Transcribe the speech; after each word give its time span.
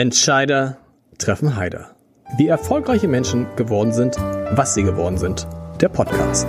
Entscheider 0.00 0.78
treffen 1.18 1.56
Heider. 1.56 1.94
Wie 2.38 2.48
erfolgreiche 2.48 3.06
Menschen 3.06 3.46
geworden 3.56 3.92
sind, 3.92 4.16
was 4.16 4.72
sie 4.72 4.82
geworden 4.82 5.18
sind. 5.18 5.46
Der 5.78 5.90
Podcast. 5.90 6.48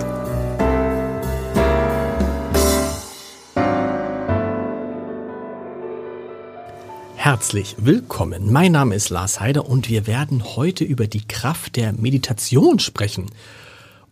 Herzlich 7.16 7.76
willkommen. 7.76 8.50
Mein 8.50 8.72
Name 8.72 8.94
ist 8.94 9.10
Lars 9.10 9.38
Heider 9.38 9.68
und 9.68 9.90
wir 9.90 10.06
werden 10.06 10.56
heute 10.56 10.84
über 10.84 11.06
die 11.06 11.28
Kraft 11.28 11.76
der 11.76 11.92
Meditation 11.92 12.78
sprechen 12.78 13.26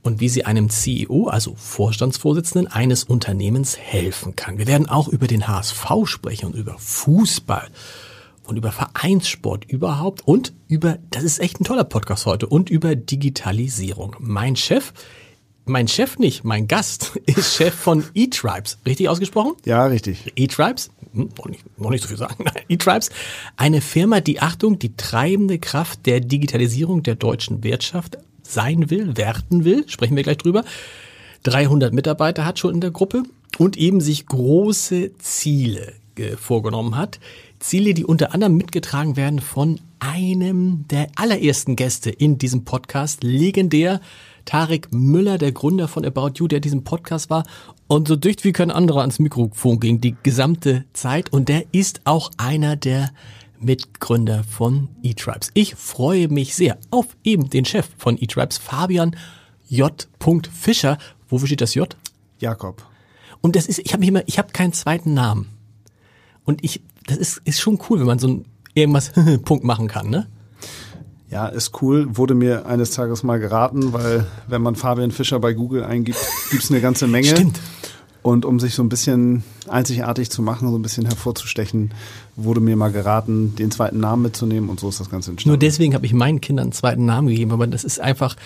und 0.02 0.20
wie 0.20 0.28
sie 0.28 0.44
einem 0.44 0.68
CEO, 0.68 1.28
also 1.28 1.54
Vorstandsvorsitzenden 1.56 2.70
eines 2.70 3.04
Unternehmens 3.04 3.78
helfen 3.78 4.36
kann. 4.36 4.58
Wir 4.58 4.66
werden 4.66 4.90
auch 4.90 5.08
über 5.08 5.26
den 5.26 5.48
HSV 5.48 5.86
sprechen 6.04 6.44
und 6.44 6.56
über 6.56 6.76
Fußball 6.76 7.68
und 8.50 8.56
über 8.56 8.72
Vereinssport 8.72 9.64
überhaupt 9.64 10.26
und 10.26 10.52
über, 10.68 10.98
das 11.10 11.22
ist 11.22 11.38
echt 11.38 11.60
ein 11.60 11.64
toller 11.64 11.84
Podcast 11.84 12.26
heute, 12.26 12.48
und 12.48 12.68
über 12.68 12.96
Digitalisierung. 12.96 14.16
Mein 14.18 14.56
Chef, 14.56 14.92
mein 15.66 15.86
Chef 15.86 16.18
nicht, 16.18 16.42
mein 16.42 16.66
Gast 16.66 17.16
ist 17.26 17.54
Chef 17.54 17.72
von 17.72 18.04
eTribes. 18.12 18.78
Richtig 18.84 19.08
ausgesprochen? 19.08 19.52
Ja, 19.64 19.86
richtig. 19.86 20.32
eTribes, 20.34 20.90
hm, 21.12 21.28
noch 21.38 21.46
nicht, 21.46 21.78
noch 21.78 21.90
nicht 21.90 22.02
so 22.02 22.08
viel 22.08 22.16
sagen. 22.16 22.44
eTribes, 22.68 23.10
eine 23.56 23.80
Firma, 23.80 24.20
die 24.20 24.40
Achtung, 24.40 24.80
die 24.80 24.96
treibende 24.96 25.60
Kraft 25.60 26.06
der 26.06 26.18
Digitalisierung 26.18 27.04
der 27.04 27.14
deutschen 27.14 27.62
Wirtschaft 27.62 28.18
sein 28.42 28.90
will, 28.90 29.16
werden 29.16 29.64
will, 29.64 29.88
sprechen 29.88 30.16
wir 30.16 30.24
gleich 30.24 30.38
drüber. 30.38 30.64
300 31.44 31.94
Mitarbeiter 31.94 32.44
hat 32.44 32.58
schon 32.58 32.74
in 32.74 32.80
der 32.80 32.90
Gruppe 32.90 33.22
und 33.58 33.76
eben 33.76 34.00
sich 34.00 34.26
große 34.26 35.16
Ziele 35.18 35.94
äh, 36.16 36.36
vorgenommen 36.36 36.96
hat. 36.96 37.20
Ziele, 37.60 37.94
die 37.94 38.04
unter 38.04 38.34
anderem 38.34 38.56
mitgetragen 38.56 39.16
werden 39.16 39.40
von 39.40 39.80
einem 40.00 40.88
der 40.88 41.08
allerersten 41.14 41.76
Gäste 41.76 42.10
in 42.10 42.38
diesem 42.38 42.64
Podcast, 42.64 43.22
legendär 43.22 44.00
Tarek 44.46 44.88
Müller, 44.92 45.38
der 45.38 45.52
Gründer 45.52 45.86
von 45.86 46.04
About 46.04 46.32
You, 46.36 46.48
der 46.48 46.56
in 46.56 46.62
diesem 46.62 46.84
Podcast 46.84 47.30
war 47.30 47.44
und 47.86 48.08
so 48.08 48.16
dicht 48.16 48.44
wie 48.44 48.52
kein 48.52 48.70
anderer 48.70 49.02
ans 49.02 49.18
Mikrofon 49.18 49.78
ging, 49.78 50.00
die 50.00 50.16
gesamte 50.22 50.84
Zeit. 50.92 51.32
Und 51.32 51.48
der 51.48 51.64
ist 51.72 52.00
auch 52.04 52.30
einer 52.38 52.76
der 52.76 53.10
Mitgründer 53.58 54.42
von 54.44 54.88
eTribes. 55.02 55.50
Ich 55.54 55.74
freue 55.74 56.28
mich 56.28 56.54
sehr 56.54 56.78
auf 56.90 57.08
eben 57.24 57.50
den 57.50 57.66
Chef 57.66 57.86
von 57.98 58.16
eTribes, 58.16 58.58
Fabian 58.58 59.14
J. 59.68 60.08
Fischer. 60.50 60.98
Wofür 61.28 61.46
steht 61.46 61.60
das 61.60 61.74
J? 61.74 61.94
Jakob. 62.38 62.82
Und 63.42 63.54
das 63.54 63.66
ist, 63.66 63.78
ich 63.78 63.92
habe 63.92 64.00
mich 64.00 64.08
immer, 64.08 64.26
ich 64.26 64.38
habe 64.38 64.52
keinen 64.52 64.72
zweiten 64.72 65.12
Namen. 65.12 65.48
Und 66.44 66.64
ich, 66.64 66.80
das 67.06 67.18
ist, 67.18 67.40
ist 67.44 67.60
schon 67.60 67.78
cool, 67.88 68.00
wenn 68.00 68.06
man 68.06 68.18
so 68.18 68.28
ein 68.28 68.44
irgendwas 68.74 69.12
Punkt 69.44 69.64
machen 69.64 69.88
kann, 69.88 70.10
ne? 70.10 70.26
Ja, 71.30 71.46
ist 71.46 71.80
cool. 71.80 72.16
Wurde 72.16 72.34
mir 72.34 72.66
eines 72.66 72.90
Tages 72.90 73.22
mal 73.22 73.38
geraten, 73.38 73.92
weil 73.92 74.26
wenn 74.48 74.62
man 74.62 74.74
Fabian 74.74 75.12
Fischer 75.12 75.38
bei 75.38 75.52
Google 75.52 75.84
eingibt, 75.84 76.18
gibt's 76.50 76.70
eine 76.70 76.80
ganze 76.80 77.06
Menge. 77.06 77.28
Stimmt. 77.28 77.60
Und 78.22 78.44
um 78.44 78.60
sich 78.60 78.74
so 78.74 78.82
ein 78.82 78.90
bisschen 78.90 79.44
einzigartig 79.68 80.30
zu 80.30 80.42
machen, 80.42 80.68
so 80.68 80.76
ein 80.76 80.82
bisschen 80.82 81.06
hervorzustechen, 81.06 81.92
wurde 82.36 82.60
mir 82.60 82.76
mal 82.76 82.92
geraten, 82.92 83.54
den 83.56 83.70
zweiten 83.70 83.98
Namen 83.98 84.22
mitzunehmen 84.22 84.68
und 84.68 84.78
so 84.78 84.90
ist 84.90 85.00
das 85.00 85.08
Ganze 85.08 85.30
entstanden. 85.30 85.52
Nur 85.52 85.58
deswegen 85.58 85.94
habe 85.94 86.04
ich 86.04 86.12
meinen 86.12 86.40
Kindern 86.40 86.64
einen 86.64 86.72
zweiten 86.72 87.06
Namen 87.06 87.28
gegeben, 87.28 87.52
aber 87.52 87.66
das 87.66 87.82
ist 87.82 87.98
einfach, 87.98 88.36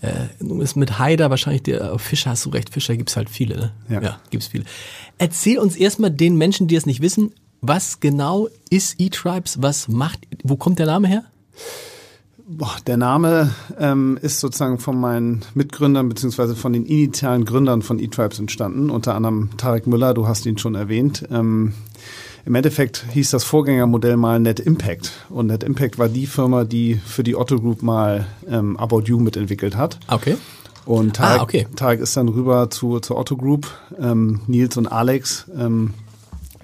äh, 0.00 0.62
ist 0.62 0.76
mit 0.76 0.98
Haider 0.98 1.28
wahrscheinlich 1.28 1.62
der 1.64 1.92
äh, 1.92 1.98
Fischer, 1.98 2.30
hast 2.30 2.46
du 2.46 2.50
recht, 2.50 2.70
Fischer 2.70 2.96
gibt's 2.96 3.16
halt 3.16 3.28
viele, 3.28 3.56
ne? 3.56 3.72
Ja. 3.90 4.00
ja 4.00 4.20
gibt's 4.30 4.46
viele. 4.46 4.64
Erzähl 5.18 5.58
uns 5.58 5.76
erstmal 5.76 6.10
den 6.10 6.36
Menschen, 6.36 6.66
die 6.66 6.76
es 6.76 6.86
nicht 6.86 7.02
wissen, 7.02 7.32
was 7.60 8.00
genau 8.00 8.48
ist 8.70 9.00
eTribes, 9.00 9.60
was 9.62 9.88
macht, 9.88 10.20
wo 10.44 10.56
kommt 10.56 10.78
der 10.78 10.86
Name 10.86 11.08
her? 11.08 11.24
Boah, 12.50 12.76
der 12.86 12.96
Name 12.96 13.54
ähm, 13.78 14.18
ist 14.22 14.40
sozusagen 14.40 14.78
von 14.78 14.98
meinen 14.98 15.42
Mitgründern 15.54 16.08
beziehungsweise 16.08 16.56
von 16.56 16.72
den 16.72 16.86
initialen 16.86 17.44
Gründern 17.44 17.82
von 17.82 17.98
eTribes 17.98 18.38
entstanden, 18.38 18.88
unter 18.88 19.14
anderem 19.14 19.50
Tarek 19.58 19.86
Müller, 19.86 20.14
du 20.14 20.26
hast 20.26 20.46
ihn 20.46 20.56
schon 20.56 20.74
erwähnt. 20.74 21.28
Ähm, 21.30 21.74
Im 22.46 22.54
Endeffekt 22.54 23.04
hieß 23.12 23.30
das 23.32 23.44
Vorgängermodell 23.44 24.16
mal 24.16 24.40
Net 24.40 24.60
Impact 24.60 25.12
und 25.28 25.48
Net 25.48 25.62
Impact 25.62 25.98
war 25.98 26.08
die 26.08 26.26
Firma, 26.26 26.64
die 26.64 26.94
für 26.94 27.22
die 27.22 27.36
Otto 27.36 27.60
Group 27.60 27.82
mal 27.82 28.26
ähm, 28.48 28.78
About 28.78 29.02
You 29.02 29.18
mitentwickelt 29.20 29.76
hat. 29.76 29.98
Okay. 30.08 30.36
Und 30.86 31.16
Tarek, 31.16 31.40
Ah, 31.40 31.42
okay. 31.42 31.66
Tarek 31.76 32.00
ist 32.00 32.16
dann 32.16 32.30
rüber 32.30 32.70
zu, 32.70 32.98
zur 33.00 33.18
Otto 33.18 33.36
Group. 33.36 33.66
Ähm, 34.00 34.40
Nils 34.46 34.78
und 34.78 34.86
Alex, 34.86 35.44
ähm, 35.54 35.92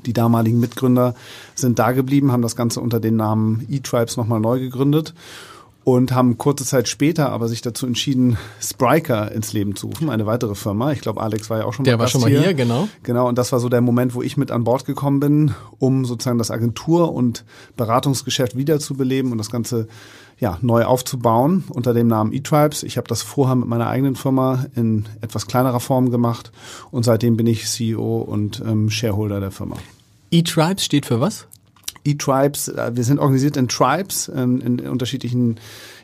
die 0.07 0.13
damaligen 0.13 0.61
Mitgründer, 0.61 1.15
sind 1.55 1.79
da 1.79 1.93
geblieben, 1.93 2.33
haben 2.33 2.43
das 2.43 2.57
Ganze 2.57 2.81
unter 2.81 3.01
dem 3.01 3.17
Namen 3.17 3.67
eTribes 3.71 4.17
nochmal 4.17 4.41
neu 4.41 4.61
gegründet 4.61 5.15
und 5.85 6.13
haben 6.13 6.39
kurze 6.39 6.65
Zeit 6.65 6.89
später 6.89 7.31
aber 7.31 7.47
sich 7.49 7.61
dazu 7.61 7.87
entschieden, 7.87 8.39
Spriker 8.61 9.31
ins 9.33 9.53
Leben 9.53 9.77
zu 9.77 9.89
rufen, 9.89 10.09
eine 10.09 10.25
weitere 10.25 10.55
Firma. 10.55 10.93
Ich 10.93 11.01
glaube, 11.01 11.21
Alex 11.21 11.51
war 11.51 11.59
ja 11.59 11.65
auch 11.67 11.75
schon 11.75 11.85
Der 11.85 11.95
mal 11.95 11.99
war 11.99 12.05
Gast 12.07 12.13
schon 12.13 12.21
mal 12.23 12.31
hier, 12.31 12.55
genau. 12.55 12.89
Genau, 13.03 13.29
und 13.29 13.37
das 13.37 13.53
war 13.53 13.61
so 13.61 13.69
der 13.69 13.83
Moment, 13.83 14.15
wo 14.15 14.23
ich 14.23 14.39
mit 14.39 14.51
an 14.51 14.65
Bord 14.65 14.87
gekommen 14.87 15.21
bin, 15.21 15.55
um 15.79 16.07
sozusagen 16.07 16.39
das 16.39 16.51
Agentur- 16.51 17.13
und 17.13 17.45
Beratungsgeschäft 17.77 18.57
wiederzubeleben 18.57 19.31
und 19.31 19.39
das 19.39 19.51
Ganze 19.51 19.87
ja, 20.41 20.59
neu 20.63 20.85
aufzubauen 20.85 21.65
unter 21.69 21.93
dem 21.95 22.09
Namen 22.09 22.33
eTribes. 22.33 22.83
Ich 22.83 22.97
habe 22.97 23.07
das 23.07 23.23
vorher 23.23 23.55
mit 23.55 23.69
meiner 23.69 23.87
eigenen 23.87 24.17
Firma 24.17 24.67
in 24.75 25.05
etwas 25.21 25.47
kleinerer 25.47 25.81
Form 25.81 26.11
gemacht 26.11 26.51
und 26.91 27.05
seitdem 27.05 27.37
bin 27.37 27.47
ich 27.47 27.67
CEO 27.67 28.19
und 28.19 28.63
ähm, 28.67 28.91
Shareholder 28.91 29.39
der 29.39 29.51
Firma. 29.51 29.77
eTribes 30.31 30.85
steht 30.85 31.07
für 31.07 31.21
was? 31.21 31.47
E-Tribes, 32.05 32.69
äh, 32.69 32.93
wir 32.95 33.05
sind 33.05 33.19
organisiert 33.19 33.57
in 33.57 33.69
Tribes, 33.69 34.31
ähm, 34.35 34.61
in 34.61 34.81
unterschiedlichen 34.81 35.57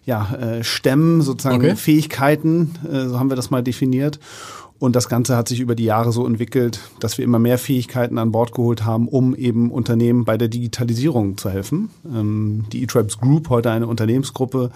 ja, 0.04 0.34
äh, 0.34 0.64
Stämmen, 0.64 1.22
sozusagen 1.22 1.56
Okay. 1.56 1.76
Fähigkeiten, 1.76 2.72
äh, 2.90 3.06
so 3.06 3.18
haben 3.18 3.30
wir 3.30 3.36
das 3.36 3.50
mal 3.50 3.62
definiert. 3.62 4.18
Und 4.80 4.96
das 4.96 5.10
Ganze 5.10 5.36
hat 5.36 5.46
sich 5.46 5.60
über 5.60 5.74
die 5.74 5.84
Jahre 5.84 6.10
so 6.10 6.26
entwickelt, 6.26 6.80
dass 7.00 7.18
wir 7.18 7.24
immer 7.26 7.38
mehr 7.38 7.58
Fähigkeiten 7.58 8.16
an 8.16 8.32
Bord 8.32 8.52
geholt 8.52 8.82
haben, 8.82 9.08
um 9.08 9.34
eben 9.34 9.70
Unternehmen 9.70 10.24
bei 10.24 10.38
der 10.38 10.48
Digitalisierung 10.48 11.36
zu 11.36 11.50
helfen. 11.50 11.90
Ähm, 12.06 12.64
die 12.72 12.82
eTribes 12.82 13.18
Group, 13.18 13.50
heute 13.50 13.70
eine 13.70 13.86
Unternehmensgruppe 13.86 14.70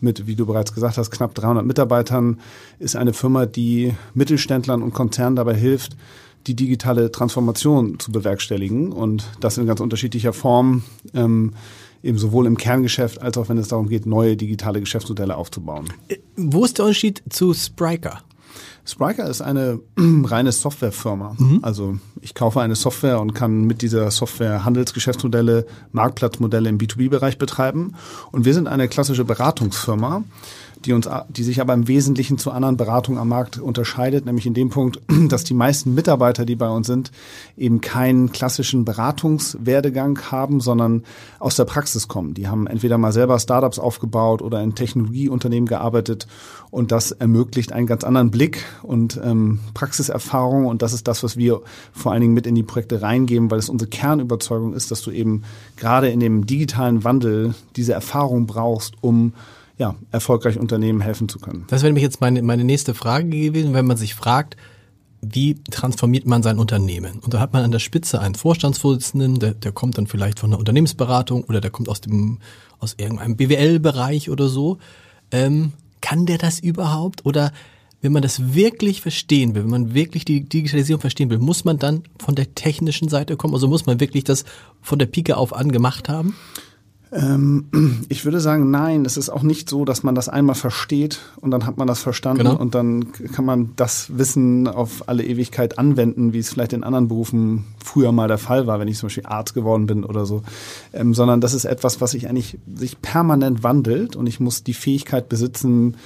mit, 0.00 0.28
wie 0.28 0.36
du 0.36 0.46
bereits 0.46 0.72
gesagt 0.72 0.96
hast, 0.96 1.10
knapp 1.10 1.34
300 1.34 1.66
Mitarbeitern, 1.66 2.38
ist 2.78 2.94
eine 2.94 3.12
Firma, 3.12 3.46
die 3.46 3.94
Mittelständlern 4.14 4.80
und 4.80 4.94
Konzernen 4.94 5.34
dabei 5.34 5.54
hilft, 5.54 5.96
die 6.48 6.56
digitale 6.56 7.12
Transformation 7.12 7.98
zu 7.98 8.10
bewerkstelligen 8.10 8.92
und 8.92 9.28
das 9.40 9.58
in 9.58 9.66
ganz 9.66 9.80
unterschiedlicher 9.80 10.32
Form, 10.32 10.82
ähm, 11.14 11.52
eben 12.02 12.18
sowohl 12.18 12.46
im 12.46 12.56
Kerngeschäft 12.56 13.20
als 13.20 13.36
auch 13.36 13.48
wenn 13.48 13.58
es 13.58 13.68
darum 13.68 13.88
geht, 13.88 14.06
neue 14.06 14.36
digitale 14.36 14.80
Geschäftsmodelle 14.80 15.36
aufzubauen. 15.36 15.86
Wo 16.36 16.64
ist 16.64 16.78
der 16.78 16.86
Unterschied 16.86 17.22
zu 17.28 17.52
Spriker? 17.54 18.22
Spriker 18.88 19.28
ist 19.28 19.42
eine 19.42 19.80
reine 19.96 20.50
Softwarefirma. 20.50 21.36
Also 21.62 21.98
ich 22.22 22.34
kaufe 22.34 22.60
eine 22.60 22.74
Software 22.74 23.20
und 23.20 23.34
kann 23.34 23.64
mit 23.64 23.82
dieser 23.82 24.10
Software 24.10 24.64
Handelsgeschäftsmodelle, 24.64 25.66
Marktplatzmodelle 25.92 26.70
im 26.70 26.78
B2B-Bereich 26.78 27.36
betreiben. 27.36 27.94
Und 28.32 28.46
wir 28.46 28.54
sind 28.54 28.66
eine 28.66 28.88
klassische 28.88 29.26
Beratungsfirma, 29.26 30.24
die 30.84 30.92
uns, 30.92 31.08
die 31.28 31.42
sich 31.42 31.60
aber 31.60 31.74
im 31.74 31.88
Wesentlichen 31.88 32.38
zu 32.38 32.50
anderen 32.50 32.76
Beratungen 32.76 33.20
am 33.20 33.28
Markt 33.28 33.58
unterscheidet, 33.58 34.24
nämlich 34.26 34.46
in 34.46 34.54
dem 34.54 34.70
Punkt, 34.70 35.00
dass 35.28 35.44
die 35.44 35.54
meisten 35.54 35.94
Mitarbeiter, 35.94 36.44
die 36.44 36.56
bei 36.56 36.68
uns 36.68 36.86
sind, 36.86 37.10
eben 37.56 37.80
keinen 37.80 38.32
klassischen 38.32 38.84
Beratungswerdegang 38.84 40.18
haben, 40.30 40.60
sondern 40.60 41.04
aus 41.38 41.56
der 41.56 41.64
Praxis 41.64 42.08
kommen. 42.08 42.34
Die 42.34 42.48
haben 42.48 42.66
entweder 42.66 42.98
mal 42.98 43.12
selber 43.12 43.38
Startups 43.38 43.78
aufgebaut 43.78 44.42
oder 44.42 44.62
in 44.62 44.74
Technologieunternehmen 44.74 45.68
gearbeitet 45.68 46.26
und 46.70 46.92
das 46.92 47.12
ermöglicht 47.12 47.72
einen 47.72 47.86
ganz 47.86 48.04
anderen 48.04 48.30
Blick 48.30 48.64
und 48.82 49.20
ähm, 49.22 49.60
Praxiserfahrung 49.74 50.66
und 50.66 50.82
das 50.82 50.92
ist 50.92 51.08
das, 51.08 51.22
was 51.22 51.36
wir 51.36 51.60
vor 51.92 52.12
allen 52.12 52.20
Dingen 52.20 52.34
mit 52.34 52.46
in 52.46 52.54
die 52.54 52.62
Projekte 52.62 53.02
reingeben, 53.02 53.50
weil 53.50 53.58
es 53.58 53.68
unsere 53.68 53.88
Kernüberzeugung 53.88 54.74
ist, 54.74 54.90
dass 54.90 55.02
du 55.02 55.10
eben 55.10 55.42
gerade 55.76 56.08
in 56.08 56.20
dem 56.20 56.46
digitalen 56.46 57.04
Wandel 57.04 57.54
diese 57.76 57.92
Erfahrung 57.92 58.46
brauchst, 58.46 58.94
um 59.00 59.32
ja, 59.78 59.94
erfolgreich 60.10 60.58
Unternehmen 60.58 61.00
helfen 61.00 61.28
zu 61.28 61.38
können. 61.38 61.64
Das 61.68 61.82
wäre 61.82 61.90
nämlich 61.90 62.02
jetzt 62.02 62.20
meine, 62.20 62.42
meine 62.42 62.64
nächste 62.64 62.94
Frage 62.94 63.28
gewesen, 63.28 63.74
wenn 63.74 63.86
man 63.86 63.96
sich 63.96 64.14
fragt, 64.14 64.56
wie 65.20 65.56
transformiert 65.70 66.26
man 66.26 66.42
sein 66.42 66.58
Unternehmen? 66.58 67.20
Und 67.20 67.34
da 67.34 67.40
hat 67.40 67.52
man 67.52 67.64
an 67.64 67.72
der 67.72 67.78
Spitze 67.80 68.20
einen 68.20 68.36
Vorstandsvorsitzenden, 68.36 69.38
der, 69.38 69.54
der 69.54 69.72
kommt 69.72 69.98
dann 69.98 70.06
vielleicht 70.06 70.38
von 70.38 70.50
einer 70.50 70.58
Unternehmensberatung 70.58 71.44
oder 71.44 71.60
der 71.60 71.70
kommt 71.70 71.88
aus 71.88 72.00
dem 72.00 72.38
aus 72.78 72.94
irgendeinem 72.96 73.36
BWL-Bereich 73.36 74.30
oder 74.30 74.48
so. 74.48 74.78
Ähm, 75.30 75.72
kann 76.00 76.26
der 76.26 76.38
das 76.38 76.60
überhaupt? 76.60 77.26
Oder 77.26 77.52
wenn 78.00 78.12
man 78.12 78.22
das 78.22 78.54
wirklich 78.54 79.00
verstehen 79.00 79.54
will, 79.54 79.64
wenn 79.64 79.70
man 79.70 79.94
wirklich 79.94 80.24
die 80.24 80.48
Digitalisierung 80.48 81.00
verstehen 81.00 81.30
will, 81.30 81.38
muss 81.38 81.64
man 81.64 81.78
dann 81.78 82.04
von 82.20 82.36
der 82.36 82.54
technischen 82.54 83.08
Seite 83.08 83.36
kommen? 83.36 83.54
Also 83.54 83.66
muss 83.66 83.86
man 83.86 83.98
wirklich 83.98 84.24
das 84.24 84.44
von 84.80 84.98
der 84.98 85.06
Pike 85.06 85.36
auf 85.36 85.52
an 85.52 85.72
gemacht 85.72 86.08
haben? 86.08 86.36
Ähm, 87.12 87.66
ich 88.08 88.24
würde 88.24 88.40
sagen, 88.40 88.70
nein, 88.70 89.04
es 89.04 89.16
ist 89.16 89.30
auch 89.30 89.42
nicht 89.42 89.68
so, 89.68 89.84
dass 89.84 90.02
man 90.02 90.14
das 90.14 90.28
einmal 90.28 90.54
versteht 90.54 91.20
und 91.40 91.50
dann 91.50 91.66
hat 91.66 91.78
man 91.78 91.86
das 91.86 92.00
verstanden 92.00 92.44
genau. 92.44 92.56
und 92.56 92.74
dann 92.74 93.12
kann 93.12 93.44
man 93.44 93.72
das 93.76 94.18
Wissen 94.18 94.68
auf 94.68 95.08
alle 95.08 95.24
Ewigkeit 95.24 95.78
anwenden, 95.78 96.32
wie 96.32 96.38
es 96.38 96.50
vielleicht 96.50 96.72
in 96.72 96.84
anderen 96.84 97.08
Berufen 97.08 97.64
früher 97.82 98.12
mal 98.12 98.28
der 98.28 98.38
Fall 98.38 98.66
war, 98.66 98.80
wenn 98.80 98.88
ich 98.88 98.98
zum 98.98 99.08
Beispiel 99.08 99.26
Arzt 99.26 99.54
geworden 99.54 99.86
bin 99.86 100.04
oder 100.04 100.26
so. 100.26 100.42
Ähm, 100.92 101.14
sondern 101.14 101.40
das 101.40 101.54
ist 101.54 101.64
etwas, 101.64 102.00
was 102.00 102.12
sich 102.12 102.28
eigentlich 102.28 102.58
sich 102.74 103.00
permanent 103.00 103.62
wandelt 103.62 104.16
und 104.16 104.26
ich 104.26 104.40
muss 104.40 104.64
die 104.64 104.74
Fähigkeit 104.74 105.28
besitzen, 105.28 105.96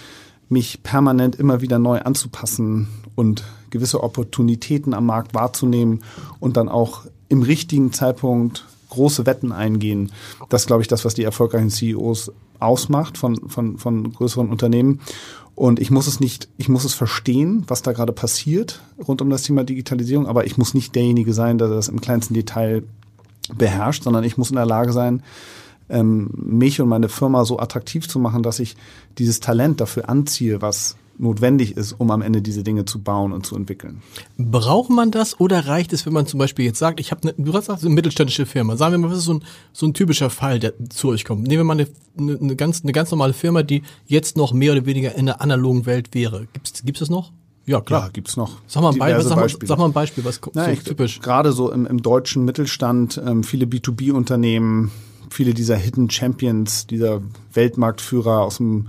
mich 0.49 0.83
permanent 0.83 1.37
immer 1.37 1.63
wieder 1.63 1.79
neu 1.79 2.01
anzupassen 2.01 2.89
und 3.15 3.45
gewisse 3.71 4.03
Opportunitäten 4.03 4.95
am 4.95 5.07
Markt 5.07 5.35
wahrzunehmen 5.35 6.01
und 6.41 6.57
dann 6.57 6.69
auch 6.69 7.07
im 7.29 7.43
richtigen 7.43 7.93
Zeitpunkt 7.93 8.67
große 8.93 9.27
Wetten 9.27 9.53
eingehen. 9.53 10.13
Das 10.49 10.67
glaube 10.67 10.83
ich, 10.83 10.89
das, 10.89 11.05
was 11.05 11.15
die 11.15 11.25
erfolgreichen 11.25 11.71
CEOs 11.71 12.33
ausmacht 12.61 13.19
von, 13.19 13.49
von, 13.49 13.79
von 13.79 14.13
größeren 14.13 14.49
Unternehmen. 14.49 15.01
Und 15.55 15.81
ich 15.81 15.91
muss 15.91 16.07
es 16.07 16.21
nicht, 16.21 16.49
ich 16.57 16.69
muss 16.69 16.85
es 16.85 16.95
verstehen, 16.95 17.65
was 17.69 17.83
da 17.83 17.93
gerade 17.93 18.13
passiert 18.13 18.81
rund 19.07 19.21
um 19.21 19.31
das 19.31 19.43
Thema 19.43 19.65
Digitalisierung, 19.65 20.27
aber 20.27 20.47
ich 20.47 20.57
muss 20.57 20.75
nicht 20.75 20.95
derjenige 20.95 21.33
sein, 21.33 21.59
der 21.59 21.69
das 21.69 21.89
im 21.89 22.01
kleinsten 22.01 22.35
Detail 22.35 22.85
beherrscht, 23.57 24.05
sondern 24.05 24.25
ich 24.25 24.39
muss 24.39 24.51
in 24.51 24.57
der 24.57 24.67
Lage 24.67 24.93
sein, 24.93 25.23
ähm, 25.89 26.31
mich 26.35 26.81
und 26.81 26.89
meine 26.89 27.09
Firma 27.09 27.45
so 27.45 27.59
attraktiv 27.59 28.09
zu 28.09 28.19
machen, 28.19 28.43
dass 28.43 28.61
ich 28.61 28.77
dieses 29.19 29.41
Talent 29.41 29.81
dafür 29.81 30.09
anziehe, 30.09 30.63
was 30.63 30.97
notwendig 31.23 31.77
ist, 31.77 31.93
um 31.93 32.11
am 32.11 32.21
Ende 32.21 32.43
diese 32.43 32.63
Dinge 32.63 32.85
zu 32.85 33.01
bauen 33.01 33.33
und 33.33 33.47
zu 33.47 33.57
entwickeln. 33.57 34.03
Braucht 34.37 34.91
man 34.91 35.11
das 35.11 35.41
oder 35.41 35.67
reicht 35.67 35.93
es, 35.93 36.05
wenn 36.05 36.13
man 36.13 36.27
zum 36.27 36.39
Beispiel 36.39 36.65
jetzt 36.65 36.79
sagt, 36.79 37.01
ich 37.01 37.11
habe 37.11 37.23
eine, 37.23 37.35
du 37.39 37.53
hast 37.55 37.67
gesagt, 37.67 37.85
eine 37.85 37.95
mittelständische 37.95 38.45
Firma. 38.45 38.77
Sagen 38.77 38.93
wir 38.93 38.99
mal, 38.99 39.11
was 39.11 39.19
ist 39.19 39.25
so 39.25 39.35
ein, 39.35 39.45
so 39.73 39.87
ein 39.87 39.95
typischer 39.95 40.31
Fall, 40.31 40.59
der 40.59 40.75
zu 40.91 41.09
euch 41.09 41.25
kommt? 41.25 41.47
Nehmen 41.47 41.61
wir 41.61 41.65
mal 41.65 41.87
eine, 42.19 42.39
eine, 42.39 42.57
ganz, 42.57 42.83
eine 42.83 42.93
ganz 42.93 43.11
normale 43.11 43.33
Firma, 43.33 43.63
die 43.63 43.83
jetzt 44.07 44.37
noch 44.37 44.53
mehr 44.53 44.73
oder 44.73 44.85
weniger 44.85 45.15
in 45.15 45.27
der 45.27 45.41
analogen 45.41 45.87
Welt 45.87 46.15
wäre. 46.15 46.47
Gibt's, 46.53 46.85
gibt's 46.85 47.01
das 47.01 47.11
noch? 47.11 47.33
Ja, 47.65 47.81
klar. 47.81 48.07
Ja, 48.07 48.09
gibt's 48.09 48.37
noch. 48.37 48.57
Sag 48.67 48.83
mal, 48.83 48.93
ein 48.93 48.99
Beispiel, 48.99 49.23
sag, 49.23 49.37
mal, 49.37 49.49
sag 49.49 49.79
mal 49.79 49.85
ein 49.85 49.93
Beispiel, 49.93 50.25
was 50.25 50.41
Na, 50.55 50.65
so 50.65 50.71
ich, 50.73 50.83
typisch. 50.83 51.21
Gerade 51.21 51.53
so 51.53 51.71
im, 51.71 51.87
im 51.87 52.03
deutschen 52.03 52.45
Mittelstand, 52.45 53.23
ähm, 53.25 53.45
viele 53.45 53.67
B2B-Unternehmen, 53.67 54.91
viele 55.31 55.55
dieser 55.55 55.77
Hidden 55.77 56.11
Champions, 56.11 56.87
dieser 56.89 57.23
Weltmarktführer 57.53 58.41
aus 58.41 58.57
dem 58.57 58.89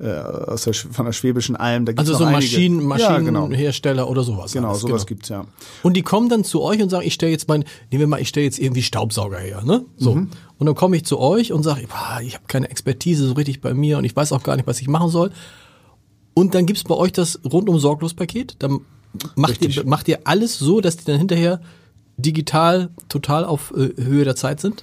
äh, 0.00 0.08
aus 0.08 0.62
der, 0.62 0.74
von 0.74 1.04
der 1.04 1.12
Schwäbischen 1.12 1.56
Alm. 1.56 1.84
Da 1.84 1.92
gibt's 1.92 2.10
also 2.10 2.24
so 2.24 2.30
Maschinen, 2.30 2.82
Maschinenhersteller 2.82 3.96
ja, 3.96 4.02
genau. 4.02 4.10
oder 4.10 4.22
sowas. 4.22 4.52
Genau, 4.52 4.70
alles. 4.70 4.80
sowas 4.80 5.06
genau. 5.06 5.08
gibt's 5.08 5.28
ja. 5.28 5.44
Und 5.82 5.96
die 5.96 6.02
kommen 6.02 6.28
dann 6.28 6.42
zu 6.42 6.62
euch 6.62 6.82
und 6.82 6.88
sagen, 6.88 7.06
ich 7.06 7.14
stelle 7.14 7.32
jetzt 7.32 7.48
mein, 7.48 7.64
nehmen 7.90 8.00
wir 8.00 8.06
mal, 8.06 8.20
ich 8.20 8.28
stelle 8.28 8.44
jetzt 8.44 8.58
irgendwie 8.58 8.82
Staubsauger 8.82 9.38
her, 9.38 9.62
ne? 9.64 9.84
So. 9.96 10.14
Mhm. 10.14 10.30
Und 10.58 10.66
dann 10.66 10.74
komme 10.74 10.96
ich 10.96 11.04
zu 11.04 11.18
euch 11.18 11.52
und 11.52 11.62
sage, 11.62 11.82
ich 12.22 12.34
habe 12.34 12.44
keine 12.48 12.70
Expertise 12.70 13.26
so 13.26 13.34
richtig 13.34 13.60
bei 13.60 13.74
mir 13.74 13.98
und 13.98 14.04
ich 14.04 14.16
weiß 14.16 14.32
auch 14.32 14.42
gar 14.42 14.56
nicht, 14.56 14.66
was 14.66 14.80
ich 14.80 14.88
machen 14.88 15.10
soll. 15.10 15.30
Und 16.34 16.54
dann 16.54 16.66
gibt's 16.66 16.84
bei 16.84 16.94
euch 16.94 17.12
das 17.12 17.40
rundum 17.44 17.78
sorglos 17.78 18.14
Paket. 18.14 18.56
Dann 18.60 18.80
macht 19.34 19.62
ihr, 19.64 19.84
macht 19.84 20.08
ihr 20.08 20.20
alles 20.24 20.58
so, 20.58 20.80
dass 20.80 20.96
die 20.96 21.04
dann 21.04 21.18
hinterher 21.18 21.60
digital 22.16 22.90
total 23.08 23.44
auf 23.44 23.72
äh, 23.76 24.02
Höhe 24.02 24.24
der 24.24 24.36
Zeit 24.36 24.60
sind? 24.60 24.82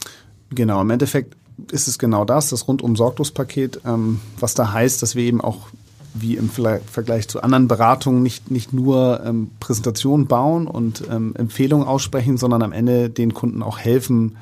Genau, 0.49 0.81
im 0.81 0.89
Endeffekt 0.89 1.35
ist 1.71 1.87
es 1.87 1.99
genau 1.99 2.25
das, 2.25 2.49
das 2.49 2.67
rundum 2.67 2.95
Sorglospaket, 2.95 3.81
ähm, 3.85 4.19
was 4.39 4.53
da 4.53 4.71
heißt, 4.71 5.01
dass 5.01 5.15
wir 5.15 5.23
eben 5.23 5.41
auch 5.41 5.67
wie 6.13 6.35
im 6.35 6.49
Vergleich 6.49 7.27
zu 7.27 7.41
anderen 7.41 7.67
Beratungen 7.67 8.23
nicht, 8.23 8.49
nicht 8.49 8.73
nur 8.73 9.21
ähm, 9.23 9.51
Präsentationen 9.59 10.27
bauen 10.27 10.67
und 10.67 11.03
ähm, 11.11 11.35
Empfehlungen 11.35 11.87
aussprechen, 11.87 12.37
sondern 12.37 12.63
am 12.63 12.71
Ende 12.71 13.09
den 13.09 13.33
Kunden 13.33 13.61
auch 13.61 13.77
helfen, 13.77 14.37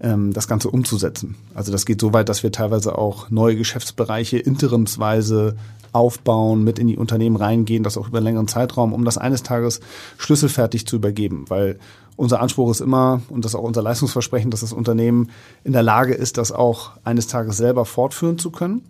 ähm, 0.00 0.32
das 0.32 0.48
Ganze 0.48 0.70
umzusetzen. 0.70 1.36
Also 1.54 1.72
das 1.72 1.84
geht 1.84 2.00
so 2.00 2.12
weit, 2.12 2.28
dass 2.28 2.42
wir 2.42 2.52
teilweise 2.52 2.96
auch 2.96 3.30
neue 3.30 3.56
Geschäftsbereiche 3.56 4.38
interimsweise 4.38 5.56
aufbauen, 5.92 6.62
mit 6.64 6.78
in 6.78 6.86
die 6.86 6.96
Unternehmen 6.96 7.36
reingehen, 7.36 7.82
das 7.82 7.98
auch 7.98 8.08
über 8.08 8.18
einen 8.18 8.26
längeren 8.26 8.48
Zeitraum, 8.48 8.92
um 8.92 9.04
das 9.04 9.18
eines 9.18 9.42
Tages 9.42 9.80
schlüsselfertig 10.18 10.86
zu 10.86 10.96
übergeben. 10.96 11.46
Weil 11.48 11.78
unser 12.20 12.40
Anspruch 12.40 12.70
ist 12.70 12.82
immer, 12.82 13.22
und 13.30 13.46
das 13.46 13.52
ist 13.52 13.56
auch 13.58 13.64
unser 13.64 13.82
Leistungsversprechen, 13.82 14.50
dass 14.50 14.60
das 14.60 14.74
Unternehmen 14.74 15.30
in 15.64 15.72
der 15.72 15.82
Lage 15.82 16.12
ist, 16.12 16.36
das 16.36 16.52
auch 16.52 16.90
eines 17.02 17.28
Tages 17.28 17.56
selber 17.56 17.86
fortführen 17.86 18.36
zu 18.36 18.50
können. 18.50 18.82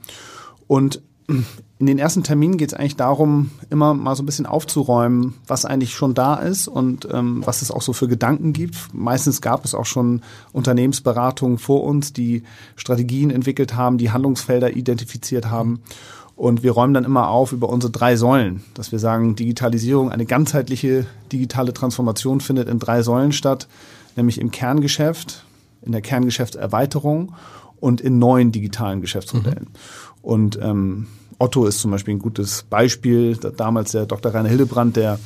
Und 0.66 1.00
in 1.78 1.86
den 1.86 2.00
ersten 2.00 2.24
Terminen 2.24 2.56
geht 2.56 2.72
es 2.72 2.74
eigentlich 2.74 2.96
darum, 2.96 3.52
immer 3.70 3.94
mal 3.94 4.16
so 4.16 4.24
ein 4.24 4.26
bisschen 4.26 4.46
aufzuräumen, 4.46 5.34
was 5.46 5.64
eigentlich 5.64 5.94
schon 5.94 6.12
da 6.12 6.34
ist 6.34 6.66
und 6.66 7.06
ähm, 7.12 7.46
was 7.46 7.62
es 7.62 7.70
auch 7.70 7.82
so 7.82 7.92
für 7.92 8.08
Gedanken 8.08 8.52
gibt. 8.52 8.76
Meistens 8.92 9.40
gab 9.40 9.64
es 9.64 9.76
auch 9.76 9.86
schon 9.86 10.22
Unternehmensberatungen 10.52 11.58
vor 11.58 11.84
uns, 11.84 12.12
die 12.12 12.42
Strategien 12.74 13.30
entwickelt 13.30 13.76
haben, 13.76 13.96
die 13.96 14.10
Handlungsfelder 14.10 14.76
identifiziert 14.76 15.48
haben. 15.50 15.82
Und 16.40 16.62
wir 16.62 16.72
räumen 16.72 16.94
dann 16.94 17.04
immer 17.04 17.28
auf 17.28 17.52
über 17.52 17.68
unsere 17.68 17.92
drei 17.92 18.16
Säulen, 18.16 18.62
dass 18.72 18.92
wir 18.92 18.98
sagen, 18.98 19.36
Digitalisierung, 19.36 20.10
eine 20.10 20.24
ganzheitliche 20.24 21.04
digitale 21.30 21.74
Transformation 21.74 22.40
findet 22.40 22.66
in 22.66 22.78
drei 22.78 23.02
Säulen 23.02 23.32
statt, 23.32 23.68
nämlich 24.16 24.40
im 24.40 24.50
Kerngeschäft, 24.50 25.44
in 25.82 25.92
der 25.92 26.00
Kerngeschäftserweiterung 26.00 27.34
und 27.78 28.00
in 28.00 28.18
neuen 28.18 28.52
digitalen 28.52 29.02
Geschäftsmodellen. 29.02 29.64
Mhm. 29.64 30.22
Und 30.22 30.58
ähm, 30.62 31.08
Otto 31.38 31.66
ist 31.66 31.80
zum 31.80 31.90
Beispiel 31.90 32.14
ein 32.14 32.20
gutes 32.20 32.62
Beispiel. 32.70 33.36
Damals 33.36 33.92
der 33.92 34.06
Dr. 34.06 34.32
Rainer 34.32 34.48
Hildebrand, 34.48 34.96
der 34.96 35.18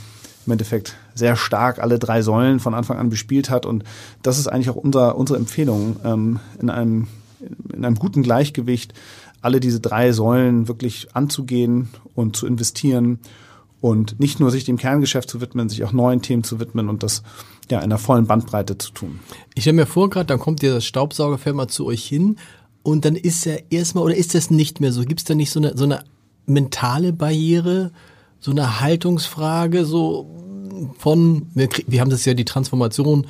im 0.46 0.52
Endeffekt 0.52 0.96
sehr 1.14 1.36
stark 1.36 1.78
alle 1.78 2.00
drei 2.00 2.22
Säulen 2.22 2.58
von 2.58 2.74
Anfang 2.74 2.98
an 2.98 3.08
bespielt 3.08 3.50
hat. 3.50 3.66
Und 3.66 3.84
das 4.22 4.40
ist 4.40 4.48
eigentlich 4.48 4.68
auch 4.68 4.74
unser, 4.74 5.14
unsere 5.14 5.38
Empfehlung, 5.38 5.94
ähm, 6.04 6.40
in, 6.60 6.70
einem, 6.70 7.06
in 7.72 7.84
einem 7.84 7.94
guten 7.94 8.24
Gleichgewicht 8.24 8.94
alle 9.44 9.60
diese 9.60 9.80
drei 9.80 10.12
Säulen 10.12 10.68
wirklich 10.68 11.14
anzugehen 11.14 11.88
und 12.14 12.36
zu 12.36 12.46
investieren 12.46 13.18
und 13.80 14.18
nicht 14.18 14.40
nur 14.40 14.50
sich 14.50 14.64
dem 14.64 14.78
Kerngeschäft 14.78 15.28
zu 15.28 15.40
widmen, 15.40 15.68
sich 15.68 15.84
auch 15.84 15.92
neuen 15.92 16.22
Themen 16.22 16.42
zu 16.42 16.58
widmen 16.58 16.88
und 16.88 17.02
das 17.02 17.22
ja 17.70 17.78
in 17.78 17.84
einer 17.84 17.98
vollen 17.98 18.26
Bandbreite 18.26 18.78
zu 18.78 18.92
tun. 18.92 19.20
Ich 19.54 19.64
stelle 19.64 19.76
mir 19.76 19.86
vor, 19.86 20.08
gerade 20.08 20.26
dann 20.26 20.38
kommt 20.38 20.62
das 20.62 20.86
Staubsaugerfirma 20.86 21.68
zu 21.68 21.86
euch 21.86 22.04
hin 22.04 22.36
und 22.82 23.04
dann 23.04 23.16
ist 23.16 23.44
ja 23.44 23.56
erstmal 23.70 24.04
oder 24.04 24.16
ist 24.16 24.34
das 24.34 24.50
nicht 24.50 24.80
mehr 24.80 24.92
so? 24.92 25.02
Gibt 25.02 25.20
es 25.20 25.24
da 25.24 25.34
nicht 25.34 25.50
so 25.50 25.60
eine 25.60 25.76
so 25.76 25.84
eine 25.84 26.04
mentale 26.46 27.12
Barriere, 27.12 27.92
so 28.40 28.50
eine 28.50 28.80
Haltungsfrage, 28.80 29.84
so 29.84 30.30
von 30.98 31.48
wir, 31.54 31.68
wir 31.86 32.00
haben 32.00 32.10
das 32.10 32.24
ja 32.24 32.34
die 32.34 32.44
Transformation 32.44 33.26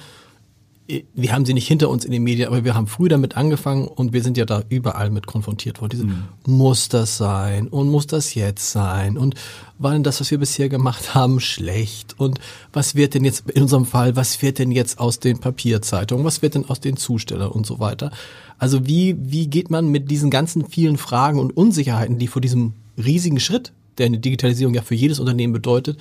wir 0.86 1.32
haben 1.32 1.46
sie 1.46 1.54
nicht 1.54 1.66
hinter 1.66 1.88
uns 1.88 2.04
in 2.04 2.10
den 2.10 2.22
Medien, 2.22 2.48
aber 2.48 2.62
wir 2.62 2.74
haben 2.74 2.86
früh 2.86 3.08
damit 3.08 3.38
angefangen 3.38 3.88
und 3.88 4.12
wir 4.12 4.22
sind 4.22 4.36
ja 4.36 4.44
da 4.44 4.62
überall 4.68 5.08
mit 5.08 5.26
konfrontiert 5.26 5.80
worden. 5.80 5.90
Diese, 5.90 6.04
mhm. 6.04 6.24
Muss 6.46 6.90
das 6.90 7.16
sein 7.16 7.68
und 7.68 7.88
muss 7.88 8.06
das 8.06 8.34
jetzt 8.34 8.70
sein 8.70 9.16
und 9.16 9.34
war 9.78 9.92
denn 9.92 10.02
das, 10.02 10.20
was 10.20 10.30
wir 10.30 10.38
bisher 10.38 10.68
gemacht 10.68 11.14
haben, 11.14 11.40
schlecht 11.40 12.14
und 12.18 12.38
was 12.72 12.94
wird 12.94 13.14
denn 13.14 13.24
jetzt 13.24 13.48
in 13.50 13.62
unserem 13.62 13.86
Fall, 13.86 14.14
was 14.14 14.42
wird 14.42 14.58
denn 14.58 14.72
jetzt 14.72 14.98
aus 14.98 15.20
den 15.20 15.38
Papierzeitungen, 15.38 16.24
was 16.24 16.42
wird 16.42 16.54
denn 16.54 16.68
aus 16.68 16.80
den 16.80 16.98
Zustellern 16.98 17.50
und 17.50 17.64
so 17.64 17.78
weiter. 17.80 18.10
Also 18.58 18.86
wie, 18.86 19.16
wie 19.18 19.46
geht 19.46 19.70
man 19.70 19.88
mit 19.88 20.10
diesen 20.10 20.30
ganzen 20.30 20.66
vielen 20.66 20.98
Fragen 20.98 21.38
und 21.38 21.56
Unsicherheiten, 21.56 22.18
die 22.18 22.28
vor 22.28 22.42
diesem 22.42 22.74
riesigen 23.02 23.40
Schritt, 23.40 23.72
der 23.96 24.06
eine 24.06 24.18
Digitalisierung 24.18 24.74
ja 24.74 24.82
für 24.82 24.94
jedes 24.94 25.18
Unternehmen 25.18 25.54
bedeutet, 25.54 25.98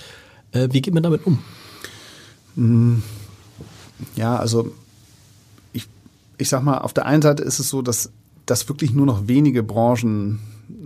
äh, 0.52 0.68
wie 0.72 0.82
geht 0.82 0.94
man 0.94 1.04
damit 1.04 1.26
um? 1.26 1.40
Mhm 2.56 3.02
ja, 4.16 4.36
also 4.36 4.72
ich, 5.74 5.88
ich 6.38 6.50
sag 6.50 6.64
mal, 6.64 6.80
auf 6.80 6.94
der 6.94 7.06
einen 7.06 7.22
Seite 7.22 7.44
ist 7.44 7.60
es 7.60 7.70
so, 7.70 7.82
dass, 7.82 8.10
dass 8.46 8.68
wirklich 8.70 8.94
nur 8.94 9.06
noch 9.06 9.28
wenige 9.28 9.64
Branchen 9.64 10.40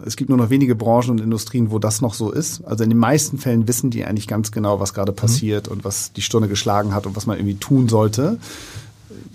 es 0.05 0.15
gibt 0.15 0.29
nur 0.29 0.37
noch 0.37 0.49
wenige 0.49 0.75
Branchen 0.75 1.11
und 1.11 1.21
Industrien, 1.21 1.71
wo 1.71 1.79
das 1.79 2.01
noch 2.01 2.13
so 2.13 2.31
ist. 2.31 2.63
Also 2.65 2.83
in 2.83 2.89
den 2.89 2.99
meisten 2.99 3.37
Fällen 3.37 3.67
wissen 3.67 3.89
die 3.89 4.05
eigentlich 4.05 4.27
ganz 4.27 4.51
genau, 4.51 4.79
was 4.79 4.93
gerade 4.93 5.11
passiert 5.11 5.67
mhm. 5.67 5.73
und 5.73 5.85
was 5.85 6.13
die 6.13 6.21
Stunde 6.21 6.47
geschlagen 6.47 6.93
hat 6.93 7.05
und 7.05 7.15
was 7.15 7.25
man 7.25 7.37
irgendwie 7.37 7.55
tun 7.55 7.89
sollte. 7.89 8.39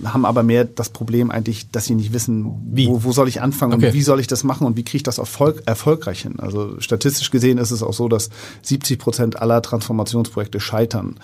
Haben 0.04 0.24
aber 0.24 0.42
mehr 0.42 0.64
das 0.64 0.90
Problem 0.90 1.30
eigentlich, 1.30 1.70
dass 1.70 1.86
sie 1.86 1.94
nicht 1.94 2.12
wissen, 2.12 2.52
wie? 2.70 2.88
Wo, 2.88 3.04
wo 3.04 3.12
soll 3.12 3.28
ich 3.28 3.40
anfangen 3.40 3.74
okay. 3.74 3.88
und 3.88 3.94
wie 3.94 4.02
soll 4.02 4.20
ich 4.20 4.26
das 4.26 4.44
machen 4.44 4.66
und 4.66 4.76
wie 4.76 4.84
kriege 4.84 4.98
ich 4.98 5.02
das 5.02 5.18
Erfolg, 5.18 5.62
erfolgreich 5.66 6.22
hin. 6.22 6.38
Also 6.38 6.80
statistisch 6.80 7.30
gesehen 7.30 7.58
ist 7.58 7.70
es 7.70 7.82
auch 7.82 7.92
so, 7.92 8.08
dass 8.08 8.30
70 8.62 8.98
Prozent 8.98 9.40
aller 9.40 9.62
Transformationsprojekte 9.62 10.60
scheitern 10.60 11.16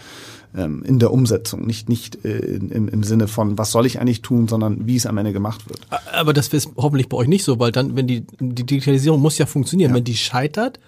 ähm, 0.56 0.82
in 0.84 0.98
der 0.98 1.12
Umsetzung, 1.12 1.66
nicht, 1.66 1.88
nicht 1.88 2.24
äh, 2.24 2.38
im, 2.38 2.88
im 2.88 3.02
Sinne 3.02 3.28
von, 3.28 3.58
was 3.58 3.70
soll 3.70 3.86
ich 3.86 4.00
eigentlich 4.00 4.22
tun, 4.22 4.48
sondern 4.48 4.86
wie 4.86 4.96
es 4.96 5.06
am 5.06 5.18
Ende 5.18 5.32
gemacht 5.32 5.68
wird. 5.68 5.80
Aber 6.12 6.32
das 6.32 6.48
ist 6.48 6.70
hoffentlich 6.76 7.08
bei 7.08 7.16
euch 7.16 7.28
nicht 7.28 7.44
so, 7.44 7.58
weil 7.58 7.72
dann, 7.72 7.96
wenn 7.96 8.06
die, 8.06 8.26
die 8.40 8.64
Digitalisierung 8.64 9.20
muss 9.20 9.38
ja 9.38 9.46
funktionieren, 9.46 9.90
ja. 9.90 9.96
wenn 9.96 10.04
die 10.04 10.16
scheitert, 10.16 10.78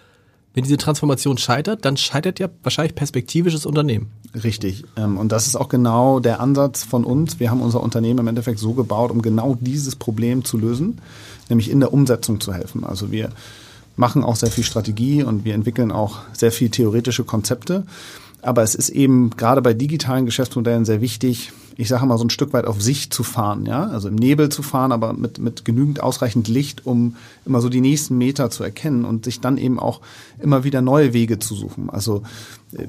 wenn 0.54 0.64
diese 0.64 0.76
Transformation 0.76 1.38
scheitert, 1.38 1.84
dann 1.84 1.96
scheitert 1.96 2.40
ja 2.40 2.48
wahrscheinlich 2.62 2.94
perspektivisches 2.94 3.66
Unternehmen. 3.66 4.10
Richtig. 4.42 4.84
Ähm, 4.96 5.16
und 5.16 5.30
das 5.32 5.46
ist 5.46 5.56
auch 5.56 5.68
genau 5.68 6.20
der 6.20 6.40
Ansatz 6.40 6.82
von 6.82 7.04
uns. 7.04 7.38
Wir 7.38 7.50
haben 7.50 7.60
unser 7.60 7.82
Unternehmen 7.82 8.20
im 8.20 8.28
Endeffekt 8.28 8.58
so 8.58 8.72
gebaut, 8.72 9.10
um 9.10 9.22
genau 9.22 9.56
dieses 9.60 9.96
Problem 9.96 10.44
zu 10.44 10.58
lösen, 10.58 10.98
nämlich 11.48 11.70
in 11.70 11.80
der 11.80 11.92
Umsetzung 11.92 12.40
zu 12.40 12.52
helfen. 12.52 12.84
Also 12.84 13.12
wir 13.12 13.30
machen 13.96 14.24
auch 14.24 14.36
sehr 14.36 14.50
viel 14.50 14.64
Strategie 14.64 15.22
und 15.22 15.44
wir 15.44 15.54
entwickeln 15.54 15.92
auch 15.92 16.20
sehr 16.32 16.52
viel 16.52 16.70
theoretische 16.70 17.24
Konzepte. 17.24 17.84
Aber 18.42 18.62
es 18.62 18.74
ist 18.74 18.88
eben 18.88 19.30
gerade 19.30 19.62
bei 19.62 19.74
digitalen 19.74 20.26
Geschäftsmodellen 20.26 20.84
sehr 20.84 21.00
wichtig, 21.00 21.52
ich 21.80 21.88
sage 21.88 22.04
mal, 22.04 22.18
so 22.18 22.24
ein 22.24 22.30
Stück 22.30 22.52
weit 22.52 22.66
auf 22.66 22.82
Sicht 22.82 23.14
zu 23.14 23.22
fahren, 23.22 23.64
ja, 23.64 23.84
also 23.84 24.08
im 24.08 24.14
Nebel 24.14 24.50
zu 24.50 24.62
fahren, 24.62 24.92
aber 24.92 25.14
mit, 25.14 25.38
mit 25.38 25.64
genügend 25.64 26.02
ausreichend 26.02 26.46
Licht, 26.46 26.84
um 26.84 27.16
immer 27.46 27.62
so 27.62 27.70
die 27.70 27.80
nächsten 27.80 28.18
Meter 28.18 28.50
zu 28.50 28.62
erkennen 28.62 29.06
und 29.06 29.24
sich 29.24 29.40
dann 29.40 29.56
eben 29.56 29.80
auch 29.80 30.02
immer 30.40 30.62
wieder 30.62 30.82
neue 30.82 31.14
Wege 31.14 31.38
zu 31.38 31.54
suchen. 31.54 31.88
Also 31.88 32.22
äh, 32.76 32.86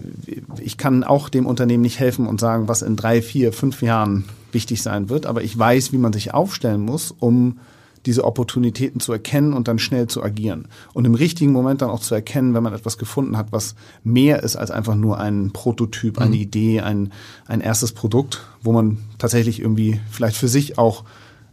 ich 0.59 0.77
kann 0.77 1.05
auch 1.05 1.29
dem 1.29 1.45
Unternehmen 1.45 1.83
nicht 1.83 1.99
helfen 1.99 2.27
und 2.27 2.41
sagen, 2.41 2.67
was 2.67 2.81
in 2.81 2.97
drei, 2.97 3.21
vier, 3.21 3.53
fünf 3.53 3.81
Jahren 3.81 4.25
wichtig 4.51 4.81
sein 4.81 5.07
wird, 5.07 5.25
aber 5.25 5.41
ich 5.41 5.57
weiß, 5.57 5.93
wie 5.93 5.97
man 5.97 6.11
sich 6.11 6.33
aufstellen 6.33 6.81
muss, 6.81 7.15
um 7.17 7.59
diese 8.05 8.23
Opportunitäten 8.23 8.99
zu 8.99 9.11
erkennen 9.11 9.53
und 9.53 9.67
dann 9.67 9.79
schnell 9.79 10.07
zu 10.07 10.23
agieren. 10.23 10.67
Und 10.93 11.05
im 11.05 11.15
richtigen 11.15 11.51
Moment 11.51 11.81
dann 11.81 11.89
auch 11.89 11.99
zu 11.99 12.15
erkennen, 12.15 12.53
wenn 12.53 12.63
man 12.63 12.73
etwas 12.73 12.97
gefunden 12.97 13.37
hat, 13.37 13.51
was 13.51 13.75
mehr 14.03 14.43
ist 14.43 14.55
als 14.55 14.71
einfach 14.71 14.95
nur 14.95 15.19
ein 15.19 15.51
Prototyp, 15.51 16.19
eine 16.19 16.35
mhm. 16.35 16.41
Idee, 16.41 16.81
ein, 16.81 17.11
ein 17.47 17.61
erstes 17.61 17.91
Produkt, 17.91 18.45
wo 18.61 18.71
man 18.71 18.97
tatsächlich 19.17 19.59
irgendwie 19.59 19.99
vielleicht 20.09 20.37
für 20.37 20.47
sich 20.47 20.77
auch 20.77 21.03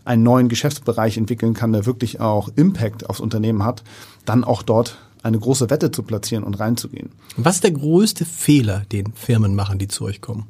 einen 0.04 0.22
neuen 0.22 0.48
Geschäftsbereich 0.48 1.18
entwickeln 1.18 1.52
kann, 1.52 1.72
der 1.72 1.84
wirklich 1.84 2.20
auch 2.20 2.48
Impact 2.56 3.08
aufs 3.10 3.20
Unternehmen 3.20 3.62
hat, 3.62 3.84
dann 4.24 4.42
auch 4.42 4.62
dort 4.62 4.98
eine 5.22 5.38
große 5.38 5.68
Wette 5.68 5.90
zu 5.90 6.02
platzieren 6.02 6.44
und 6.44 6.58
reinzugehen. 6.58 7.10
Was 7.36 7.56
ist 7.56 7.64
der 7.64 7.72
größte 7.72 8.24
Fehler, 8.24 8.84
den 8.90 9.12
Firmen 9.12 9.54
machen, 9.54 9.78
die 9.78 9.88
zu 9.88 10.04
euch 10.04 10.22
kommen? 10.22 10.46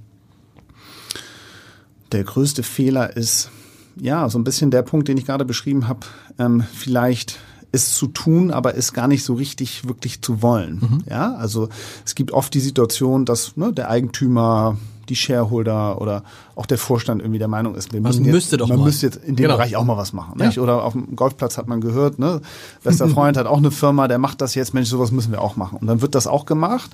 Der 2.12 2.24
größte 2.24 2.62
Fehler 2.62 3.16
ist, 3.16 3.50
ja, 4.00 4.28
so 4.28 4.38
ein 4.38 4.44
bisschen 4.44 4.70
der 4.70 4.82
Punkt, 4.82 5.08
den 5.08 5.16
ich 5.16 5.26
gerade 5.26 5.44
beschrieben 5.44 5.88
habe, 5.88 6.00
ähm, 6.38 6.64
vielleicht 6.72 7.38
ist 7.70 7.94
zu 7.94 8.06
tun, 8.06 8.50
aber 8.50 8.74
ist 8.74 8.94
gar 8.94 9.08
nicht 9.08 9.24
so 9.24 9.34
richtig 9.34 9.86
wirklich 9.86 10.22
zu 10.22 10.42
wollen. 10.42 10.80
Mhm. 10.80 11.04
Ja, 11.08 11.34
also 11.34 11.68
es 12.04 12.14
gibt 12.14 12.32
oft 12.32 12.54
die 12.54 12.60
Situation, 12.60 13.24
dass 13.24 13.56
ne, 13.56 13.72
der 13.72 13.90
Eigentümer 13.90 14.78
die 15.08 15.16
Shareholder 15.16 16.00
oder 16.00 16.22
auch 16.58 16.66
der 16.66 16.78
Vorstand 16.78 17.22
irgendwie 17.22 17.38
der 17.38 17.48
Meinung 17.48 17.74
ist, 17.76 17.92
wir 17.92 18.00
müssen 18.00 18.22
man 18.22 18.32
müsste 18.32 18.56
jetzt, 18.56 18.60
doch 18.60 18.68
man 18.68 18.78
mal. 18.78 18.84
müsste 18.86 19.06
jetzt 19.06 19.16
in 19.16 19.36
dem 19.36 19.44
genau. 19.44 19.56
Bereich 19.56 19.76
auch 19.76 19.84
mal 19.84 19.96
was 19.96 20.12
machen. 20.12 20.38
Nicht? 20.38 20.56
Ja. 20.56 20.62
Oder 20.62 20.82
auf 20.82 20.92
dem 20.92 21.14
Golfplatz 21.14 21.56
hat 21.56 21.68
man 21.68 21.80
gehört, 21.80 22.18
ne, 22.18 22.40
bester 22.82 23.08
Freund 23.08 23.36
hat 23.36 23.46
auch 23.46 23.58
eine 23.58 23.70
Firma, 23.70 24.08
der 24.08 24.18
macht 24.18 24.40
das 24.40 24.54
jetzt, 24.54 24.74
Mensch, 24.74 24.88
sowas 24.88 25.12
müssen 25.12 25.30
wir 25.30 25.40
auch 25.40 25.56
machen. 25.56 25.78
Und 25.80 25.86
dann 25.86 26.00
wird 26.00 26.14
das 26.14 26.26
auch 26.26 26.46
gemacht. 26.46 26.90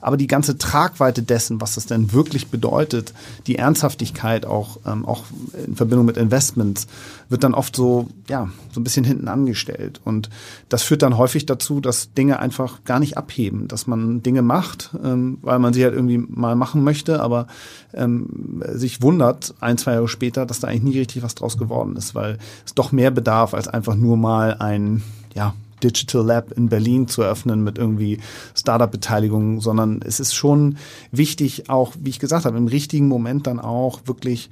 Aber 0.00 0.16
die 0.16 0.26
ganze 0.26 0.58
Tragweite 0.58 1.22
dessen, 1.22 1.60
was 1.60 1.76
das 1.76 1.86
denn 1.86 2.12
wirklich 2.12 2.48
bedeutet, 2.48 3.14
die 3.46 3.56
Ernsthaftigkeit 3.56 4.46
auch, 4.46 4.78
ähm, 4.84 5.06
auch 5.06 5.22
in 5.66 5.76
Verbindung 5.76 6.06
mit 6.06 6.16
Investments, 6.16 6.88
wird 7.28 7.44
dann 7.44 7.54
oft 7.54 7.74
so, 7.76 8.08
ja, 8.28 8.48
so 8.72 8.80
ein 8.80 8.84
bisschen 8.84 9.04
hinten 9.04 9.28
angestellt. 9.28 10.00
Und 10.04 10.28
das 10.68 10.82
führt 10.82 11.02
dann 11.02 11.16
häufig 11.16 11.46
dazu, 11.46 11.80
dass 11.80 12.12
Dinge 12.14 12.38
einfach 12.38 12.84
gar 12.84 12.98
nicht 12.98 13.16
abheben, 13.16 13.68
dass 13.68 13.86
man 13.86 14.22
Dinge 14.22 14.42
macht, 14.42 14.90
ähm, 15.02 15.38
weil 15.42 15.58
man 15.58 15.72
sie 15.72 15.84
halt 15.84 15.94
irgendwie 15.94 16.18
mal 16.18 16.56
machen 16.56 16.84
möchte, 16.84 17.22
aber 17.22 17.46
ähm, 17.92 18.62
sich 18.72 19.02
wundert, 19.02 19.54
ein, 19.60 19.78
zwei 19.78 19.94
Jahre 19.94 20.08
später, 20.08 20.46
dass 20.46 20.60
da 20.60 20.68
eigentlich 20.68 20.94
nie 20.94 20.98
richtig 20.98 21.22
was 21.22 21.34
draus 21.34 21.58
geworden 21.58 21.96
ist, 21.96 22.14
weil 22.14 22.38
es 22.64 22.74
doch 22.74 22.92
mehr 22.92 23.10
bedarf, 23.10 23.54
als 23.54 23.68
einfach 23.68 23.94
nur 23.94 24.16
mal 24.16 24.54
ein, 24.58 25.02
ja, 25.34 25.54
Digital 25.82 26.24
Lab 26.24 26.52
in 26.52 26.68
Berlin 26.68 27.08
zu 27.08 27.22
eröffnen 27.22 27.62
mit 27.62 27.78
irgendwie 27.78 28.18
Startup-Beteiligung, 28.54 29.60
sondern 29.60 30.00
es 30.04 30.18
ist 30.18 30.34
schon 30.34 30.78
wichtig, 31.12 31.68
auch, 31.68 31.92
wie 32.00 32.10
ich 32.10 32.18
gesagt 32.18 32.46
habe, 32.46 32.56
im 32.56 32.68
richtigen 32.68 33.06
Moment 33.08 33.46
dann 33.46 33.60
auch 33.60 34.00
wirklich 34.06 34.50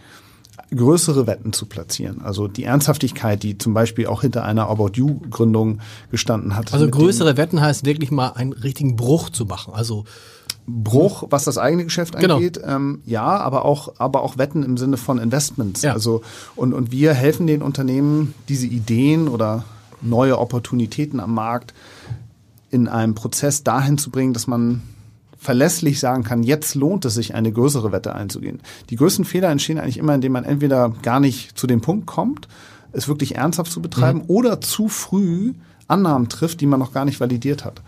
größere 0.74 1.26
Wetten 1.26 1.52
zu 1.52 1.66
platzieren. 1.66 2.22
Also 2.22 2.48
die 2.48 2.64
Ernsthaftigkeit, 2.64 3.42
die 3.42 3.58
zum 3.58 3.74
Beispiel 3.74 4.06
auch 4.06 4.22
hinter 4.22 4.44
einer 4.44 4.68
About 4.68 4.92
You-Gründung 4.94 5.80
gestanden 6.10 6.56
hat. 6.56 6.72
Also 6.72 6.88
größere 6.88 7.36
Wetten 7.36 7.60
heißt 7.60 7.84
wirklich 7.84 8.10
mal 8.10 8.30
einen 8.30 8.52
richtigen 8.52 8.96
Bruch 8.96 9.30
zu 9.30 9.44
machen. 9.44 9.74
Also 9.74 10.04
Bruch, 10.66 11.24
was 11.30 11.44
das 11.44 11.58
eigene 11.58 11.84
Geschäft 11.84 12.16
genau. 12.18 12.36
angeht, 12.36 12.54
genau. 12.54 12.76
ähm, 12.76 13.02
ja, 13.04 13.24
aber 13.24 13.64
auch, 13.64 13.94
aber 13.98 14.22
auch 14.22 14.38
Wetten 14.38 14.62
im 14.62 14.76
Sinne 14.76 14.96
von 14.96 15.18
Investments. 15.18 15.82
Ja. 15.82 15.92
Also 15.92 16.22
und, 16.54 16.72
und 16.72 16.92
wir 16.92 17.14
helfen 17.14 17.46
den 17.46 17.62
Unternehmen, 17.62 18.34
diese 18.48 18.66
Ideen 18.66 19.28
oder 19.28 19.64
neue 20.00 20.38
Opportunitäten 20.38 21.20
am 21.20 21.34
Markt 21.34 21.74
in 22.70 22.88
einem 22.88 23.14
Prozess 23.14 23.64
dahin 23.64 23.98
zu 23.98 24.10
bringen, 24.10 24.32
dass 24.32 24.46
man 24.46 24.82
verlässlich 25.36 25.98
sagen 25.98 26.22
kann, 26.22 26.44
jetzt 26.44 26.76
lohnt 26.76 27.04
es 27.04 27.14
sich, 27.14 27.34
eine 27.34 27.50
größere 27.50 27.90
Wette 27.90 28.14
einzugehen. 28.14 28.60
Die 28.90 28.96
größten 28.96 29.24
Fehler 29.24 29.50
entstehen 29.50 29.78
eigentlich 29.78 29.98
immer, 29.98 30.14
indem 30.14 30.32
man 30.32 30.44
entweder 30.44 30.90
gar 31.02 31.18
nicht 31.18 31.58
zu 31.58 31.66
dem 31.66 31.80
Punkt 31.80 32.06
kommt, 32.06 32.46
es 32.92 33.08
wirklich 33.08 33.34
ernsthaft 33.34 33.72
zu 33.72 33.82
betreiben, 33.82 34.20
mhm. 34.20 34.24
oder 34.28 34.60
zu 34.60 34.88
früh 34.88 35.54
Annahmen 35.88 36.28
trifft, 36.28 36.60
die 36.60 36.66
man 36.66 36.78
noch 36.78 36.92
gar 36.92 37.04
nicht 37.04 37.20
validiert 37.20 37.64
hat. 37.64 37.82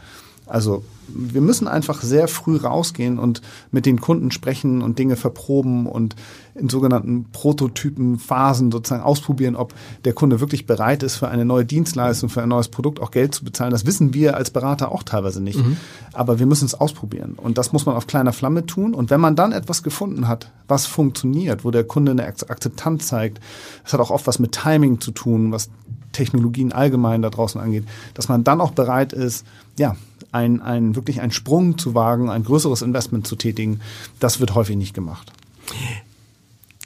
Also 0.46 0.84
wir 1.08 1.40
müssen 1.40 1.68
einfach 1.68 2.02
sehr 2.02 2.28
früh 2.28 2.56
rausgehen 2.56 3.18
und 3.18 3.42
mit 3.70 3.86
den 3.86 4.00
Kunden 4.00 4.30
sprechen 4.30 4.82
und 4.82 4.98
Dinge 4.98 5.16
verproben 5.16 5.86
und 5.86 6.16
in 6.54 6.68
sogenannten 6.68 7.26
Prototypenphasen 7.32 8.70
sozusagen 8.70 9.02
ausprobieren, 9.02 9.56
ob 9.56 9.74
der 10.04 10.12
Kunde 10.12 10.40
wirklich 10.40 10.66
bereit 10.66 11.02
ist, 11.02 11.16
für 11.16 11.28
eine 11.28 11.44
neue 11.44 11.64
Dienstleistung, 11.64 12.28
für 12.28 12.42
ein 12.42 12.48
neues 12.48 12.68
Produkt 12.68 13.00
auch 13.00 13.10
Geld 13.10 13.34
zu 13.34 13.44
bezahlen. 13.44 13.70
Das 13.70 13.86
wissen 13.86 14.14
wir 14.14 14.36
als 14.36 14.50
Berater 14.50 14.92
auch 14.92 15.02
teilweise 15.02 15.42
nicht. 15.42 15.58
Mhm. 15.58 15.76
Aber 16.12 16.38
wir 16.38 16.46
müssen 16.46 16.64
es 16.66 16.74
ausprobieren. 16.74 17.34
Und 17.36 17.58
das 17.58 17.72
muss 17.72 17.86
man 17.86 17.96
auf 17.96 18.06
kleiner 18.06 18.32
Flamme 18.32 18.66
tun. 18.66 18.94
Und 18.94 19.10
wenn 19.10 19.20
man 19.20 19.36
dann 19.36 19.52
etwas 19.52 19.82
gefunden 19.82 20.28
hat, 20.28 20.52
was 20.68 20.86
funktioniert, 20.86 21.64
wo 21.64 21.70
der 21.70 21.84
Kunde 21.84 22.12
eine 22.12 22.24
Akzeptanz 22.24 23.06
zeigt, 23.06 23.40
das 23.82 23.92
hat 23.92 24.00
auch 24.00 24.10
oft 24.10 24.26
was 24.26 24.38
mit 24.38 24.52
Timing 24.52 25.00
zu 25.00 25.10
tun, 25.10 25.52
was 25.52 25.70
Technologien 26.12 26.72
allgemein 26.72 27.20
da 27.22 27.28
draußen 27.28 27.60
angeht, 27.60 27.84
dass 28.14 28.28
man 28.28 28.44
dann 28.44 28.60
auch 28.60 28.70
bereit 28.70 29.12
ist, 29.12 29.44
ja, 29.78 29.96
ein, 30.34 30.60
ein, 30.60 30.96
wirklich 30.96 31.20
einen 31.20 31.32
Sprung 31.32 31.78
zu 31.78 31.94
wagen, 31.94 32.28
ein 32.28 32.44
größeres 32.44 32.82
Investment 32.82 33.26
zu 33.26 33.36
tätigen, 33.36 33.80
das 34.20 34.40
wird 34.40 34.54
häufig 34.54 34.76
nicht 34.76 34.92
gemacht. 34.92 35.32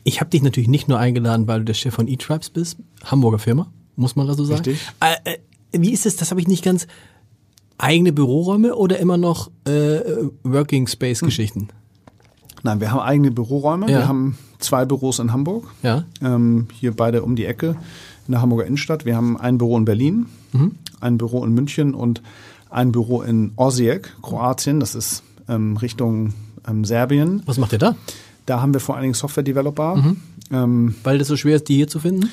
Ich 0.05 0.21
habe 0.21 0.31
dich 0.31 0.43
natürlich 0.43 0.69
nicht 0.69 0.88
nur 0.88 0.99
eingeladen, 0.99 1.47
weil 1.49 1.61
du 1.61 1.64
der 1.64 1.75
Chef 1.75 1.95
von 1.95 2.09
E-Tribes 2.09 2.50
bist, 2.50 2.78
Hamburger 3.05 3.38
Firma, 3.38 3.67
muss 3.97 4.17
man 4.17 4.26
da 4.26 4.35
so 4.35 4.45
sagen. 4.45 4.62
Richtig. 4.64 4.87
Äh, 5.00 5.33
äh, 5.33 5.38
wie 5.73 5.93
ist 5.93 6.07
es, 6.07 6.17
das 6.17 6.31
habe 6.31 6.40
ich 6.40 6.47
nicht 6.47 6.62
ganz, 6.62 6.87
eigene 7.78 8.12
Büroräume 8.12 8.75
oder 8.75 8.99
immer 8.99 9.17
noch 9.17 9.50
äh, 9.67 10.00
Working 10.43 10.87
Space 10.87 11.21
Geschichten? 11.21 11.61
Hm. 11.61 11.69
Nein, 12.64 12.81
wir 12.81 12.90
haben 12.90 13.00
eigene 13.00 13.31
Büroräume. 13.31 13.87
Ja. 13.90 13.99
Wir 13.99 14.09
haben 14.09 14.37
zwei 14.59 14.85
Büros 14.85 15.21
in 15.21 15.33
Hamburg. 15.33 15.69
Ja. 15.83 16.05
Ähm, 16.21 16.67
hier 16.75 16.95
beide 16.95 17.23
um 17.23 17.37
die 17.37 17.45
Ecke 17.45 17.76
in 18.26 18.33
der 18.33 18.43
Hamburger 18.43 18.67
Innenstadt. 18.67 19.05
Wir 19.05 19.17
haben 19.17 19.38
ein 19.38 19.59
Büro 19.59 19.78
in 19.78 19.85
Berlin, 19.85 20.26
mhm. 20.52 20.73
ein 21.00 21.19
Büro 21.19 21.45
in 21.45 21.55
München 21.55 21.95
und 21.95 22.21
ein 22.70 22.92
Büro 22.92 23.22
in 23.22 23.52
Osijek, 23.56 24.16
Kroatien. 24.22 24.80
Das 24.80 24.94
ist 24.94 25.22
ähm, 25.48 25.76
Richtung 25.76 26.34
ähm, 26.66 26.84
Serbien. 26.84 27.42
Was 27.46 27.58
macht 27.58 27.72
ihr 27.72 27.78
da? 27.78 27.96
Da 28.46 28.60
haben 28.60 28.72
wir 28.72 28.80
vor 28.80 28.94
allen 28.94 29.02
Dingen 29.02 29.14
Software-Developer. 29.14 29.96
Mhm. 29.96 30.16
Ähm, 30.50 30.94
Weil 31.02 31.18
das 31.18 31.28
so 31.28 31.37
schwer 31.37 31.56
ist, 31.56 31.68
die 31.68 31.76
hier 31.76 31.88
zu 31.88 32.00
finden? 32.00 32.30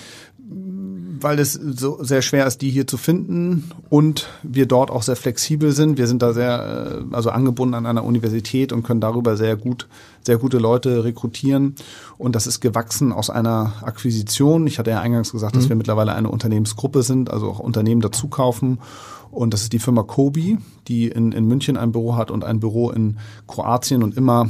weil 1.25 1.39
es 1.39 1.54
so 1.54 2.04
sehr 2.04 2.22
schwer 2.22 2.46
ist, 2.46 2.62
die 2.62 2.70
hier 2.70 2.88
zu 2.88 2.98
finden 2.98 3.70
und 3.89 4.27
wir 4.44 4.65
dort 4.65 4.92
auch 4.92 5.01
sehr 5.01 5.15
flexibel 5.15 5.72
sind. 5.72 5.98
Wir 5.98 6.08
sind 6.08 6.22
da 6.22 6.34
sehr, 6.34 7.04
äh, 7.12 7.15
also 7.15 7.30
angebunden 7.30 7.74
an 7.74 7.86
einer 7.86 8.04
Universität 8.04 8.72
und 8.72 8.84
können 8.84 9.01
darüber 9.01 9.38
sehr 9.38 9.56
gut, 9.56 9.88
sehr 10.22 10.38
gute 10.38 10.58
Leute 10.58 11.04
rekrutieren. 11.04 11.75
Und 12.18 12.36
das 12.36 12.48
ist 12.48 12.60
gewachsen 12.60 13.12
aus 13.12 13.30
einer 13.30 13.74
Akquisition. 13.82 14.68
Ich 14.68 14.80
hatte 14.80 14.92
ja 14.92 15.01
eingangs 15.01 15.32
gesagt, 15.32 15.56
mhm. 15.56 15.60
dass 15.60 15.70
wir 15.70 15.75
mittlerweile 15.75 16.13
eine 16.13 16.30
Unternehmensgruppe 16.30 17.04
sind, 17.04 17.32
also 17.32 17.50
auch 17.50 17.60
Unternehmen 17.60 18.01
dazu 18.01 18.27
kaufen. 18.27 18.80
Und 19.36 19.54
das 19.54 19.63
ist 19.63 19.74
die 19.74 19.80
Firma 19.80 20.04
Kobi, 20.04 20.58
die 20.88 21.08
in, 21.08 21.34
in 21.34 21.46
München 21.46 21.75
ein 21.75 21.92
Büro 21.92 22.15
hat 22.15 22.32
und 22.32 22.46
ein 22.46 22.62
Büro 22.62 22.89
in 22.89 23.18
Kroatien 23.48 24.01
und 24.01 24.15
immer 24.15 24.50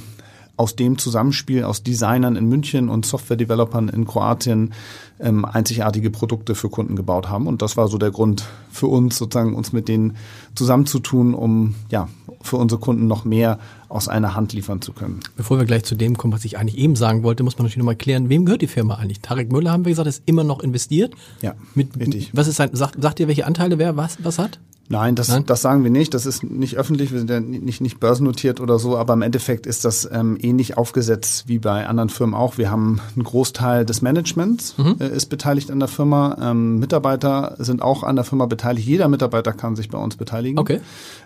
aus 0.57 0.75
dem 0.75 0.97
Zusammenspiel 0.97 1.63
aus 1.63 1.83
Designern 1.83 2.35
in 2.35 2.47
München 2.47 2.87
und 2.89 3.05
Software-Developern 3.05 3.89
in 3.89 4.05
Kroatien 4.05 4.73
ähm, 5.19 5.43
einzigartige 5.43 6.11
Produkte 6.11 6.55
für 6.55 6.69
Kunden 6.69 6.95
gebaut 6.95 7.29
haben. 7.29 7.47
Und 7.47 7.61
das 7.61 7.77
war 7.77 7.87
so 7.87 7.97
der 7.97 8.11
Grund 8.11 8.45
für 8.71 8.87
uns, 8.87 9.17
sozusagen 9.17 9.55
uns 9.55 9.73
mit 9.73 9.87
denen 9.87 10.15
zusammenzutun, 10.53 11.33
um 11.33 11.75
ja 11.89 12.07
für 12.41 12.57
unsere 12.57 12.79
Kunden 12.79 13.07
noch 13.07 13.25
mehr 13.25 13.59
aus 13.89 14.07
einer 14.07 14.35
Hand 14.35 14.53
liefern 14.53 14.81
zu 14.81 14.93
können. 14.93 15.19
Bevor 15.35 15.57
wir 15.57 15.65
gleich 15.65 15.83
zu 15.83 15.95
dem 15.95 16.15
kommen, 16.17 16.33
was 16.33 16.45
ich 16.45 16.57
eigentlich 16.57 16.77
eben 16.77 16.95
sagen 16.95 17.23
wollte, 17.23 17.43
muss 17.43 17.57
man 17.57 17.63
natürlich 17.63 17.77
nochmal 17.77 17.95
klären, 17.95 18.29
wem 18.29 18.45
gehört 18.45 18.61
die 18.61 18.67
Firma 18.67 18.95
eigentlich? 18.95 19.19
Tarek 19.19 19.51
Müller, 19.51 19.71
haben 19.71 19.83
wir 19.83 19.91
gesagt, 19.91 20.07
ist 20.07 20.23
immer 20.25 20.43
noch 20.43 20.61
investiert. 20.61 21.13
Ja, 21.41 21.55
mit, 21.73 21.99
richtig. 21.99 22.29
Was 22.33 22.47
ist 22.47 22.57
sein, 22.57 22.69
sagt, 22.73 23.01
sagt 23.01 23.19
ihr, 23.19 23.27
welche 23.27 23.47
Anteile 23.47 23.79
wer 23.79 23.97
was, 23.97 24.23
was 24.23 24.37
hat? 24.37 24.59
Nein, 24.87 25.15
das, 25.15 25.29
Nein? 25.29 25.45
das 25.47 25.63
sagen 25.63 25.83
wir 25.83 25.89
nicht. 25.89 26.13
Das 26.13 26.27
ist 26.27 26.43
nicht 26.43 26.77
öffentlich. 26.77 27.11
Wir 27.11 27.17
sind 27.17 27.29
ja 27.31 27.39
nicht, 27.39 27.81
nicht 27.81 27.99
börsennotiert 27.99 28.61
oder 28.61 28.77
so. 28.77 28.97
Aber 28.97 29.13
im 29.13 29.23
Endeffekt 29.23 29.65
ist 29.65 29.83
das 29.83 30.07
ähm, 30.11 30.37
ähnlich 30.39 30.77
aufgesetzt 30.77 31.45
wie 31.47 31.57
bei 31.57 31.87
anderen 31.87 32.09
Firmen 32.09 32.35
auch. 32.35 32.59
Wir 32.59 32.69
haben 32.69 33.01
einen 33.15 33.23
Großteil 33.23 33.83
des 33.85 34.03
Managements 34.03 34.75
Mhm. 34.77 34.97
äh, 34.99 35.07
ist 35.09 35.27
beteiligt 35.29 35.71
an 35.71 35.79
der 35.79 35.87
Firma. 35.87 36.37
Ähm, 36.39 36.77
Mitarbeiter 36.79 37.55
sind 37.57 37.81
auch 37.81 38.03
an 38.03 38.15
der 38.15 38.25
Firma 38.25 38.45
beteiligt. 38.45 38.87
Jeder 38.87 39.07
Mitarbeiter 39.07 39.53
kann 39.53 39.75
sich 39.75 39.89
bei 39.89 39.97
uns 39.97 40.17
beteiligen. 40.17 40.59
Okay. 40.59 40.81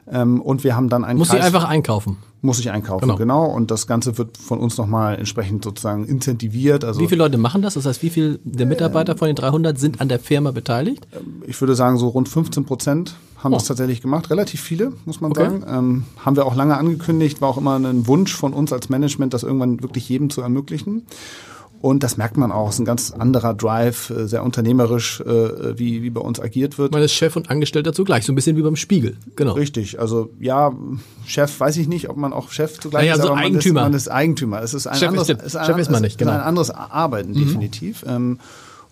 Ähm, 0.10 0.42
und 0.42 0.64
wir 0.64 0.76
haben 0.78 0.88
dann 0.90 1.04
einen 1.04 1.20
Muss 1.20 1.30
Kreis, 1.30 1.44
einfach 1.44 1.66
einkaufen. 1.66 2.16
muss 2.42 2.60
ich 2.60 2.72
einkaufen. 2.72 3.02
Genau. 3.02 3.18
Genau. 3.18 3.46
Und 3.46 3.72
das 3.72 3.88
Ganze 3.88 4.18
wird 4.18 4.38
von 4.38 4.60
uns 4.60 4.78
nochmal 4.78 5.18
entsprechend 5.18 5.66
sozusagen 5.66 6.06
incentiviert. 6.06 6.86
Also 6.86 7.02
Wie 7.02 7.08
viele 7.08 7.20
Leute 7.24 7.38
machen 7.38 7.62
das? 7.62 7.74
Das 7.74 7.86
heißt, 7.86 8.02
wie 8.04 8.10
viele 8.10 8.40
der 8.46 8.66
Mitarbeiter 8.66 9.18
von 9.18 9.28
den 9.28 9.36
300 9.36 9.78
sind 9.78 10.00
an 10.00 10.08
der 10.08 10.20
Firma 10.20 10.52
beteiligt? 10.52 11.06
ich 11.46 11.60
würde 11.62 11.76
sagen, 11.76 11.98
so 11.98 12.08
rund 12.08 12.30
15 12.30 12.64
Prozent 12.66 13.16
haben 13.44 13.54
Oh. 13.54 13.58
das 13.58 13.66
tatsächlich 13.66 14.02
gemacht. 14.02 14.30
Relativ 14.30 14.62
viele, 14.62 14.94
muss 15.06 15.22
man 15.22 15.32
Okay. 15.32 15.44
sagen. 15.46 15.64
Ähm, 15.68 16.04
haben 16.24 16.36
wir 16.36 16.46
auch 16.46 16.56
lange 16.56 16.78
angekündigt, 16.78 17.42
war 17.42 17.50
auch 17.50 17.58
immer 17.58 17.76
ein 17.78 18.06
Wunsch 18.08 18.36
von 18.36 18.54
uns 18.54 18.72
als 18.74 18.90
Management, 18.90 19.34
das 19.34 19.44
irgendwann 19.44 19.82
wirklich 19.82 20.08
jedem 20.10 20.30
zu 20.30 20.42
ermöglichen. 20.42 21.06
Und 21.82 22.04
das 22.04 22.18
merkt 22.18 22.36
man 22.36 22.52
auch, 22.52 22.68
es 22.68 22.76
ist 22.76 22.80
ein 22.82 22.86
ganz 22.86 23.12
anderer 23.12 23.54
Drive, 23.54 24.10
äh, 24.10 24.28
sehr 24.28 24.44
unternehmerisch, 24.44 25.22
äh, 25.22 25.80
wie, 25.80 26.04
wie 26.04 26.10
bei 26.10 26.20
uns 26.20 26.38
agiert 26.42 26.78
wird. 26.78 26.92
Man 26.92 27.02
ist 27.02 27.14
Chef 27.14 27.38
und 27.38 27.50
Angestellter 27.50 27.94
zugleich, 27.94 28.26
so 28.26 28.34
ein 28.34 28.36
bisschen 28.36 28.58
wie 28.58 28.62
beim 28.62 28.76
Spiegel. 28.76 29.16
Genau. 29.38 29.54
Richtig, 29.54 29.98
also 29.98 30.30
ja, 30.42 30.74
Chef 31.26 31.58
weiß 31.58 31.78
ich 31.78 31.88
nicht, 31.88 32.10
ob 32.10 32.18
man 32.18 32.34
auch 32.34 32.52
Chef 32.52 32.82
zugleich 32.82 33.04
Naja, 33.04 33.14
ist, 33.14 33.22
so 33.22 33.28
aber 33.28 33.36
man 33.38 33.46
Eigentümer. 33.46 33.80
ist, 33.80 33.86
man 33.86 33.94
ist 33.94 34.08
Eigentümer. 34.12 34.62
Es 34.62 34.74
ist 34.74 34.88
ein 34.88 34.98
Chef 34.98 35.08
anderes, 35.08 35.30
ist- 35.30 35.42
es 35.42 35.56
ein, 35.56 35.66
Chef 35.68 35.78
ist 35.78 35.88
man 35.90 35.96
es 35.96 36.02
nicht, 36.02 36.18
genau. 36.18 36.32
ein 36.34 36.42
anderes 36.42 36.70
Arbeiten 36.70 37.34
definitiv. 37.34 38.04
Ähm, 38.06 38.40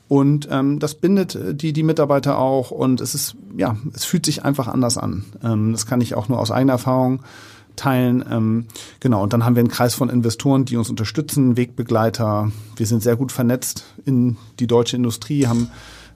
und 0.08 0.48
ähm, 0.52 0.80
das 0.80 0.96
bindet 0.96 1.36
äh, 1.36 1.54
die, 1.54 1.74
die 1.74 1.84
Mitarbeiter 1.84 2.38
auch 2.38 2.72
und 2.72 3.02
es 3.02 3.14
ist, 3.16 3.36
ja, 3.58 3.78
es 3.94 4.06
fühlt 4.06 4.26
sich 4.26 4.44
einfach 4.44 4.68
anders 4.68 4.98
an. 4.98 5.26
Ähm, 5.44 5.72
das 5.72 5.86
kann 5.86 6.02
ich 6.02 6.16
auch 6.16 6.30
nur 6.30 6.40
aus 6.40 6.52
eigener 6.52 6.74
Erfahrung 6.74 7.22
teilen. 7.76 8.24
Ähm, 8.30 8.66
genau, 9.00 9.24
und 9.24 9.34
dann 9.34 9.46
haben 9.46 9.56
wir 9.56 9.62
einen 9.62 9.70
Kreis 9.70 9.96
von 9.96 10.10
Investoren, 10.10 10.66
die 10.66 10.78
uns 10.78 10.90
unterstützen, 10.90 11.58
Wegbegleiter. 11.58 12.52
Wir 12.76 12.86
sind 12.86 13.04
sehr 13.04 13.16
gut 13.16 13.32
vernetzt 13.32 13.86
in 14.06 14.38
die 14.60 14.68
deutsche 14.68 14.96
Industrie, 14.96 15.48
haben 15.48 15.70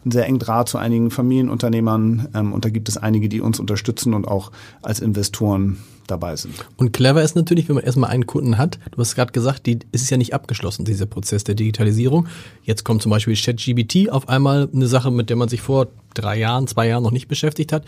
einen 0.03 0.11
sehr 0.11 0.25
engen 0.25 0.39
Draht 0.39 0.69
zu 0.69 0.77
einigen 0.77 1.11
Familienunternehmern 1.11 2.29
ähm, 2.33 2.53
und 2.53 2.65
da 2.65 2.69
gibt 2.69 2.89
es 2.89 2.97
einige, 2.97 3.29
die 3.29 3.41
uns 3.41 3.59
unterstützen 3.59 4.13
und 4.13 4.27
auch 4.27 4.51
als 4.81 4.99
Investoren 4.99 5.77
dabei 6.07 6.35
sind. 6.35 6.53
Und 6.77 6.91
clever 6.93 7.21
ist 7.21 7.35
natürlich, 7.35 7.69
wenn 7.69 7.75
man 7.75 7.83
erstmal 7.85 8.09
einen 8.09 8.25
Kunden 8.25 8.57
hat. 8.57 8.79
Du 8.91 8.97
hast 8.97 9.15
gerade 9.15 9.31
gesagt, 9.31 9.65
die 9.65 9.79
es 9.91 10.01
ist 10.01 10.09
ja 10.09 10.17
nicht 10.17 10.33
abgeschlossen, 10.33 10.83
dieser 10.85 11.05
Prozess 11.05 11.43
der 11.43 11.55
Digitalisierung. 11.55 12.27
Jetzt 12.63 12.83
kommt 12.83 13.01
zum 13.01 13.11
Beispiel 13.11 13.35
ChatGBT 13.35 14.09
auf 14.09 14.27
einmal 14.27 14.67
eine 14.73 14.87
Sache, 14.87 15.11
mit 15.11 15.29
der 15.29 15.37
man 15.37 15.47
sich 15.49 15.61
vor 15.61 15.87
drei 16.13 16.37
Jahren, 16.39 16.67
zwei 16.67 16.87
Jahren 16.87 17.03
noch 17.03 17.11
nicht 17.11 17.27
beschäftigt 17.27 17.71
hat. 17.71 17.85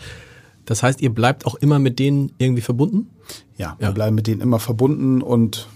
Das 0.64 0.82
heißt, 0.82 1.02
ihr 1.02 1.10
bleibt 1.10 1.44
auch 1.44 1.56
immer 1.56 1.78
mit 1.78 1.98
denen 1.98 2.32
irgendwie 2.38 2.62
verbunden? 2.62 3.10
Ja, 3.58 3.76
wir 3.78 3.88
Ja. 3.88 3.92
bleiben 3.92 4.14
mit 4.14 4.26
denen 4.26 4.40
immer 4.40 4.58
verbunden 4.60 5.20
und 5.20 5.68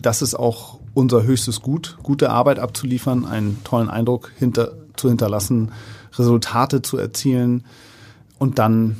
das 0.00 0.22
ist 0.22 0.34
auch 0.34 0.80
unser 0.94 1.24
höchstes 1.24 1.60
Gut, 1.60 1.98
gute 2.02 2.30
Arbeit 2.30 2.58
abzuliefern, 2.58 3.26
einen 3.26 3.62
tollen 3.64 3.90
Eindruck 3.90 4.32
hinter, 4.38 4.72
zu 4.96 5.08
hinterlassen, 5.08 5.72
Resultate 6.16 6.82
zu 6.82 6.98
erzielen 6.98 7.64
und 8.38 8.58
dann 8.58 8.96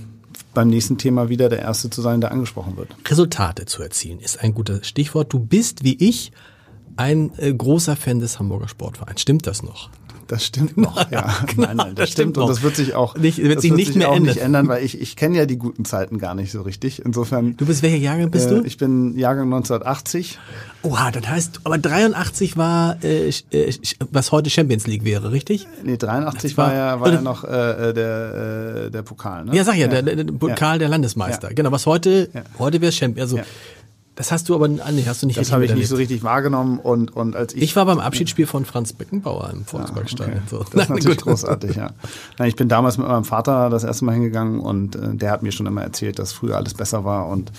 beim 0.54 0.68
nächsten 0.68 0.98
Thema 0.98 1.28
wieder 1.28 1.48
der 1.48 1.60
Erste 1.60 1.90
zu 1.90 2.02
sein, 2.02 2.20
der 2.20 2.32
angesprochen 2.32 2.76
wird. 2.76 2.94
Resultate 3.08 3.64
zu 3.66 3.82
erzielen 3.82 4.20
ist 4.20 4.40
ein 4.42 4.54
gutes 4.54 4.86
Stichwort. 4.86 5.32
Du 5.32 5.38
bist 5.38 5.84
wie 5.84 5.96
ich 5.96 6.32
ein 6.96 7.32
äh, 7.38 7.52
großer 7.52 7.96
Fan 7.96 8.18
des 8.18 8.38
Hamburger 8.38 8.68
Sportvereins. 8.68 9.20
Stimmt 9.20 9.46
das 9.46 9.62
noch? 9.62 9.90
Das 10.32 10.44
stimmt 10.46 10.78
noch, 10.78 11.10
ja. 11.10 11.26
nein, 11.56 11.76
nein, 11.76 11.94
das, 11.94 11.94
das 11.94 12.10
stimmt 12.10 12.10
stimmt 12.12 12.36
und 12.38 12.42
noch. 12.44 12.48
das 12.48 12.62
wird 12.62 12.74
sich 12.76 12.94
auch 12.94 13.16
Nicht- 13.16 13.42
wird 13.42 13.60
sich 13.60 13.72
nicht 13.72 13.94
mehr 13.96 14.08
auch 14.08 14.16
ändern. 14.16 14.34
nicht 14.34 14.42
ändern, 14.42 14.66
weil 14.68 14.82
ich, 14.82 14.98
ich 14.98 15.14
kenne 15.14 15.36
ja 15.36 15.44
die 15.44 15.58
guten 15.58 15.84
Zeiten 15.84 16.18
gar 16.18 16.34
nicht 16.34 16.50
so 16.52 16.62
richtig. 16.62 17.02
Insofern. 17.04 17.54
Du 17.58 17.66
bist 17.66 17.82
welcher 17.82 17.98
Jahrgang 17.98 18.30
bist 18.30 18.46
äh, 18.50 18.54
du? 18.60 18.64
Ich 18.64 18.78
bin 18.78 19.18
Jahrgang 19.18 19.44
1980. 19.52 20.38
Oha, 20.84 21.10
das 21.10 21.28
heißt, 21.28 21.60
aber 21.64 21.76
83 21.76 22.56
war, 22.56 22.96
äh, 23.04 23.28
äh, 23.28 23.74
was 24.10 24.32
heute 24.32 24.48
Champions 24.48 24.86
League 24.86 25.04
wäre, 25.04 25.32
richtig? 25.32 25.66
Nee, 25.84 25.98
83 25.98 26.52
Das 26.52 26.56
war- 26.56 26.68
war, 26.68 26.74
ja, 26.74 27.00
war 27.00 27.12
ja 27.12 27.20
noch 27.20 27.44
äh, 27.44 27.90
äh, 27.90 27.92
der, 27.92 28.84
äh, 28.86 28.90
der 28.90 29.02
Pokal, 29.02 29.44
ne? 29.44 29.54
Ja, 29.54 29.64
sag 29.64 29.76
ja, 29.76 29.86
Der, 29.88 30.02
der, 30.02 30.16
der 30.24 30.32
Pokal 30.32 30.78
der 30.78 30.88
Landesmeister. 30.88 31.48
Ja. 31.48 31.54
Genau, 31.54 31.70
was 31.72 31.84
heute, 31.86 32.30
Ja. 32.32 32.42
heute 32.58 32.80
wäre 32.80 32.90
Champions. 32.92 33.32
Also, 33.32 33.36
Ja. 33.36 33.44
Das 34.14 34.30
hast 34.30 34.48
du 34.48 34.54
aber, 34.54 34.66
ah, 34.66 34.92
nee, 34.92 35.04
hast 35.06 35.22
du 35.22 35.26
nicht 35.26 35.38
Das 35.38 35.52
habe 35.52 35.64
ich 35.64 35.74
nicht 35.74 35.88
so 35.88 35.96
richtig 35.96 36.22
wahrgenommen 36.22 36.78
und, 36.78 37.16
und 37.16 37.34
als 37.34 37.54
ich. 37.54 37.62
Ich 37.62 37.76
war 37.76 37.86
beim 37.86 37.98
Abschiedsspiel 37.98 38.46
von 38.46 38.64
Franz 38.66 38.92
Beckenbauer 38.92 39.50
im 39.52 39.64
Volksparkstadion. 39.64 40.38
Okay. 40.38 40.46
So. 40.50 40.58
Das 40.72 40.84
ist 40.84 40.88
natürlich 40.90 41.16
gut. 41.18 41.24
großartig, 41.26 41.76
ja. 41.76 41.90
Nein, 42.38 42.48
ich 42.48 42.56
bin 42.56 42.68
damals 42.68 42.98
mit 42.98 43.08
meinem 43.08 43.24
Vater 43.24 43.70
das 43.70 43.84
erste 43.84 44.04
Mal 44.04 44.12
hingegangen 44.12 44.60
und 44.60 44.96
äh, 44.96 45.14
der 45.14 45.30
hat 45.30 45.42
mir 45.42 45.50
schon 45.52 45.66
immer 45.66 45.82
erzählt, 45.82 46.18
dass 46.18 46.32
früher 46.32 46.56
alles 46.56 46.74
besser 46.74 47.04
war 47.04 47.28
und 47.28 47.52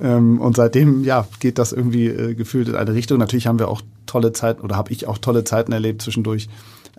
ähm, 0.00 0.40
und 0.40 0.56
seitdem 0.56 1.02
ja 1.04 1.26
geht 1.40 1.58
das 1.58 1.72
irgendwie 1.72 2.06
äh, 2.06 2.34
gefühlt 2.34 2.68
in 2.68 2.76
eine 2.76 2.92
Richtung. 2.94 3.18
Natürlich 3.18 3.46
haben 3.46 3.58
wir 3.58 3.68
auch 3.68 3.80
tolle 4.06 4.32
Zeiten 4.32 4.60
oder 4.62 4.76
habe 4.76 4.92
ich 4.92 5.06
auch 5.08 5.18
tolle 5.18 5.42
Zeiten 5.44 5.72
erlebt 5.72 6.02
zwischendurch. 6.02 6.48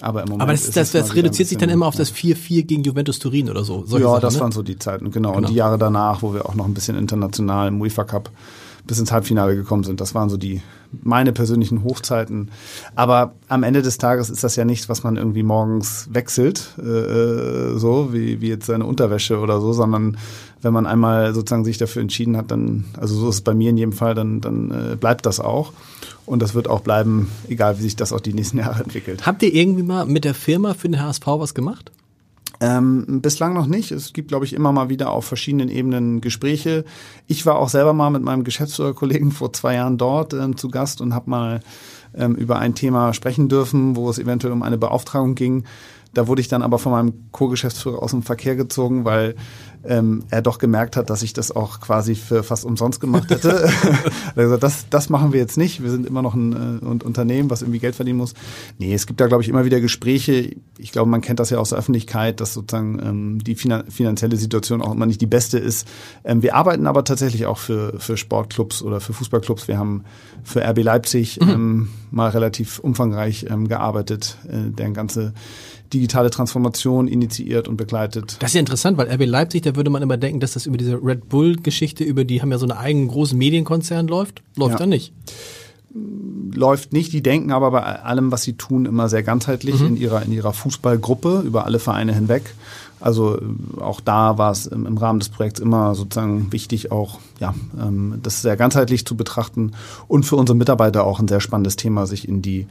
Aber 0.02 0.21
im 0.23 0.30
Moment 0.30 0.43
Aber 0.43 0.52
das, 0.54 0.63
ist 0.65 0.78
das, 0.78 0.91
das 0.91 1.10
ein 1.10 1.15
reduziert 1.15 1.47
sich 1.49 1.58
dann 1.58 1.67
bisschen- 1.67 1.73
immer 1.80 1.86
auf 1.88 1.95
das 1.95 2.13
4-4 2.13 2.63
gegen 2.63 2.84
Juventus 2.84 3.19
Turin 3.19 3.49
oder 3.49 3.63
so. 3.65 3.84
Ja, 3.88 3.99
Sachen, 3.99 4.21
das 4.21 4.36
ne? 4.36 4.39
waren 4.41 4.52
so 4.54 4.63
die 4.63 4.80
Zeiten, 4.80 5.12
genau. 5.12 5.30
Genau. 5.32 5.38
Und 5.38 5.49
die 5.49 5.56
Jahre 5.56 5.78
danach, 5.78 6.21
wo 6.21 6.34
wir 6.34 6.45
auch 6.45 6.56
noch 6.56 6.65
ein 6.65 6.73
bisschen 6.73 6.97
international 6.97 7.67
im 7.67 7.82
UEFA 7.82 8.04
Cup 8.06 8.30
bis 8.89 8.99
ins 8.99 9.12
Halbfinale 9.12 9.56
gekommen 9.56 9.84
sind, 9.84 10.02
das 10.02 10.15
waren 10.15 10.30
so 10.30 10.36
die 10.36 10.62
meine 11.04 11.32
persönlichen 11.32 11.84
Hochzeiten. 11.84 12.49
Aber 12.95 13.34
am 13.47 13.62
Ende 13.62 13.84
des 13.84 13.99
Tages 13.99 14.32
ist 14.32 14.43
das 14.43 14.56
ja 14.56 14.65
nichts, 14.65 14.89
was 14.89 15.04
man 15.04 15.15
irgendwie 15.15 15.43
morgens 15.43 16.10
wechselt, 16.12 16.73
äh, 16.80 16.82
äh, 16.82 17.78
so 17.78 18.12
wie, 18.12 18.41
wie 18.41 18.49
jetzt 18.49 18.65
seine 18.65 18.86
Unterwäsche 18.86 19.39
oder 19.39 19.62
so, 19.62 19.71
sondern 19.73 20.17
wenn 20.63 20.73
man 20.73 20.88
einmal 20.88 21.36
sozusagen 21.36 21.63
sich 21.63 21.78
dafür 21.78 22.02
entschieden 22.02 22.36
hat, 22.36 22.49
dann, 22.49 22.86
also 22.99 23.15
so 23.15 23.30
ist 23.30 23.36
es 23.36 23.41
bei 23.41 23.54
mir 23.54 23.69
in 23.69 23.78
jedem 23.78 23.93
Fall, 23.93 24.15
dann, 24.15 24.41
dann 24.41 24.71
äh, 24.71 24.95
bleibt 24.95 25.28
das 25.28 25.39
auch. 25.39 25.71
Und 26.25 26.41
das 26.41 26.56
wird 26.56 26.67
auch 26.67 26.82
bleiben, 26.82 27.30
egal 27.47 27.78
wie 27.78 27.84
sich 27.84 27.95
das 27.95 28.12
auch 28.12 28.21
die 28.21 28.34
nächsten 28.34 28.58
Jahre 28.60 28.84
entwickelt. 28.84 29.28
Habt 29.28 29.43
ihr 29.43 29.54
irgendwie 29.54 29.84
mal 29.84 30.08
mit 30.08 30.25
der 30.25 30.34
Firma 30.34 30.73
für 30.73 30.89
den 30.89 30.99
HSV 30.99 31.28
was 31.28 31.54
gemacht? 31.54 31.91
Ähm, 32.62 33.22
bislang 33.22 33.54
noch 33.54 33.67
nicht. 33.67 33.91
Es 33.91 34.12
gibt, 34.12 34.28
glaube 34.28 34.45
ich, 34.45 34.54
immer 34.54 34.72
mal 34.72 34.89
wieder 34.89 35.12
auf 35.12 35.26
verschiedenen 35.26 35.69
Ebenen 35.69 36.19
Gespräche. 36.19 36.84
Ich 37.28 37.45
war 37.45 37.58
auch 37.58 37.69
selber 37.69 37.93
mal 37.93 38.10
mit 38.10 38.22
meinem 38.22 38.43
Geschäftsführerkollegen 38.43 39.32
vor 39.32 39.54
zwei 39.54 39.76
Jahren 39.76 39.98
dort 39.98 40.34
ähm, 40.34 40.58
zu 40.58 40.69
Gast 40.69 41.00
und 41.00 41.13
habe 41.13 41.30
mal 41.30 41.62
ähm, 42.13 42.36
über 42.36 42.60
ein 42.60 42.76
Thema 42.76 43.13
sprechen 43.13 43.48
dürfen, 43.48 43.95
wo 43.95 44.10
es 44.10 44.19
eventuell 44.19 44.54
um 44.54 44.63
eine 44.63 44.78
Beauftragung 44.78 45.36
ging. 45.36 45.63
Da 46.13 46.28
wurde 46.28 46.41
ich 46.41 46.48
dann 46.48 46.63
aber 46.63 46.80
von 46.80 46.91
meinem 46.91 47.13
Co-Geschäftsführer 47.32 48.02
aus 48.02 48.12
dem 48.12 48.24
Verkehr 48.24 48.56
gezogen, 48.56 49.06
weil 49.06 49.36
ähm, 49.86 50.24
er 50.30 50.41
doch 50.41 50.58
gemerkt 50.58 50.98
hat, 50.98 51.10
dass 51.10 51.22
ich 51.22 51.34
das 51.34 51.52
auch 51.56 51.80
quasi 51.80 52.15
für 52.15 52.43
fast 52.43 52.65
umsonst 52.65 53.00
gemacht 53.00 53.30
hätte. 53.30 53.50
er 53.84 54.10
hat 54.10 54.36
gesagt, 54.36 54.63
das, 54.63 54.89
das 54.89 55.10
machen 55.10 55.32
wir 55.32 55.39
jetzt 55.39 55.58
nicht. 55.58 55.82
Wir 55.82 55.89
sind 55.89 56.06
immer 56.06 56.22
noch 56.22 56.34
ein, 56.34 56.54
äh, 56.54 56.86
ein 56.86 57.02
Unternehmen, 57.02 57.50
was 57.50 57.62
irgendwie 57.62 57.80
Geld 57.80 57.95
verdienen 57.95 58.17
muss. 58.17 58.34
Nee, 58.78 58.93
es 58.93 59.08
gibt 59.08 59.22
da, 59.22 59.28
glaube 59.28 59.43
ich, 59.43 59.50
immer 59.50 59.65
wieder 59.65 59.80
Gespräche. 59.80 60.56
Ich 60.78 60.91
glaube, 60.91 61.10
man 61.10 61.22
kennt 61.22 61.39
das 61.39 61.50
ja 61.50 61.60
aus 61.60 61.69
der 61.69 61.78
Öffentlichkeit, 61.78 62.41
dass 62.41 62.54
sozusagen 62.54 63.00
ähm, 63.00 63.43
die 63.43 63.56
finan 63.56 63.89
finanzielle 63.89 64.36
Situation 64.36 64.82
auch 64.82 64.91
immer 64.91 65.06
nicht 65.06 65.22
die 65.22 65.28
beste 65.28 65.60
ist. 65.60 65.88
Ähm, 66.24 66.41
wir 66.41 66.56
arbeiten 66.56 66.88
aber 66.88 67.04
tatsächlich 67.04 67.45
auch 67.45 67.58
für, 67.58 68.00
für 68.00 68.17
Sportclubs 68.17 68.82
oder 68.82 69.00
für 69.00 69.13
Fußballclubs. 69.13 69.67
Wir 69.67 69.78
haben 69.78 70.04
für 70.43 70.62
RB 70.62 70.84
Leipzig 70.84 71.39
ähm, 71.41 71.89
mal 72.12 72.30
relativ 72.30 72.80
umfangreich 72.80 73.45
ähm, 73.50 73.67
gearbeitet, 73.67 74.38
äh, 74.48 74.72
deren 74.72 74.93
ganze 74.93 75.34
digitale 75.93 76.30
Transformation 76.30 77.08
initiiert 77.08 77.67
und 77.67 77.78
begleitet. 77.78 78.38
Das 78.39 78.52
ist 78.52 78.56
ja 78.56 78.60
interessant, 78.60 78.97
weil 78.97 79.12
RB 79.12 79.25
Leipzig, 79.25 79.63
da 79.63 79.75
würde 79.75 79.89
man 79.89 80.02
immer 80.02 80.17
denken, 80.17 80.39
dass 80.39 80.54
das 80.54 80.65
über 80.65 80.78
diese 80.78 80.99
Red 81.04 81.30
Bull-Geschichte, 81.30 82.04
über 82.04 82.23
die 82.23 82.41
haben 82.41 82.52
ja 82.52 82.58
so 82.58 82.65
einen 82.67 82.78
eigenen 82.78 83.08
großen 83.08 83.38
Medienkonzern 83.38 84.08
läuft. 84.08 84.41
Läuft 84.56 84.73
Ja. 84.73 84.78
da 84.80 84.86
nicht. 84.86 85.13
läuft 86.54 86.93
nicht. 86.93 87.13
Die 87.13 87.23
denken 87.23 87.52
aber 87.52 87.71
bei 87.71 87.82
allem, 87.82 88.32
was 88.32 88.43
sie 88.43 88.54
tun, 88.54 88.86
immer 88.86 89.10
sehr 89.10 89.23
ganzheitlich 89.23 89.82
in 89.82 89.97
ihrer 89.97 90.21
in 90.23 90.32
ihrer 90.32 90.54
Fußballgruppe 90.54 91.41
über 91.45 91.65
alle 91.65 91.80
Vereine 91.80 92.13
hinweg. 92.13 92.54
Also 92.99 93.38
äh, 93.38 93.82
auch 93.82 93.99
da 94.02 94.38
war 94.38 94.52
es 94.52 94.67
im, 94.67 94.86
im 94.86 94.97
Rahmen 94.97 95.19
des 95.19 95.30
Projekts 95.30 95.60
immer 95.60 95.95
sozusagen 95.95 96.52
wichtig, 96.52 96.91
auch 96.91 97.19
ja 97.39 97.56
ähm, 97.82 98.19
das 98.21 98.41
sehr 98.41 98.58
ganzheitlich 98.58 99.06
zu 99.06 99.15
betrachten 99.15 99.71
und 100.08 100.23
für 100.25 100.36
unsere 100.36 100.58
Mitarbeiter 100.58 101.06
auch 101.06 101.19
ein 101.19 101.28
sehr 101.28 101.39
spannendes 101.39 101.75
Thema, 101.75 102.06
sich 102.06 102.28
in 102.28 102.41
die 102.41 102.67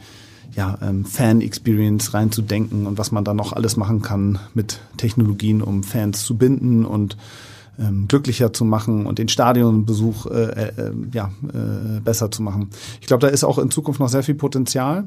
ja, 0.58 0.76
ähm, 0.82 1.04
Fan-Experience 1.04 2.14
reinzudenken 2.14 2.88
und 2.88 2.98
was 2.98 3.12
man 3.12 3.22
da 3.22 3.32
noch 3.32 3.52
alles 3.52 3.76
machen 3.76 4.02
kann 4.02 4.40
mit 4.54 4.80
Technologien, 4.96 5.62
um 5.62 5.84
Fans 5.84 6.24
zu 6.24 6.36
binden 6.36 6.84
und 6.84 7.16
ähm, 7.78 8.08
glücklicher 8.08 8.52
zu 8.52 8.64
machen 8.64 9.06
und 9.06 9.20
den 9.20 9.28
Stadionbesuch 9.28 10.26
äh, 10.26 10.50
äh, 10.50 10.92
ja, 11.12 11.30
äh, 11.54 12.00
besser 12.00 12.32
zu 12.32 12.42
machen. 12.42 12.70
Ich 13.00 13.06
glaube, 13.06 13.24
da 13.24 13.28
ist 13.28 13.44
auch 13.44 13.58
in 13.58 13.70
Zukunft 13.70 14.00
noch 14.00 14.08
sehr 14.08 14.24
viel 14.24 14.34
Potenzial 14.34 15.04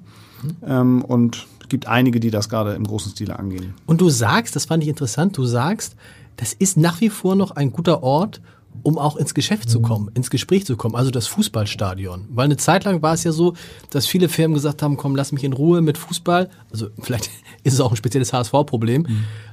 ähm, 0.65 1.03
und 1.03 1.45
es 1.59 1.67
gibt 1.67 1.85
einige, 1.85 2.21
die 2.21 2.31
das 2.31 2.47
gerade 2.47 2.71
im 2.71 2.85
großen 2.85 3.11
Stile 3.11 3.37
angehen. 3.37 3.73
Und 3.85 3.99
du 3.99 4.09
sagst, 4.09 4.55
das 4.55 4.63
fand 4.63 4.83
ich 4.83 4.89
interessant, 4.89 5.37
du 5.37 5.43
sagst, 5.43 5.97
das 6.37 6.53
ist 6.53 6.77
nach 6.77 7.01
wie 7.01 7.09
vor 7.09 7.35
noch 7.35 7.51
ein 7.51 7.73
guter 7.73 8.03
Ort, 8.03 8.39
um 8.83 8.97
auch 8.97 9.15
ins 9.15 9.33
Geschäft 9.33 9.69
zu 9.69 9.81
kommen, 9.81 10.09
ins 10.13 10.29
Gespräch 10.29 10.65
zu 10.65 10.75
kommen, 10.77 10.95
also 10.95 11.11
das 11.11 11.27
Fußballstadion. 11.27 12.25
Weil 12.29 12.45
eine 12.45 12.57
Zeit 12.57 12.83
lang 12.83 13.01
war 13.01 13.13
es 13.13 13.23
ja 13.23 13.31
so, 13.31 13.53
dass 13.89 14.05
viele 14.05 14.29
Firmen 14.29 14.53
gesagt 14.55 14.81
haben, 14.81 14.97
komm, 14.97 15.15
lass 15.15 15.31
mich 15.31 15.43
in 15.43 15.53
Ruhe 15.53 15.81
mit 15.81 15.97
Fußball. 15.97 16.49
Also 16.71 16.87
vielleicht 17.01 17.29
ist 17.63 17.73
es 17.73 17.81
auch 17.81 17.91
ein 17.91 17.97
spezielles 17.97 18.33
HSV-Problem. 18.33 19.07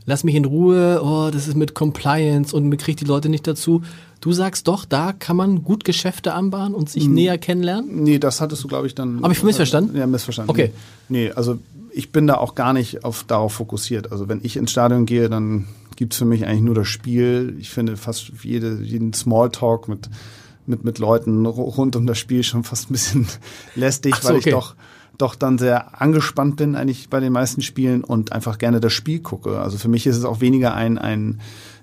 lass 0.06 0.24
mich 0.24 0.34
in 0.34 0.44
Ruhe, 0.44 1.00
oh, 1.02 1.30
das 1.30 1.48
ist 1.48 1.56
mit 1.56 1.74
Compliance 1.74 2.54
und 2.54 2.68
man 2.68 2.78
kriegt 2.78 3.00
die 3.00 3.04
Leute 3.04 3.28
nicht 3.28 3.46
dazu. 3.46 3.82
Du 4.20 4.32
sagst 4.32 4.66
doch, 4.66 4.84
da 4.84 5.12
kann 5.12 5.36
man 5.36 5.62
gut 5.62 5.84
Geschäfte 5.84 6.34
anbahnen 6.34 6.74
und 6.74 6.90
sich 6.90 7.06
näher 7.06 7.38
kennenlernen? 7.38 8.02
Nee, 8.02 8.18
das 8.18 8.40
hattest 8.40 8.64
du, 8.64 8.68
glaube 8.68 8.86
ich, 8.88 8.94
dann. 8.94 9.22
Hab 9.22 9.30
ich 9.30 9.42
missverstanden? 9.42 9.96
Ja, 9.96 10.06
missverstanden. 10.06 10.50
Okay. 10.50 10.72
Nee, 11.08 11.30
also 11.30 11.58
ich 11.92 12.10
bin 12.10 12.26
da 12.26 12.34
auch 12.34 12.54
gar 12.54 12.72
nicht 12.72 13.04
auf, 13.04 13.24
darauf 13.24 13.54
fokussiert. 13.54 14.10
Also 14.12 14.28
wenn 14.28 14.40
ich 14.42 14.56
ins 14.56 14.70
Stadion 14.70 15.06
gehe, 15.06 15.28
dann 15.28 15.66
gibt's 15.98 16.16
für 16.16 16.24
mich 16.24 16.46
eigentlich 16.46 16.62
nur 16.62 16.76
das 16.76 16.86
Spiel. 16.86 17.56
Ich 17.58 17.70
finde 17.70 17.96
fast 17.96 18.30
jede, 18.44 18.80
jeden 18.80 19.12
Smalltalk 19.12 19.88
mit, 19.88 20.08
mit, 20.64 20.84
mit 20.84 21.00
Leuten 21.00 21.44
rund 21.44 21.96
um 21.96 22.06
das 22.06 22.18
Spiel 22.18 22.44
schon 22.44 22.62
fast 22.62 22.88
ein 22.88 22.92
bisschen 22.92 23.26
lästig, 23.74 24.14
so, 24.14 24.28
weil 24.28 24.36
okay. 24.36 24.48
ich 24.50 24.54
doch 24.54 24.76
doch 25.18 25.34
dann 25.34 25.58
sehr 25.58 26.00
angespannt 26.00 26.54
bin 26.54 26.76
eigentlich 26.76 27.10
bei 27.10 27.18
den 27.18 27.32
meisten 27.32 27.60
Spielen 27.60 28.04
und 28.04 28.30
einfach 28.30 28.58
gerne 28.58 28.78
das 28.78 28.92
Spiel 28.92 29.18
gucke. 29.18 29.58
Also 29.58 29.76
für 29.76 29.88
mich 29.88 30.06
ist 30.06 30.16
es 30.16 30.24
auch 30.24 30.40
weniger 30.40 30.74
ein, 30.74 30.96
ein 30.96 31.40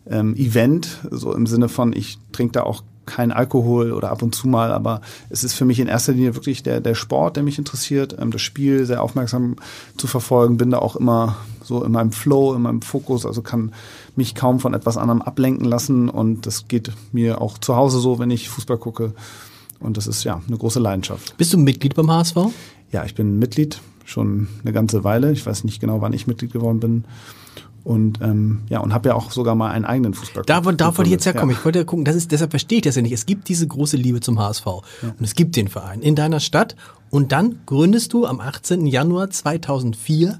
ähm, 0.09 0.37
Event, 0.37 1.01
so 1.11 1.33
im 1.33 1.45
Sinne 1.45 1.67
von, 1.67 1.91
ich 1.91 2.17
trinke 2.31 2.53
da 2.53 2.63
auch 2.63 2.81
kein 3.05 3.31
Alkohol 3.31 3.91
oder 3.91 4.11
ab 4.11 4.21
und 4.21 4.33
zu 4.33 4.47
mal, 4.47 4.71
aber 4.71 5.01
es 5.29 5.43
ist 5.43 5.53
für 5.53 5.65
mich 5.65 5.79
in 5.79 5.87
erster 5.87 6.13
Linie 6.13 6.35
wirklich 6.35 6.63
der, 6.63 6.81
der 6.81 6.95
Sport, 6.95 7.35
der 7.35 7.43
mich 7.43 7.59
interessiert, 7.59 8.15
ähm, 8.19 8.31
das 8.31 8.41
Spiel 8.41 8.85
sehr 8.85 9.03
aufmerksam 9.03 9.57
zu 9.97 10.07
verfolgen, 10.07 10.57
bin 10.57 10.71
da 10.71 10.79
auch 10.79 10.95
immer 10.95 11.37
so 11.63 11.83
in 11.83 11.91
meinem 11.91 12.11
Flow, 12.11 12.53
in 12.53 12.61
meinem 12.61 12.81
Fokus, 12.81 13.25
also 13.25 13.41
kann 13.41 13.73
mich 14.17 14.35
kaum 14.35 14.59
von 14.59 14.73
etwas 14.73 14.97
anderem 14.97 15.21
ablenken 15.21 15.65
lassen 15.65 16.09
und 16.09 16.45
das 16.45 16.67
geht 16.67 16.91
mir 17.11 17.41
auch 17.41 17.57
zu 17.57 17.75
Hause 17.75 17.99
so, 17.99 18.19
wenn 18.19 18.31
ich 18.31 18.49
Fußball 18.49 18.77
gucke 18.77 19.13
und 19.79 19.97
das 19.97 20.07
ist 20.07 20.23
ja 20.23 20.41
eine 20.47 20.57
große 20.57 20.79
Leidenschaft. 20.79 21.37
Bist 21.37 21.53
du 21.53 21.57
Mitglied 21.57 21.95
beim 21.95 22.09
HSV? 22.09 22.37
Ja, 22.91 23.05
ich 23.05 23.15
bin 23.15 23.39
Mitglied 23.39 23.81
schon 24.05 24.47
eine 24.63 24.71
ganze 24.71 25.03
Weile. 25.03 25.31
Ich 25.31 25.45
weiß 25.45 25.63
nicht 25.63 25.79
genau, 25.79 26.01
wann 26.01 26.13
ich 26.13 26.27
Mitglied 26.27 26.53
geworden 26.53 26.79
bin. 26.79 27.03
Und 27.83 28.19
ähm, 28.21 28.61
ja, 28.67 28.79
und 28.79 28.93
habe 28.93 29.09
ja 29.09 29.15
auch 29.15 29.31
sogar 29.31 29.53
mal 29.53 29.69
einen 29.69 29.85
eigenen 29.85 30.15
Fußballclub. 30.15 30.47
Da, 30.47 30.71
da 30.71 30.97
wollte 30.97 31.03
ich 31.07 31.11
jetzt 31.11 31.25
herkommen. 31.27 31.51
Ja. 31.51 31.59
Ich 31.59 31.65
wollte 31.65 31.79
ja 31.79 31.85
gucken, 31.85 32.03
das 32.03 32.15
ist, 32.15 32.31
deshalb 32.31 32.49
verstehe 32.49 32.79
ich 32.79 32.83
das 32.83 32.95
ja 32.95 33.03
nicht. 33.03 33.11
Es 33.11 33.27
gibt 33.27 33.47
diese 33.47 33.67
große 33.67 33.95
Liebe 33.95 34.21
zum 34.21 34.39
HSV. 34.39 34.65
Und 34.65 35.21
es 35.21 35.35
gibt 35.35 35.55
den 35.55 35.67
Verein 35.67 36.01
in 36.01 36.15
deiner 36.15 36.39
Stadt. 36.39 36.75
Und 37.11 37.31
dann 37.31 37.59
gründest 37.67 38.13
du 38.13 38.25
am 38.25 38.39
18. 38.39 38.87
Januar 38.87 39.29
2004 39.29 40.39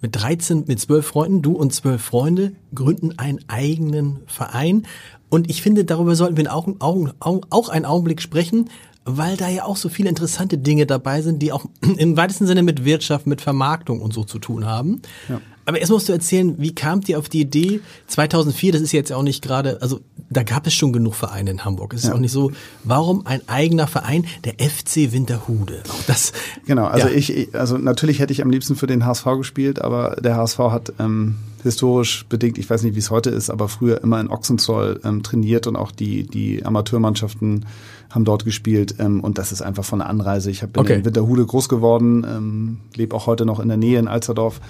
mit 0.00 0.16
13, 0.16 0.64
mit 0.66 0.80
12 0.80 1.06
Freunden, 1.06 1.42
du 1.42 1.52
und 1.52 1.72
12 1.72 2.02
Freunde 2.02 2.52
gründen 2.74 3.18
einen 3.18 3.40
eigenen 3.48 4.20
Verein. 4.26 4.86
Und 5.28 5.50
ich 5.50 5.62
finde, 5.62 5.84
darüber 5.84 6.14
sollten 6.16 6.36
wir 6.36 6.52
auch, 6.54 6.68
auch, 6.80 7.40
auch 7.50 7.68
einen 7.68 7.84
Augenblick 7.84 8.20
sprechen, 8.20 8.70
weil 9.04 9.36
da 9.36 9.48
ja 9.48 9.64
auch 9.64 9.76
so 9.76 9.88
viele 9.88 10.08
interessante 10.08 10.58
Dinge 10.58 10.86
dabei 10.86 11.22
sind, 11.22 11.40
die 11.40 11.52
auch 11.52 11.64
im 11.96 12.16
weitesten 12.16 12.46
Sinne 12.46 12.62
mit 12.62 12.84
Wirtschaft, 12.84 13.26
mit 13.26 13.40
Vermarktung 13.40 14.00
und 14.00 14.12
so 14.12 14.24
zu 14.24 14.38
tun 14.38 14.66
haben. 14.66 15.02
Ja. 15.28 15.40
Aber 15.70 15.78
erst 15.78 15.92
musst 15.92 16.08
du 16.08 16.12
erzählen, 16.12 16.56
wie 16.58 16.74
kamt 16.74 17.08
ihr 17.08 17.16
auf 17.16 17.28
die 17.28 17.42
Idee? 17.42 17.78
2004, 18.08 18.72
das 18.72 18.82
ist 18.82 18.90
jetzt 18.90 19.12
auch 19.12 19.22
nicht 19.22 19.40
gerade, 19.40 19.80
also 19.80 20.00
da 20.28 20.42
gab 20.42 20.66
es 20.66 20.74
schon 20.74 20.92
genug 20.92 21.14
Vereine 21.14 21.52
in 21.52 21.64
Hamburg. 21.64 21.94
Es 21.94 22.02
ist 22.02 22.08
Ja. 22.08 22.14
auch 22.16 22.18
nicht 22.18 22.32
so, 22.32 22.50
warum 22.82 23.24
ein 23.24 23.40
eigener 23.48 23.86
Verein, 23.86 24.24
der 24.42 24.54
FC 24.54 25.12
Winterhude? 25.12 25.84
Auch 25.88 26.02
das. 26.08 26.32
Genau, 26.66 26.86
also 26.86 27.06
Ja. 27.06 27.14
ich, 27.14 27.54
also 27.54 27.78
natürlich 27.78 28.18
hätte 28.18 28.32
ich 28.32 28.42
am 28.42 28.50
liebsten 28.50 28.74
für 28.74 28.88
den 28.88 29.06
HSV 29.06 29.24
gespielt, 29.38 29.80
aber 29.80 30.16
der 30.20 30.34
HSV 30.34 30.58
hat 30.58 30.92
ähm, 30.98 31.36
historisch 31.62 32.26
bedingt, 32.28 32.58
ich 32.58 32.68
weiß 32.68 32.82
nicht, 32.82 32.96
wie 32.96 32.98
es 33.00 33.10
heute 33.12 33.30
ist, 33.30 33.48
aber 33.48 33.68
früher 33.68 34.02
immer 34.02 34.18
in 34.20 34.28
Ochsenzoll 34.28 35.00
ähm, 35.04 35.22
trainiert 35.22 35.68
und 35.68 35.76
auch 35.76 35.92
die, 35.92 36.24
die 36.24 36.66
Amateurmannschaften 36.66 37.66
haben 38.10 38.24
dort 38.24 38.44
gespielt 38.44 38.96
ähm, 38.98 39.20
und 39.20 39.38
das 39.38 39.52
ist 39.52 39.62
einfach 39.62 39.84
von 39.84 40.00
der 40.00 40.08
Anreise. 40.08 40.50
Ich 40.50 40.64
hab- 40.64 40.72
bin 40.72 40.80
Okay. 40.82 40.94
in 40.94 41.04
Winterhude 41.04 41.46
groß 41.46 41.68
geworden, 41.68 42.26
ähm, 42.28 42.78
lebe 42.96 43.14
auch 43.14 43.28
heute 43.28 43.46
noch 43.46 43.60
in 43.60 43.68
der 43.68 43.76
Nähe 43.76 44.00
in 44.00 44.08
Alsterdorf. 44.08 44.60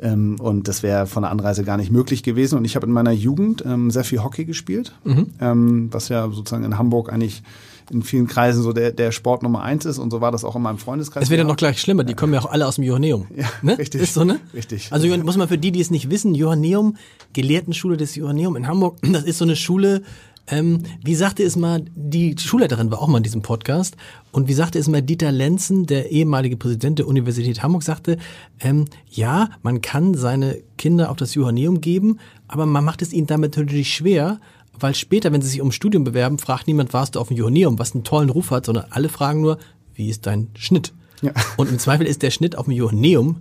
Ähm, 0.00 0.36
und 0.40 0.68
das 0.68 0.82
wäre 0.82 1.06
von 1.06 1.22
der 1.22 1.30
Anreise 1.30 1.64
gar 1.64 1.76
nicht 1.76 1.90
möglich 1.90 2.22
gewesen. 2.22 2.58
Und 2.58 2.64
ich 2.64 2.76
habe 2.76 2.86
in 2.86 2.92
meiner 2.92 3.12
Jugend 3.12 3.64
ähm, 3.66 3.90
sehr 3.90 4.04
viel 4.04 4.22
Hockey 4.22 4.44
gespielt, 4.44 4.92
ähm, 5.40 5.88
was 5.90 6.08
ja 6.08 6.28
sozusagen 6.30 6.64
in 6.64 6.78
Hamburg 6.78 7.12
eigentlich 7.12 7.42
in 7.90 8.02
vielen 8.02 8.26
Kreisen 8.26 8.62
so 8.62 8.72
der, 8.72 8.92
der 8.92 9.12
Sport 9.12 9.42
Nummer 9.42 9.62
eins 9.62 9.84
ist. 9.84 9.98
Und 9.98 10.10
so 10.10 10.20
war 10.20 10.30
das 10.30 10.44
auch 10.44 10.56
in 10.56 10.62
meinem 10.62 10.78
Freundeskreis. 10.78 11.24
Es 11.24 11.30
wird 11.30 11.38
ja 11.38 11.44
noch 11.44 11.56
gleich 11.56 11.80
schlimmer, 11.80 12.04
die 12.04 12.14
kommen 12.14 12.34
ja 12.34 12.40
auch 12.40 12.50
alle 12.50 12.66
aus 12.66 12.76
dem 12.76 12.84
Johanneum. 12.84 13.26
Ja, 13.34 13.46
ne? 13.62 13.78
richtig. 13.78 14.02
Ist 14.02 14.14
so, 14.14 14.24
ne? 14.24 14.40
Richtig. 14.54 14.88
Also 14.90 15.08
muss 15.18 15.36
man 15.36 15.48
für 15.48 15.58
die, 15.58 15.72
die 15.72 15.80
es 15.80 15.90
nicht 15.90 16.10
wissen, 16.10 16.34
Johanneum, 16.34 16.96
Gelehrtenschule 17.32 17.96
des 17.96 18.14
Johanneum 18.14 18.56
in 18.56 18.66
Hamburg, 18.66 18.98
das 19.12 19.24
ist 19.24 19.38
so 19.38 19.44
eine 19.44 19.56
Schule, 19.56 20.02
ähm, 20.50 20.82
wie 21.04 21.14
sagte 21.14 21.42
es 21.42 21.56
mal, 21.56 21.84
die 21.94 22.36
Schulleiterin 22.38 22.90
war 22.90 23.00
auch 23.00 23.08
mal 23.08 23.18
in 23.18 23.22
diesem 23.22 23.42
Podcast 23.42 23.96
und 24.32 24.48
wie 24.48 24.54
sagte 24.54 24.78
es 24.78 24.88
mal 24.88 25.02
Dieter 25.02 25.32
Lenzen, 25.32 25.86
der 25.86 26.10
ehemalige 26.10 26.56
Präsident 26.56 26.98
der 26.98 27.06
Universität 27.06 27.62
Hamburg, 27.62 27.82
sagte, 27.82 28.18
ähm, 28.60 28.86
ja, 29.10 29.50
man 29.62 29.80
kann 29.80 30.14
seine 30.14 30.58
Kinder 30.76 31.10
auf 31.10 31.16
das 31.16 31.34
Johanneum 31.34 31.80
geben, 31.80 32.18
aber 32.46 32.66
man 32.66 32.84
macht 32.84 33.02
es 33.02 33.12
ihnen 33.12 33.26
damit 33.26 33.56
natürlich 33.56 33.92
schwer, 33.92 34.40
weil 34.80 34.94
später, 34.94 35.32
wenn 35.32 35.42
sie 35.42 35.48
sich 35.48 35.60
um 35.60 35.72
Studium 35.72 36.04
bewerben, 36.04 36.38
fragt 36.38 36.66
niemand, 36.66 36.92
warst 36.92 37.16
du 37.16 37.20
auf 37.20 37.28
dem 37.28 37.36
Johanneum, 37.36 37.78
was 37.78 37.94
einen 37.94 38.04
tollen 38.04 38.30
Ruf 38.30 38.50
hat, 38.50 38.66
sondern 38.66 38.86
alle 38.90 39.08
fragen 39.08 39.40
nur, 39.40 39.58
wie 39.94 40.08
ist 40.08 40.26
dein 40.26 40.48
Schnitt? 40.56 40.92
Ja. 41.20 41.32
Und 41.56 41.68
im 41.68 41.78
Zweifel 41.78 42.06
ist 42.06 42.22
der 42.22 42.30
Schnitt 42.30 42.56
auf 42.56 42.66
dem 42.66 42.74
Johanneum 42.74 43.38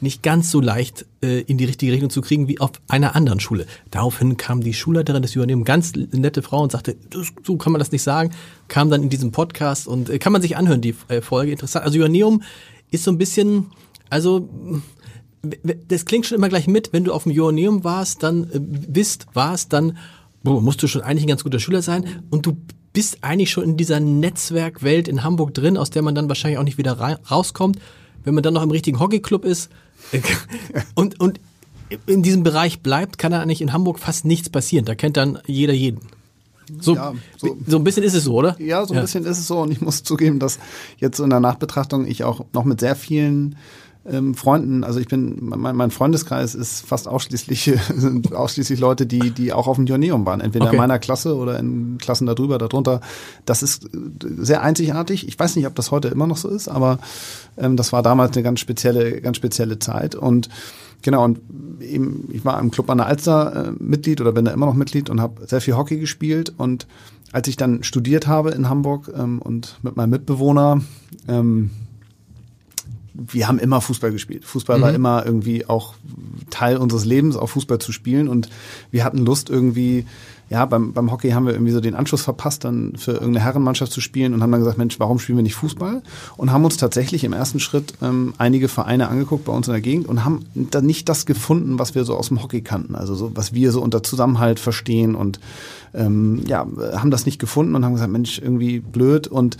nicht 0.00 0.22
ganz 0.22 0.50
so 0.50 0.60
leicht 0.60 1.06
äh, 1.22 1.40
in 1.40 1.58
die 1.58 1.64
richtige 1.64 1.92
Richtung 1.92 2.10
zu 2.10 2.20
kriegen 2.20 2.48
wie 2.48 2.60
auf 2.60 2.72
einer 2.88 3.16
anderen 3.16 3.40
Schule. 3.40 3.66
Daraufhin 3.90 4.36
kam 4.36 4.62
die 4.62 4.74
Schulleiterin 4.74 5.22
des 5.22 5.34
Johanneum, 5.34 5.64
ganz 5.64 5.92
nette 5.94 6.42
Frau, 6.42 6.62
und 6.62 6.72
sagte, 6.72 6.96
so 7.42 7.56
kann 7.56 7.72
man 7.72 7.78
das 7.78 7.92
nicht 7.92 8.02
sagen, 8.02 8.30
kam 8.68 8.90
dann 8.90 9.02
in 9.02 9.08
diesem 9.08 9.32
Podcast 9.32 9.86
und 9.88 10.10
äh, 10.10 10.18
kann 10.18 10.32
man 10.32 10.42
sich 10.42 10.56
anhören, 10.56 10.80
die 10.80 10.94
äh, 11.08 11.20
Folge. 11.20 11.52
Interessant. 11.52 11.84
Also 11.84 11.98
Johanneum 11.98 12.42
ist 12.90 13.04
so 13.04 13.10
ein 13.10 13.18
bisschen, 13.18 13.66
also 14.10 14.48
das 15.88 16.04
klingt 16.04 16.26
schon 16.26 16.36
immer 16.36 16.48
gleich 16.48 16.66
mit, 16.66 16.92
wenn 16.92 17.04
du 17.04 17.12
auf 17.12 17.22
dem 17.22 17.32
Johanneum 17.32 17.84
warst, 17.84 18.22
dann 18.22 18.44
äh, 18.52 18.58
bist, 18.60 19.26
warst, 19.32 19.72
dann 19.72 19.96
boah, 20.42 20.60
musst 20.60 20.82
du 20.82 20.88
schon 20.88 21.02
eigentlich 21.02 21.24
ein 21.24 21.28
ganz 21.28 21.42
guter 21.42 21.58
Schüler 21.58 21.82
sein 21.82 22.04
und 22.30 22.44
du 22.44 22.56
bist 22.92 23.18
eigentlich 23.22 23.50
schon 23.50 23.64
in 23.64 23.76
dieser 23.76 24.00
Netzwerkwelt 24.00 25.08
in 25.08 25.22
Hamburg 25.22 25.52
drin, 25.54 25.76
aus 25.76 25.90
der 25.90 26.02
man 26.02 26.14
dann 26.14 26.28
wahrscheinlich 26.28 26.58
auch 26.58 26.64
nicht 26.64 26.78
wieder 26.78 26.98
rauskommt. 26.98 27.78
Wenn 28.24 28.34
man 28.34 28.42
dann 28.42 28.54
noch 28.54 28.62
im 28.62 28.70
richtigen 28.70 29.00
Hockeyclub 29.00 29.44
ist 29.44 29.70
und, 30.94 31.20
und 31.20 31.40
in 32.06 32.22
diesem 32.22 32.42
Bereich 32.42 32.80
bleibt, 32.80 33.18
kann 33.18 33.32
da 33.32 33.40
eigentlich 33.40 33.60
in 33.60 33.72
Hamburg 33.72 33.98
fast 33.98 34.24
nichts 34.24 34.48
passieren. 34.50 34.84
Da 34.84 34.94
kennt 34.94 35.16
dann 35.16 35.38
jeder 35.46 35.72
jeden. 35.72 36.00
So, 36.80 36.96
Ja, 36.96 37.12
so. 37.36 37.56
so- 37.66 37.76
ein 37.76 37.84
bisschen 37.84 38.02
ist 38.02 38.14
es 38.14 38.24
so, 38.24 38.34
oder? 38.34 38.56
Ja, 38.60 38.84
so 38.86 38.94
ein 38.94 39.02
bisschen 39.02 39.24
ist 39.24 39.38
es 39.38 39.46
so. 39.46 39.60
Und 39.60 39.70
ich 39.70 39.80
muss 39.80 40.02
zugeben, 40.02 40.40
dass 40.40 40.58
jetzt 40.98 41.16
so 41.18 41.24
in 41.24 41.30
der 41.30 41.38
Nachbetrachtung 41.40 42.06
ich 42.06 42.24
auch 42.24 42.44
noch 42.52 42.64
mit 42.64 42.80
sehr 42.80 42.96
vielen 42.96 43.56
ähm, 44.10 44.34
Freunden, 44.34 44.84
also 44.84 45.00
ich 45.00 45.08
bin, 45.08 45.36
mein, 45.40 45.76
mein 45.76 45.90
Freundeskreis 45.90 46.54
ist 46.54 46.86
fast 46.86 47.08
ausschließlich, 47.08 47.72
sind 47.96 48.34
ausschließlich 48.34 48.78
Leute, 48.78 49.06
die, 49.06 49.30
die 49.30 49.52
auch 49.52 49.66
auf 49.66 49.76
dem 49.76 49.86
Joanneum 49.86 50.26
waren. 50.26 50.40
Entweder 50.40 50.66
Okay. 50.66 50.76
in 50.76 50.80
meiner 50.80 50.98
Klasse 50.98 51.36
oder 51.36 51.58
in 51.58 51.98
Klassen 51.98 52.26
darüber, 52.26 52.58
darunter. 52.58 53.00
Das 53.44 53.62
ist 53.62 53.84
äh, 53.86 53.88
sehr 54.38 54.62
einzigartig. 54.62 55.26
Ich 55.28 55.38
weiß 55.38 55.56
nicht, 55.56 55.66
ob 55.66 55.74
das 55.74 55.90
heute 55.90 56.08
immer 56.08 56.26
noch 56.26 56.36
so 56.36 56.48
ist, 56.48 56.68
aber 56.68 56.98
ähm, 57.56 57.76
das 57.76 57.92
war 57.92 58.02
damals 58.02 58.36
eine 58.36 58.42
ganz 58.42 58.60
spezielle, 58.60 59.20
ganz 59.20 59.36
spezielle 59.36 59.78
Zeit. 59.78 60.14
Und 60.14 60.48
Genau, 61.02 61.24
und 61.24 61.38
eben, 61.80 62.28
ich 62.32 62.44
war 62.44 62.58
im 62.58 62.70
Club 62.70 62.90
an 62.90 62.98
der 62.98 63.06
Alster 63.06 63.66
äh, 63.68 63.72
Mitglied 63.78 64.20
oder 64.20 64.32
bin 64.32 64.46
da 64.46 64.50
immer 64.50 64.66
noch 64.66 64.74
Mitglied 64.74 65.08
und 65.10 65.20
habe 65.20 65.46
sehr 65.46 65.60
viel 65.60 65.76
Hockey 65.76 65.98
gespielt. 65.98 66.54
Und 66.56 66.86
als 67.32 67.46
ich 67.48 67.56
dann 67.56 67.84
studiert 67.84 68.26
habe 68.26 68.50
in 68.52 68.68
Hamburg 68.68 69.12
ähm, 69.16 69.40
und 69.40 69.78
mit 69.82 69.94
meinem 69.94 70.10
Mitbewohner, 70.10 70.80
ähm, 71.28 71.70
wir 73.18 73.48
haben 73.48 73.58
immer 73.58 73.80
Fußball 73.80 74.12
gespielt. 74.12 74.44
Fußball 74.44 74.80
war 74.80 74.92
immer 74.92 75.24
irgendwie 75.24 75.66
auch 75.66 75.94
Teil 76.50 76.76
unseres 76.76 77.04
Lebens, 77.04 77.36
auch 77.36 77.48
Fußball 77.48 77.78
zu 77.78 77.92
spielen. 77.92 78.28
Und 78.28 78.48
wir 78.90 79.04
hatten 79.04 79.18
Lust 79.18 79.48
irgendwie, 79.48 80.04
ja, 80.48 80.64
beim, 80.66 80.92
beim 80.92 81.10
Hockey 81.10 81.30
haben 81.30 81.46
wir 81.46 81.54
irgendwie 81.54 81.72
so 81.72 81.80
den 81.80 81.94
Anschluss 81.94 82.22
verpasst, 82.22 82.64
dann 82.64 82.94
für 82.96 83.12
irgendeine 83.12 83.40
Herrenmannschaft 83.40 83.92
zu 83.92 84.00
spielen 84.00 84.34
und 84.34 84.42
haben 84.42 84.52
dann 84.52 84.60
gesagt, 84.60 84.78
Mensch, 84.78 85.00
warum 85.00 85.18
spielen 85.18 85.38
wir 85.38 85.42
nicht 85.42 85.54
Fußball? 85.54 86.02
Und 86.36 86.52
haben 86.52 86.64
uns 86.64 86.76
tatsächlich 86.76 87.24
im 87.24 87.32
ersten 87.32 87.58
Schritt 87.58 87.94
ähm, 88.02 88.34
einige 88.38 88.68
Vereine 88.68 89.08
angeguckt 89.08 89.44
bei 89.44 89.52
uns 89.52 89.66
in 89.66 89.72
der 89.72 89.80
Gegend 89.80 90.06
und 90.06 90.24
haben 90.24 90.44
dann 90.54 90.86
nicht 90.86 91.08
das 91.08 91.26
gefunden, 91.26 91.78
was 91.78 91.94
wir 91.94 92.04
so 92.04 92.16
aus 92.16 92.28
dem 92.28 92.42
Hockey 92.42 92.60
kannten. 92.60 92.94
Also 92.94 93.14
so, 93.14 93.32
was 93.34 93.54
wir 93.54 93.72
so 93.72 93.82
unter 93.82 94.02
Zusammenhalt 94.02 94.60
verstehen 94.60 95.14
und 95.14 95.40
ähm, 95.94 96.42
ja, 96.46 96.66
haben 96.94 97.10
das 97.10 97.26
nicht 97.26 97.38
gefunden 97.38 97.74
und 97.74 97.84
haben 97.84 97.94
gesagt, 97.94 98.12
Mensch, 98.12 98.38
irgendwie 98.38 98.80
blöd 98.80 99.26
und 99.26 99.56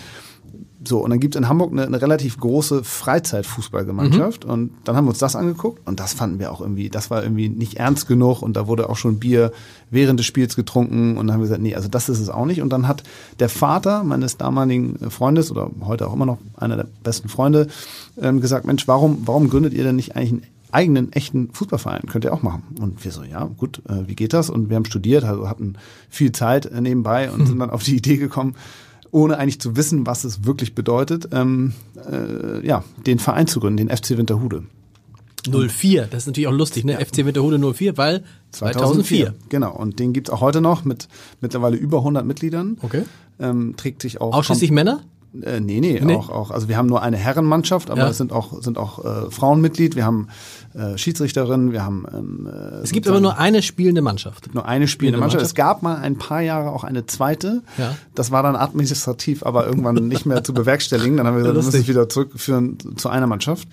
so, 0.86 0.98
und 0.98 1.10
dann 1.10 1.20
gibt's 1.20 1.36
in 1.36 1.48
Hamburg 1.48 1.72
eine, 1.72 1.86
eine 1.86 2.00
relativ 2.00 2.38
große 2.38 2.84
Freizeitfußballgemeinschaft. 2.84 4.44
Und 4.44 4.70
dann 4.84 4.96
haben 4.96 5.06
wir 5.06 5.10
uns 5.10 5.18
das 5.18 5.36
angeguckt 5.36 5.86
und 5.86 6.00
das 6.00 6.14
fanden 6.14 6.38
wir 6.38 6.52
auch 6.52 6.60
irgendwie, 6.60 6.88
das 6.88 7.10
war 7.10 7.22
irgendwie 7.22 7.48
nicht 7.48 7.74
ernst 7.74 8.08
genug 8.08 8.42
und 8.42 8.56
da 8.56 8.66
wurde 8.66 8.88
auch 8.88 8.96
schon 8.96 9.18
Bier 9.18 9.52
während 9.90 10.18
des 10.18 10.26
Spiels 10.26 10.56
getrunken 10.56 11.16
und 11.16 11.26
dann 11.26 11.34
haben 11.34 11.40
wir 11.40 11.46
gesagt, 11.46 11.62
nee, 11.62 11.74
also 11.74 11.88
das 11.88 12.08
ist 12.08 12.20
es 12.20 12.28
auch 12.28 12.46
nicht. 12.46 12.62
Und 12.62 12.70
dann 12.70 12.88
hat 12.88 13.02
der 13.38 13.48
Vater 13.48 14.04
meines 14.04 14.36
damaligen 14.36 15.10
Freundes 15.10 15.50
oder 15.50 15.70
heute 15.84 16.08
auch 16.08 16.14
immer 16.14 16.26
noch 16.26 16.38
einer 16.56 16.76
der 16.76 16.86
besten 17.02 17.28
Freunde 17.28 17.68
ähm, 18.20 18.40
gesagt, 18.40 18.66
Mensch, 18.66 18.88
warum, 18.88 19.22
warum 19.26 19.48
gründet 19.50 19.74
ihr 19.74 19.84
denn 19.84 19.96
nicht 19.96 20.16
eigentlich 20.16 20.32
einen 20.32 20.42
eigenen 20.72 21.12
echten 21.12 21.50
Fußballverein 21.52 22.02
könnt 22.06 22.24
ihr 22.24 22.34
auch 22.34 22.42
machen. 22.42 22.62
Und 22.80 23.04
wir 23.04 23.12
so, 23.12 23.22
ja, 23.22 23.44
gut, 23.44 23.80
äh, 23.88 24.08
wie 24.08 24.14
geht 24.14 24.32
das? 24.32 24.50
Und 24.50 24.68
wir 24.68 24.76
haben 24.76 24.84
studiert, 24.84 25.24
also 25.24 25.48
hatten 25.48 25.74
viel 26.10 26.32
Zeit 26.32 26.66
äh, 26.66 26.80
nebenbei 26.80 27.30
und 27.30 27.46
sind 27.46 27.58
dann 27.58 27.70
auf 27.70 27.82
die 27.82 27.96
Idee 27.96 28.16
gekommen, 28.16 28.56
ohne 29.10 29.38
eigentlich 29.38 29.60
zu 29.60 29.76
wissen, 29.76 30.06
was 30.06 30.24
es 30.24 30.44
wirklich 30.44 30.74
bedeutet, 30.74 31.28
ähm, 31.32 31.72
äh, 32.10 32.66
ja, 32.66 32.84
den 33.06 33.18
Verein 33.18 33.46
zu 33.46 33.60
gründen, 33.60 33.88
den 33.88 33.96
FC 33.96 34.16
Winterhude. 34.16 34.64
04, 35.48 36.06
das 36.06 36.22
ist 36.22 36.26
natürlich 36.26 36.48
auch 36.48 36.52
lustig, 36.52 36.84
ne? 36.84 36.98
FC 36.98 37.24
Winterhude 37.24 37.58
04, 37.58 37.96
weil 37.96 38.24
2004. 38.50 39.26
2004. 39.26 39.34
Genau, 39.48 39.76
und 39.76 39.98
den 39.98 40.12
gibt's 40.12 40.30
auch 40.30 40.40
heute 40.40 40.60
noch 40.60 40.84
mit 40.84 41.08
mittlerweile 41.40 41.76
über 41.76 41.98
100 41.98 42.26
Mitgliedern. 42.26 42.78
Okay. 42.82 43.04
Ähm, 43.38 43.74
trägt 43.76 44.02
sich 44.02 44.20
auch 44.20 44.34
Ausschließlich 44.34 44.70
Männer? 44.70 45.02
Äh, 45.42 45.60
nee, 45.60 45.80
nee, 45.80 46.00
Nee. 46.02 46.14
Auch, 46.14 46.28
auch. 46.30 46.50
Also 46.50 46.68
wir 46.68 46.76
haben 46.76 46.86
nur 46.86 47.02
eine 47.02 47.16
Herrenmannschaft, 47.16 47.90
aber 47.90 48.00
Ja. 48.02 48.08
es 48.08 48.18
sind 48.18 48.32
auch, 48.32 48.62
sind 48.62 48.78
auch 48.78 49.04
äh, 49.04 49.30
Frauen 49.30 49.60
Mitglied. 49.60 49.96
Wir 49.96 50.04
haben 50.04 50.28
äh, 50.74 50.96
Schiedsrichterinnen, 50.98 51.72
wir 51.72 51.84
haben 51.84 52.04
ähm, 52.12 52.48
äh, 52.50 52.82
Es 52.82 52.92
gibt 52.92 53.06
aber 53.08 53.20
nur 53.20 53.38
eine 53.38 53.62
spielende 53.62 54.02
Mannschaft. 54.02 54.54
nur 54.54 54.66
eine 54.66 54.86
spielende 54.88 54.88
Spielende 54.88 55.18
Mannschaft. 55.20 55.40
Mannschaft. 55.40 55.50
Es 55.52 55.54
gab 55.54 55.82
mal 55.82 55.96
ein 55.96 56.16
paar 56.18 56.40
Jahre 56.42 56.70
auch 56.70 56.84
eine 56.84 57.06
zweite. 57.06 57.62
Ja. 57.78 57.96
Das 58.14 58.30
war 58.30 58.42
dann 58.42 58.56
administrativ 58.56 59.44
aber 59.44 59.66
irgendwann 59.66 60.08
nicht 60.08 60.26
mehr 60.26 60.42
zu 60.44 60.52
bewerkstelligen. 60.54 61.16
Dann 61.16 61.26
haben 61.26 61.34
wir 61.34 61.40
gesagt, 61.42 61.56
wir 61.56 61.62
müssen 61.64 61.80
es 61.80 61.88
wieder 61.88 62.08
zurückführen 62.08 62.78
zu 62.96 63.08
einer 63.08 63.26
Mannschaft. 63.26 63.68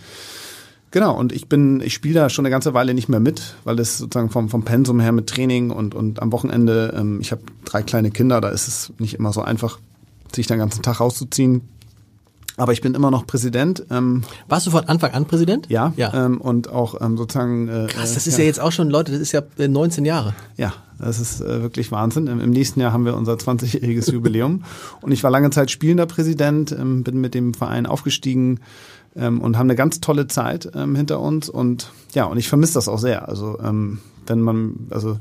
Genau, 0.92 1.18
und 1.18 1.32
ich 1.32 1.50
bin, 1.50 1.82
ich 1.82 1.96
spiele 1.96 2.14
da 2.20 2.30
schon 2.30 2.46
eine 2.46 2.52
ganze 2.52 2.76
Weile 2.76 2.94
nicht 2.94 3.10
mehr 3.10 3.20
mit, 3.20 3.56
weil 3.64 3.80
es 3.80 3.98
sozusagen 3.98 4.30
vom, 4.30 4.50
vom 4.50 4.64
Pensum 4.64 5.00
her 5.00 5.12
mit 5.12 5.26
Training 5.28 5.72
und, 5.72 5.96
und 5.96 6.22
am 6.22 6.32
Wochenende, 6.32 6.94
ähm, 6.96 7.20
ich 7.20 7.32
habe 7.32 7.42
drei 7.66 7.82
kleine 7.82 8.12
Kinder, 8.12 8.42
da 8.42 8.50
ist 8.50 8.68
es 8.68 8.94
nicht 9.00 9.16
immer 9.16 9.34
so 9.34 9.42
einfach, 9.42 9.80
sich 10.36 10.48
den 10.48 10.60
ganzen 10.60 10.82
Tag 10.82 11.00
rauszuziehen. 11.00 11.62
Aber 12.56 12.72
ich 12.72 12.82
bin 12.82 12.94
immer 12.94 13.10
noch 13.10 13.26
Präsident, 13.26 13.84
ähm, 13.90 14.24
Warst 14.48 14.68
du 14.68 14.72
von 14.72 14.88
Anfang 14.88 15.12
an 15.14 15.26
Präsident? 15.26 15.68
ja, 15.70 15.92
Ja. 15.96 16.14
Ähm, 16.14 16.40
und 16.40 16.70
auch 16.70 17.02
ähm, 17.02 17.18
sozusagen. 17.18 17.68
Äh, 17.68 17.88
Krass, 17.90 18.14
das 18.14 18.28
ist 18.28 18.38
ja. 18.38 18.44
jetzt 18.44 18.60
auch 18.60 18.72
schon, 18.72 18.92
Leute, 18.92 19.12
das 19.12 19.22
ist 19.22 19.32
ja 19.32 19.42
äh, 19.58 19.68
19 19.68 20.06
Jahre. 20.06 20.36
Ja, 20.56 20.74
das 21.00 21.20
ist 21.20 21.42
äh, 21.42 21.64
wirklich 21.64 21.92
Wahnsinn. 21.92 22.28
Im, 22.28 22.40
Im 22.40 22.52
nächsten 22.52 22.80
Jahr 22.80 22.94
haben 22.94 23.06
wir 23.06 23.18
unser 23.18 23.34
20-jähriges 23.34 24.12
Jubiläum. 24.12 24.64
Und 25.02 25.12
ich 25.12 25.24
war 25.24 25.32
lange 25.32 25.50
Zeit 25.50 25.72
spielender 25.72 26.06
Präsident, 26.06 26.72
ähm, 26.72 27.04
bin 27.04 27.20
mit 27.20 27.34
dem 27.34 27.56
Verein 27.56 27.88
aufgestiegen 27.88 28.60
ähm, 29.16 29.42
und 29.42 29.58
haben 29.58 29.68
eine 29.68 29.76
ganz 29.76 30.00
tolle 30.02 30.28
Zeit 30.28 30.72
ähm, 30.76 30.96
hinter 30.96 31.20
uns. 31.20 31.50
Und 31.50 31.92
ja, 32.14 32.26
und 32.26 32.38
ich 32.38 32.50
vermisse 32.50 32.76
das 32.76 32.88
auch 32.88 33.00
sehr. 33.00 33.28
Also 33.28 33.60
ähm, 33.60 34.00
wenn 34.26 34.42
man, 34.42 34.88
also 34.90 35.18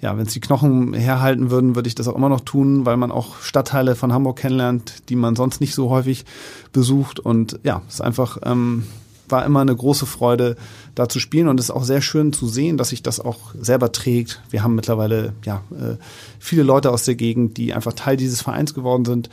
ja, 0.00 0.16
wenn 0.16 0.26
es 0.26 0.32
die 0.32 0.40
Knochen 0.40 0.94
herhalten 0.94 1.50
würden, 1.50 1.74
würde 1.74 1.88
ich 1.88 1.94
das 1.94 2.08
auch 2.08 2.16
immer 2.16 2.28
noch 2.28 2.40
tun, 2.40 2.86
weil 2.86 2.96
man 2.96 3.10
auch 3.10 3.40
Stadtteile 3.40 3.96
von 3.96 4.12
Hamburg 4.12 4.36
kennenlernt, 4.36 5.08
die 5.08 5.16
man 5.16 5.36
sonst 5.36 5.60
nicht 5.60 5.74
so 5.74 5.90
häufig 5.90 6.24
besucht. 6.72 7.20
Und 7.20 7.58
ja, 7.62 7.82
es 7.88 7.94
ist 7.94 8.00
einfach 8.00 8.38
ähm, 8.44 8.84
war 9.28 9.44
immer 9.44 9.60
eine 9.60 9.74
große 9.74 10.06
Freude, 10.06 10.56
da 10.94 11.08
zu 11.08 11.18
spielen 11.18 11.48
und 11.48 11.58
es 11.58 11.66
ist 11.66 11.70
auch 11.70 11.84
sehr 11.84 12.02
schön 12.02 12.32
zu 12.32 12.46
sehen, 12.46 12.76
dass 12.76 12.90
sich 12.90 13.02
das 13.02 13.20
auch 13.20 13.54
selber 13.58 13.90
trägt. 13.90 14.42
Wir 14.50 14.62
haben 14.62 14.74
mittlerweile 14.74 15.32
ja 15.44 15.62
äh, 15.72 15.96
viele 16.38 16.62
Leute 16.62 16.90
aus 16.90 17.04
der 17.04 17.14
Gegend, 17.14 17.56
die 17.56 17.72
einfach 17.72 17.94
Teil 17.94 18.16
dieses 18.16 18.42
Vereins 18.42 18.74
geworden 18.74 19.04
sind 19.04 19.30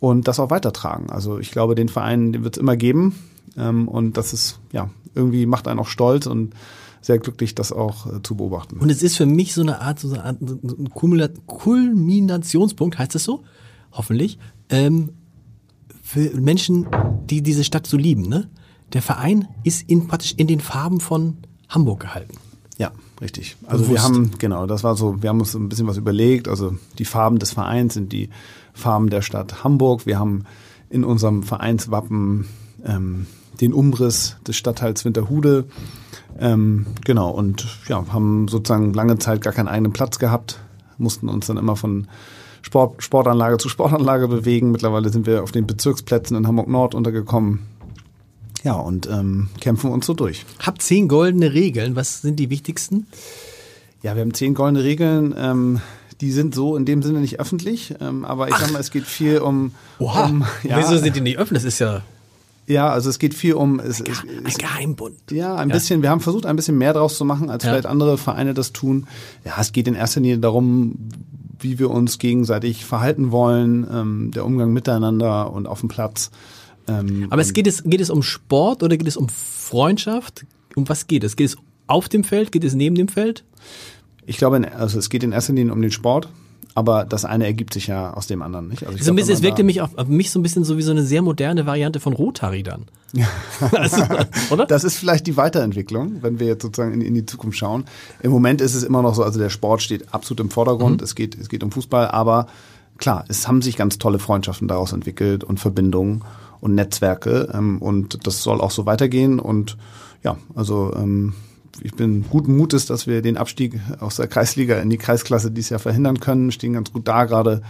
und 0.00 0.28
das 0.28 0.40
auch 0.40 0.50
weitertragen. 0.50 1.10
Also 1.10 1.38
ich 1.38 1.50
glaube, 1.50 1.74
den 1.74 1.88
Verein, 1.88 2.32
den 2.32 2.44
wird 2.44 2.56
es 2.56 2.60
immer 2.60 2.76
geben 2.76 3.14
ähm, 3.56 3.88
und 3.88 4.16
das 4.16 4.32
ist 4.32 4.60
ja 4.72 4.90
irgendwie 5.14 5.46
macht 5.46 5.68
einen 5.68 5.80
auch 5.80 5.88
stolz 5.88 6.26
und 6.26 6.54
sehr 7.00 7.18
glücklich, 7.18 7.54
das 7.54 7.72
auch 7.72 8.06
äh, 8.06 8.22
zu 8.22 8.36
beobachten. 8.36 8.78
Und 8.78 8.90
es 8.90 9.02
ist 9.02 9.16
für 9.16 9.26
mich 9.26 9.54
so 9.54 9.62
eine 9.62 9.80
Art, 9.80 10.00
so 10.00 10.10
eine 10.10 10.24
Art 10.24 10.36
so 10.40 10.76
ein 10.76 10.88
Kulmina- 10.88 11.30
Kulminationspunkt, 11.46 12.98
heißt 12.98 13.14
das 13.14 13.24
so? 13.24 13.44
Hoffentlich. 13.92 14.38
Ähm, 14.68 15.10
für 16.02 16.30
Menschen, 16.40 16.86
die 17.28 17.42
diese 17.42 17.64
Stadt 17.64 17.86
so 17.86 17.96
lieben, 17.96 18.22
ne? 18.22 18.48
Der 18.92 19.02
Verein 19.02 19.46
ist 19.64 19.88
in, 19.88 20.08
praktisch 20.08 20.34
in 20.36 20.46
den 20.46 20.60
Farben 20.60 21.00
von 21.00 21.36
Hamburg 21.68 22.00
gehalten. 22.00 22.34
Ja, 22.78 22.92
richtig. 23.20 23.56
Also 23.66 23.84
wir 23.84 23.96
Bewusst. 23.96 24.04
haben, 24.04 24.30
genau, 24.38 24.66
das 24.66 24.82
war 24.82 24.96
so, 24.96 25.22
wir 25.22 25.28
haben 25.28 25.40
uns 25.40 25.54
ein 25.54 25.68
bisschen 25.68 25.86
was 25.86 25.98
überlegt. 25.98 26.48
Also 26.48 26.76
die 26.98 27.04
Farben 27.04 27.38
des 27.38 27.52
Vereins 27.52 27.94
sind 27.94 28.12
die 28.12 28.30
Farben 28.72 29.10
der 29.10 29.20
Stadt 29.20 29.62
Hamburg. 29.62 30.06
Wir 30.06 30.18
haben 30.18 30.44
in 30.88 31.04
unserem 31.04 31.42
Vereinswappen 31.42 32.46
ähm, 32.84 33.26
den 33.60 33.72
Umriss 33.72 34.36
des 34.46 34.56
Stadtteils 34.56 35.04
Winterhude. 35.04 35.64
Ähm, 36.38 36.86
genau, 37.04 37.30
und 37.30 37.66
ja, 37.88 38.04
haben 38.12 38.48
sozusagen 38.48 38.92
lange 38.92 39.18
Zeit 39.18 39.40
gar 39.40 39.52
keinen 39.52 39.68
eigenen 39.68 39.92
Platz 39.92 40.18
gehabt, 40.18 40.60
mussten 40.98 41.28
uns 41.28 41.46
dann 41.46 41.56
immer 41.56 41.76
von 41.76 42.08
Sport, 42.62 43.02
Sportanlage 43.02 43.58
zu 43.58 43.68
Sportanlage 43.68 44.28
bewegen. 44.28 44.70
Mittlerweile 44.70 45.08
sind 45.10 45.26
wir 45.26 45.42
auf 45.42 45.52
den 45.52 45.66
Bezirksplätzen 45.66 46.36
in 46.36 46.46
Hamburg 46.46 46.68
Nord 46.68 46.94
untergekommen. 46.94 47.60
Ja, 48.64 48.74
und 48.74 49.08
ähm, 49.08 49.48
kämpfen 49.60 49.90
uns 49.90 50.06
so 50.06 50.14
durch. 50.14 50.44
Hab 50.58 50.82
zehn 50.82 51.08
goldene 51.08 51.54
Regeln. 51.54 51.96
Was 51.96 52.22
sind 52.22 52.36
die 52.36 52.50
wichtigsten? 52.50 53.06
Ja, 54.02 54.14
wir 54.14 54.22
haben 54.22 54.34
zehn 54.34 54.54
goldene 54.54 54.82
Regeln. 54.84 55.34
Ähm, 55.38 55.80
die 56.20 56.32
sind 56.32 56.54
so 56.54 56.76
in 56.76 56.84
dem 56.84 57.02
Sinne 57.02 57.20
nicht 57.20 57.38
öffentlich, 57.38 57.94
ähm, 58.00 58.24
aber 58.24 58.48
ich 58.48 58.56
sag 58.56 58.72
mal, 58.72 58.80
es 58.80 58.90
geht 58.90 59.04
viel 59.04 59.38
um. 59.38 59.72
um 59.98 60.44
ja, 60.64 60.78
Wieso 60.78 60.98
sind 60.98 61.14
die 61.14 61.20
nicht 61.20 61.38
öffentlich? 61.38 61.62
Das 61.62 61.72
ist 61.72 61.78
ja 61.78 62.02
ja, 62.68 62.88
also 62.90 63.10
es 63.10 63.18
geht 63.18 63.34
viel 63.34 63.54
um. 63.54 63.80
Es, 63.80 64.00
es, 64.00 64.20
ein 64.22 64.46
es, 64.46 64.58
Geheimbund. 64.58 65.16
ja, 65.30 65.56
ein 65.56 65.68
bisschen. 65.68 66.02
Wir 66.02 66.10
haben 66.10 66.20
versucht, 66.20 66.46
ein 66.46 66.54
bisschen 66.56 66.78
mehr 66.78 66.92
draus 66.92 67.16
zu 67.16 67.24
machen, 67.24 67.50
als 67.50 67.64
Ja. 67.64 67.70
vielleicht 67.70 67.86
andere 67.86 68.18
Vereine 68.18 68.54
das 68.54 68.72
tun. 68.72 69.06
Ja, 69.44 69.54
es 69.60 69.72
geht 69.72 69.88
in 69.88 69.94
erster 69.94 70.20
Linie 70.20 70.38
darum, 70.38 70.96
wie 71.60 71.78
wir 71.78 71.90
uns 71.90 72.18
gegenseitig 72.18 72.84
verhalten 72.84 73.32
wollen, 73.32 73.86
ähm, 73.92 74.30
der 74.32 74.44
Umgang 74.44 74.72
miteinander 74.72 75.52
und 75.52 75.66
auf 75.66 75.80
dem 75.80 75.88
Platz. 75.88 76.30
Ähm, 76.86 77.26
Aber 77.30 77.42
es 77.42 77.52
geht 77.52 77.66
es, 77.66 77.82
geht 77.82 78.00
es 78.00 78.10
um 78.10 78.22
Sport 78.22 78.82
oder 78.82 78.96
geht 78.96 79.08
es 79.08 79.16
um 79.16 79.28
Freundschaft? 79.28 80.46
Um 80.76 80.88
was 80.88 81.06
geht 81.06 81.24
es? 81.24 81.34
Geht 81.36 81.48
es 81.50 81.56
auf 81.86 82.08
dem 82.08 82.22
Feld? 82.24 82.52
Geht 82.52 82.64
es 82.64 82.74
neben 82.74 82.94
dem 82.94 83.08
Feld? 83.08 83.44
ich 84.26 84.36
glaube, 84.36 84.70
also 84.74 84.98
es 84.98 85.08
geht 85.08 85.22
in 85.22 85.32
erster 85.32 85.54
Linie 85.54 85.72
um 85.72 85.80
den 85.80 85.90
Sport, 85.90 86.28
aber 86.74 87.04
das 87.04 87.24
eine 87.24 87.46
ergibt 87.46 87.74
sich 87.74 87.86
ja 87.86 88.12
aus 88.14 88.26
dem 88.26 88.42
anderen, 88.42 88.68
nicht? 88.68 88.84
Also 88.84 88.96
So 88.96 88.98
ein 88.98 89.04
glaub, 89.04 89.16
bisschen, 89.16 89.34
es 89.34 89.42
wirkte 89.42 89.64
mich 89.64 89.80
auf, 89.80 89.96
auf 89.96 90.08
mich 90.08 90.30
so 90.30 90.38
ein 90.38 90.42
bisschen 90.42 90.64
so 90.64 90.76
wie 90.76 90.82
so 90.82 90.90
eine 90.90 91.02
sehr 91.02 91.22
moderne 91.22 91.66
Variante 91.66 92.00
von 92.00 92.12
Rotary 92.12 92.62
dann. 92.62 92.86
also, 93.72 94.02
oder? 94.50 94.66
Das 94.66 94.84
ist 94.84 94.96
vielleicht 94.96 95.26
die 95.26 95.36
Weiterentwicklung, 95.36 96.22
wenn 96.22 96.38
wir 96.38 96.46
jetzt 96.46 96.62
sozusagen 96.62 96.92
in, 96.92 97.00
in 97.00 97.14
die 97.14 97.26
Zukunft 97.26 97.58
schauen. 97.58 97.84
Im 98.22 98.30
Moment 98.30 98.60
ist 98.60 98.74
es 98.74 98.82
immer 98.82 99.02
noch 99.02 99.14
so, 99.14 99.22
also 99.22 99.38
der 99.38 99.50
Sport 99.50 99.82
steht 99.82 100.12
absolut 100.12 100.40
im 100.40 100.50
Vordergrund. 100.50 101.02
Es 101.02 101.14
geht, 101.14 101.38
es 101.38 101.48
geht 101.48 101.62
um 101.62 101.70
Fußball, 101.70 102.08
aber 102.08 102.46
klar, 102.98 103.24
es 103.28 103.48
haben 103.48 103.62
sich 103.62 103.76
ganz 103.76 103.98
tolle 103.98 104.18
Freundschaften 104.18 104.68
daraus 104.68 104.92
entwickelt 104.92 105.44
und 105.44 105.58
Verbindungen 105.58 106.22
und 106.60 106.74
Netzwerke 106.74 107.48
ähm, 107.54 107.80
und 107.80 108.26
das 108.26 108.42
soll 108.42 108.60
auch 108.60 108.70
so 108.70 108.84
weitergehen 108.86 109.38
und 109.40 109.76
ja, 110.22 110.36
also 110.54 110.92
ähm, 110.96 111.34
ich 111.82 111.94
bin 111.94 112.24
guten 112.28 112.56
Mutes, 112.56 112.86
dass 112.86 113.06
wir 113.06 113.22
den 113.22 113.36
Abstieg 113.36 113.78
aus 114.00 114.16
der 114.16 114.26
Kreisliga 114.28 114.78
in 114.80 114.90
die 114.90 114.98
Kreisklasse 114.98 115.50
dieses 115.50 115.70
Jahr 115.70 115.80
verhindern 115.80 116.20
können, 116.20 116.50
stehen 116.52 116.72
ganz 116.72 116.92
gut 116.92 117.06
da 117.06 117.24
gerade 117.24 117.62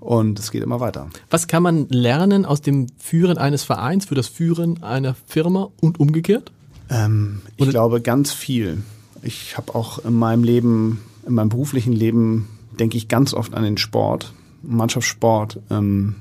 und 0.00 0.38
es 0.38 0.50
geht 0.50 0.62
immer 0.62 0.78
weiter. 0.80 1.08
Was 1.30 1.46
kann 1.48 1.62
man 1.62 1.88
lernen 1.88 2.44
aus 2.44 2.60
dem 2.60 2.86
Führen 2.98 3.38
eines 3.38 3.64
Vereins 3.64 4.04
für 4.04 4.14
das 4.14 4.28
Führen 4.28 4.82
einer 4.82 5.14
Firma 5.26 5.68
und 5.80 5.98
umgekehrt? 6.00 6.52
Ähm, 6.90 7.40
ich 7.56 7.62
Oder- 7.62 7.70
glaube 7.72 8.00
ganz 8.00 8.32
viel. 8.32 8.82
Ich 9.22 9.56
habe 9.56 9.74
auch 9.74 10.04
in 10.04 10.14
meinem 10.14 10.44
Leben, 10.44 11.00
in 11.26 11.34
meinem 11.34 11.48
beruflichen 11.48 11.92
Leben, 11.92 12.46
denke 12.78 12.96
ich 12.96 13.08
ganz 13.08 13.34
oft 13.34 13.54
an 13.54 13.64
den 13.64 13.78
Sport, 13.78 14.32
Mannschaftssport, 14.62 15.60
ähm, 15.70 16.14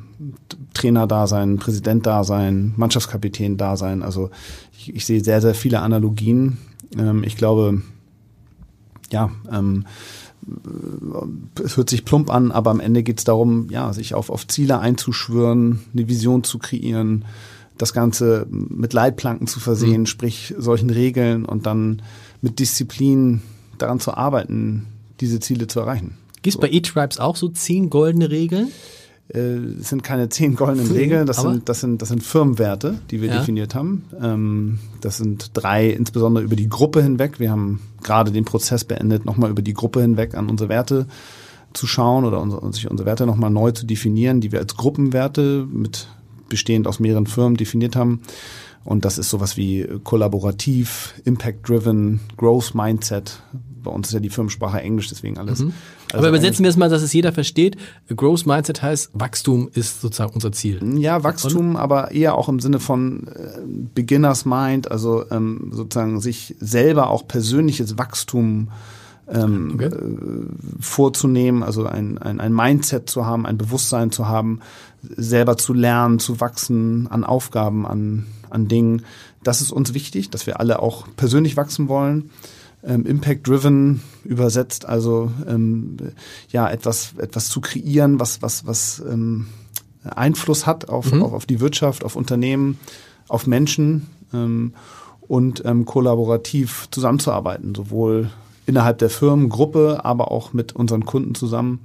T- 0.50 0.58
Trainer-Dasein, 0.74 1.58
Präsident-Dasein, 1.58 2.74
Mannschaftskapitän-Dasein. 2.78 4.02
Also 4.02 4.30
ich, 4.78 4.96
ich 4.96 5.06
sehe 5.06 5.24
sehr, 5.24 5.42
sehr 5.42 5.54
viele 5.54 5.82
Analogien. 5.82 6.58
Ähm, 6.98 7.24
ich 7.24 7.38
glaube, 7.38 7.82
ja, 9.12 9.32
ähm, 9.52 9.86
es 11.64 11.78
hört 11.78 11.90
sich 11.90 12.06
plump 12.06 12.30
an, 12.30 12.52
aber 12.52 12.72
am 12.72 12.80
Ende 12.80 13.04
geht 13.04 13.18
es 13.20 13.24
darum, 13.24 13.68
ja, 13.70 13.94
sich 13.94 14.14
auf, 14.14 14.30
auf 14.30 14.48
Ziele 14.48 14.80
einzuschwören, 14.80 15.80
eine 15.94 16.08
Vision 16.08 16.44
zu 16.44 16.60
kreieren, 16.60 17.26
das 17.78 17.94
Ganze 17.94 18.46
mit 18.50 18.94
Leitplanken 18.94 19.48
zu 19.48 19.60
versehen, 19.60 20.06
sprich 20.06 20.54
solchen 20.58 20.90
Regeln 20.90 21.46
und 21.46 21.66
dann 21.66 22.02
mit 22.42 22.60
Disziplin 22.60 23.42
daran 23.78 24.00
zu 24.00 24.14
arbeiten, 24.14 24.86
diese 25.20 25.40
Ziele 25.40 25.68
zu 25.68 25.80
erreichen. 25.80 26.16
Gibt 26.42 26.56
es 26.56 26.62
bei 26.62 26.70
E-Tribes 26.70 27.20
auch 27.20 27.36
so 27.36 27.50
zehn 27.50 27.90
goldene 27.90 28.30
Regeln? 28.30 28.70
Äh, 29.34 29.40
Es 29.80 29.90
sind 29.90 30.04
keine 30.04 30.30
zehn 30.30 30.56
goldenen 30.56 30.92
Regeln, 30.92 31.26
das 31.26 31.42
sind, 31.42 31.68
das, 31.70 31.80
sind, 31.82 32.02
das 32.02 32.10
sind 32.10 32.22
Firmenwerte, 32.24 33.00
die 33.12 33.22
wir 33.22 33.30
Ja. 33.30 33.40
definiert 33.40 33.74
haben. 33.76 34.04
Ähm, 34.22 34.80
das 35.02 35.18
sind 35.18 35.52
drei, 35.54 35.90
insbesondere 35.90 36.44
über 36.44 36.56
die 36.56 36.70
Gruppe 36.70 37.02
hinweg. 37.02 37.40
Wir 37.40 37.52
haben 37.52 37.80
gerade 38.04 38.32
den 38.32 38.46
Prozess 38.46 38.84
beendet, 38.84 39.26
nochmal 39.26 39.50
über 39.50 39.62
die 39.62 39.74
Gruppe 39.74 40.02
hinweg 40.02 40.36
an 40.36 40.50
unsere 40.50 40.70
Werte 40.70 41.08
zu 41.74 41.88
schauen 41.88 42.24
oder 42.24 42.40
unsere, 42.40 42.72
sich 42.72 42.90
unsere 42.90 43.06
Werte 43.08 43.26
nochmal 43.26 43.50
neu 43.50 43.72
zu 43.72 43.86
definieren, 43.86 44.42
die 44.42 44.52
wir 44.52 44.60
als 44.60 44.78
Gruppenwerte 44.78 45.68
mit 45.70 46.08
bestehend 46.48 46.88
aus 46.88 47.00
mehreren 47.00 47.26
Firmen 47.28 47.58
definiert 47.58 47.96
haben. 47.96 48.22
Und 48.84 49.04
das 49.04 49.18
ist 49.18 49.32
sowas 49.32 49.58
wie 49.58 49.88
kollaborativ, 50.04 51.16
impact-driven, 51.26 52.20
growth 52.38 52.76
mindset. 52.76 53.42
Bei 53.84 53.90
uns 53.92 54.08
ist 54.10 54.14
ja 54.14 54.20
die 54.20 54.30
Firmensprache 54.30 54.80
Englisch, 54.80 55.10
deswegen 55.10 55.38
alles. 55.40 55.62
Aber 55.62 55.72
also 56.14 56.28
übersetzen 56.28 56.64
wir 56.64 56.70
es 56.70 56.78
mal, 56.78 56.90
dass 56.90 57.02
es 57.02 57.14
jeder 57.14 57.32
versteht. 57.32 57.78
A 58.10 58.14
Growth 58.14 58.46
Mindset 58.46 58.82
heißt, 58.82 59.12
Wachstum 59.14 59.70
ist 59.74 60.02
sozusagen 60.02 60.34
unser 60.34 60.52
Ziel. 60.52 60.80
Ja, 61.00 61.24
Wachstum, 61.24 61.76
aber 61.76 62.12
eher 62.12 62.36
auch 62.36 62.50
im 62.50 62.60
Sinne 62.60 62.80
von 62.80 63.28
äh, 63.28 63.60
Beginners 63.94 64.46
Mind, 64.46 64.92
also 64.92 65.26
ähm, 65.32 65.72
sozusagen 65.72 66.22
sich 66.22 66.56
selber 66.60 67.10
auch 67.10 67.28
persönliches 67.28 67.98
Wachstum 67.98 68.70
ähm, 69.28 69.72
Okay. 69.74 69.86
äh, 69.88 70.46
vorzunehmen, 70.80 71.64
also 71.64 71.86
ein, 71.86 72.18
ein, 72.20 72.40
ein 72.40 72.54
Mindset 72.54 73.10
zu 73.10 73.26
haben, 73.26 73.46
ein 73.46 73.58
Bewusstsein 73.58 74.12
zu 74.12 74.28
haben, 74.28 74.60
selber 75.02 75.58
zu 75.58 75.74
lernen, 75.74 76.20
zu 76.20 76.40
wachsen 76.40 77.08
an 77.10 77.24
Aufgaben, 77.24 77.86
an, 77.88 78.28
an 78.50 78.68
Dingen, 78.68 79.04
das 79.44 79.62
ist 79.62 79.72
uns 79.72 79.94
wichtig, 79.94 80.30
dass 80.30 80.48
wir 80.48 80.60
alle 80.60 80.80
auch 80.82 81.08
persönlich 81.16 81.56
wachsen 81.58 81.88
wollen. 81.88 82.32
Ähm, 82.86 83.06
Impact-driven 83.06 84.02
übersetzt, 84.24 84.86
also 84.86 85.32
ähm, 85.48 85.98
ja 86.50 86.70
etwas 86.70 87.14
etwas 87.18 87.50
zu 87.50 87.60
kreieren, 87.62 88.20
was 88.20 88.42
was 88.42 88.68
was 88.68 89.02
ähm, 89.10 89.48
Einfluss 90.04 90.68
hat 90.68 90.88
auf, 90.88 91.12
mhm. 91.12 91.24
auf 91.24 91.34
auf 91.34 91.46
die 91.46 91.60
Wirtschaft, 91.60 92.04
auf 92.04 92.16
Unternehmen, 92.16 92.78
auf 93.28 93.48
Menschen 93.48 94.08
ähm, 94.34 94.74
und 95.28 95.64
ähm, 95.66 95.86
kollaborativ 95.86 96.88
zusammenzuarbeiten, 96.92 97.74
sowohl 97.74 98.30
innerhalb 98.66 99.00
der 99.00 99.10
Firmengruppe, 99.10 100.04
aber 100.04 100.32
auch 100.32 100.54
mit 100.54 100.74
unseren 100.76 101.06
Kunden 101.06 101.36
zusammen. 101.36 101.80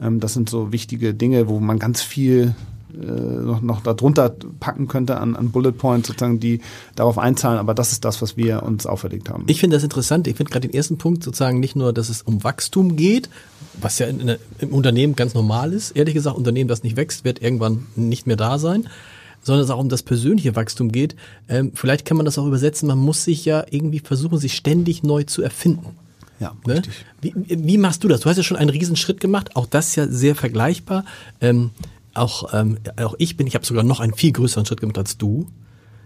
Ähm, 0.00 0.20
das 0.20 0.34
sind 0.34 0.48
so 0.48 0.72
wichtige 0.72 1.14
Dinge, 1.14 1.48
wo 1.48 1.60
man 1.60 1.78
ganz 1.78 2.02
viel 2.02 2.54
noch, 2.92 3.60
noch 3.60 3.82
darunter 3.82 4.34
packen 4.60 4.88
könnte 4.88 5.18
an, 5.18 5.36
an 5.36 5.50
Bullet 5.50 5.72
Points, 5.72 6.08
sozusagen, 6.08 6.40
die 6.40 6.60
darauf 6.94 7.18
einzahlen. 7.18 7.58
Aber 7.58 7.74
das 7.74 7.92
ist 7.92 8.04
das, 8.04 8.22
was 8.22 8.36
wir 8.36 8.62
uns 8.62 8.86
auferlegt 8.86 9.28
haben. 9.28 9.44
Ich 9.46 9.60
finde 9.60 9.76
das 9.76 9.84
interessant. 9.84 10.26
Ich 10.26 10.36
finde 10.36 10.50
gerade 10.50 10.68
den 10.68 10.74
ersten 10.74 10.98
Punkt 10.98 11.22
sozusagen 11.22 11.60
nicht 11.60 11.76
nur, 11.76 11.92
dass 11.92 12.08
es 12.08 12.22
um 12.22 12.44
Wachstum 12.44 12.96
geht, 12.96 13.28
was 13.80 13.98
ja 13.98 14.06
in, 14.06 14.20
in, 14.20 14.36
im 14.58 14.72
Unternehmen 14.72 15.16
ganz 15.16 15.34
normal 15.34 15.72
ist. 15.72 15.92
Ehrlich 15.92 16.14
gesagt, 16.14 16.36
Unternehmen, 16.36 16.68
das 16.68 16.82
nicht 16.82 16.96
wächst, 16.96 17.24
wird 17.24 17.42
irgendwann 17.42 17.86
nicht 17.96 18.26
mehr 18.26 18.36
da 18.36 18.58
sein 18.58 18.88
sondern 19.40 19.64
es 19.64 19.70
auch 19.70 19.78
um 19.78 19.88
das 19.88 20.02
persönliche 20.02 20.56
Wachstum 20.56 20.90
geht. 20.90 21.14
Ähm, 21.48 21.70
vielleicht 21.72 22.04
kann 22.04 22.16
man 22.16 22.26
das 22.26 22.38
auch 22.38 22.46
übersetzen, 22.46 22.88
man 22.88 22.98
muss 22.98 23.24
sich 23.24 23.44
ja 23.44 23.64
irgendwie 23.70 24.00
versuchen, 24.00 24.36
sich 24.36 24.54
ständig 24.54 25.04
neu 25.04 25.22
zu 25.22 25.42
erfinden. 25.42 25.96
Ja, 26.40 26.54
ne? 26.66 26.74
richtig. 26.74 27.06
Wie, 27.20 27.34
wie 27.46 27.78
machst 27.78 28.04
du 28.04 28.08
das? 28.08 28.20
Du 28.20 28.28
hast 28.28 28.36
ja 28.36 28.42
schon 28.42 28.56
einen 28.56 28.70
Riesenschritt 28.70 29.20
gemacht, 29.20 29.56
auch 29.56 29.66
das 29.66 29.88
ist 29.88 29.96
ja 29.96 30.06
sehr 30.06 30.34
vergleichbar. 30.34 31.04
Ähm, 31.40 31.70
auch, 32.14 32.52
ähm, 32.54 32.78
auch 33.00 33.14
ich 33.18 33.36
bin, 33.36 33.46
ich 33.46 33.54
habe 33.54 33.64
sogar 33.64 33.84
noch 33.84 34.00
einen 34.00 34.14
viel 34.14 34.32
größeren 34.32 34.66
Schritt 34.66 34.80
gemacht 34.80 34.98
als 34.98 35.18
du. 35.18 35.46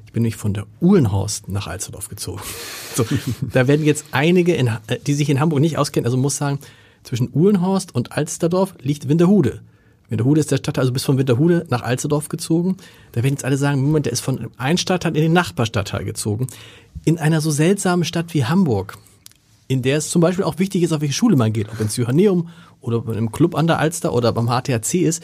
Ich 0.07 0.12
bin 0.12 0.23
nämlich 0.23 0.37
von 0.37 0.53
der 0.53 0.67
Uhlenhorst 0.81 1.49
nach 1.49 1.67
Alsterdorf 1.67 2.09
gezogen. 2.09 2.41
So, 2.95 3.07
da 3.41 3.69
werden 3.69 3.87
jetzt 3.87 4.05
einige, 4.11 4.55
in, 4.55 4.67
äh, 4.67 4.99
die 5.07 5.15
sich 5.15 5.31
in 5.31 5.41
Hamburg 5.41 5.61
nicht 5.61 5.79
auskennen, 5.79 6.05
also 6.05 6.19
muss 6.19 6.37
sagen, 6.37 6.59
zwischen 7.05 7.31
Uhlenhorst 7.33 7.95
und 7.95 8.12
Alsterdorf 8.12 8.75
liegt 8.83 9.09
Winterhude. 9.09 9.62
Winterhude 10.11 10.41
ist 10.41 10.51
der 10.51 10.59
Stadtteil, 10.59 10.83
also 10.83 10.93
bis 10.93 11.05
von 11.05 11.17
Winterhude 11.17 11.67
nach 11.71 11.83
Alsterdorf 11.83 12.29
gezogen. 12.29 12.77
Da 13.12 13.23
werden 13.23 13.33
jetzt 13.33 13.47
alle 13.47 13.57
sagen, 13.57 13.83
Moment, 13.83 14.05
der 14.05 14.12
ist 14.12 14.21
von 14.21 14.51
einem 14.59 14.77
Stadtteil 14.77 15.17
in 15.17 15.23
den 15.23 15.33
Nachbarstadtteil 15.33 16.05
gezogen. 16.05 16.49
In 17.07 17.19
einer 17.19 17.41
so 17.41 17.51
seltsamen 17.51 18.05
Stadt 18.05 18.35
wie 18.35 18.45
Hamburg, 18.45 18.99
in 19.69 19.81
der 19.81 19.97
es 19.97 20.11
zum 20.11 20.21
Beispiel 20.21 20.45
auch 20.45 20.59
wichtig 20.59 20.83
ist, 20.83 20.93
auf 20.93 21.01
welche 21.01 21.15
Schule 21.15 21.37
man 21.37 21.55
geht, 21.55 21.71
ob 21.71 21.81
ins 21.81 21.97
Johanneum 21.97 22.51
oder 22.83 23.03
im 23.17 23.33
Club 23.33 23.55
an 23.55 23.67
der 23.67 23.79
Alster 23.79 24.12
oder 24.12 24.33
beim 24.33 24.49
HTHC 24.49 25.01
ist, 25.01 25.23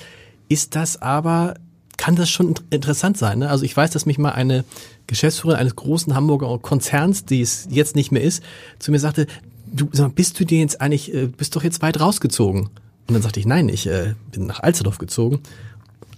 ist 0.49 0.77
das 0.77 1.01
aber, 1.01 1.55
kann 1.97 2.17
das 2.17 2.31
schon 2.31 2.55
interessant 2.71 3.19
sein. 3.19 3.41
Ne? 3.41 3.51
Also 3.51 3.65
ich 3.65 3.77
weiß, 3.77 3.91
dass 3.91 4.07
mich 4.07 4.19
mal 4.19 4.33
eine 4.33 4.65
Geschäftsführerin 5.07 5.61
eines 5.61 5.77
großen 5.77 6.15
Hamburger 6.15 6.59
Konzerns, 6.59 7.25
die 7.25 7.41
es 7.41 7.67
jetzt 7.71 7.97
nicht 7.97 8.13
mehr 8.13 8.23
ist, 8.23 8.43
zu 8.79 8.91
mir 8.91 9.01
sagte, 9.01 9.27
du 9.67 9.89
sag 9.93 10.09
mal, 10.09 10.13
bist 10.13 10.39
du 10.39 10.45
dir 10.45 10.61
jetzt 10.61 10.81
eigentlich, 10.81 11.13
äh, 11.15 11.27
bist 11.27 11.57
doch 11.57 11.65
jetzt 11.65 11.83
weit 11.83 12.01
rausgezogen? 12.01 12.71
Und 13.09 13.15
dann 13.15 13.23
sagte 13.23 13.41
ich, 13.41 13.47
nein, 13.47 13.69
ich 13.69 13.87
äh, 13.87 14.15
bin 14.33 14.47
nach 14.47 14.61
Alsterdorf 14.61 14.99
gezogen, 14.99 15.41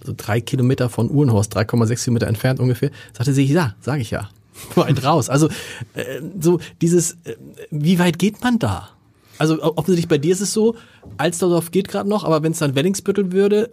also 0.01 0.13
drei 0.15 0.41
Kilometer 0.41 0.89
von 0.89 1.09
Uhrenhorst, 1.09 1.55
3,6 1.55 2.03
Kilometer 2.03 2.27
entfernt 2.27 2.59
ungefähr. 2.59 2.91
Sagte 3.13 3.33
sie, 3.33 3.43
ja, 3.43 3.75
sage 3.81 4.01
ich 4.01 4.11
ja, 4.11 4.29
weit 4.75 5.03
raus. 5.03 5.29
Also 5.29 5.47
äh, 5.93 6.21
so 6.39 6.59
dieses, 6.81 7.13
äh, 7.23 7.35
wie 7.69 7.99
weit 7.99 8.19
geht 8.19 8.41
man 8.41 8.59
da? 8.59 8.89
Also 9.37 9.61
offensichtlich 9.63 10.07
bei 10.07 10.19
dir 10.19 10.33
ist 10.33 10.41
es 10.41 10.53
so, 10.53 10.75
Alsterdorf 11.17 11.71
geht 11.71 11.87
gerade 11.87 12.07
noch, 12.07 12.25
aber 12.25 12.43
wenn 12.43 12.51
es 12.51 12.59
dann 12.59 12.75
Wellingsbüttel 12.75 13.31
würde, 13.31 13.71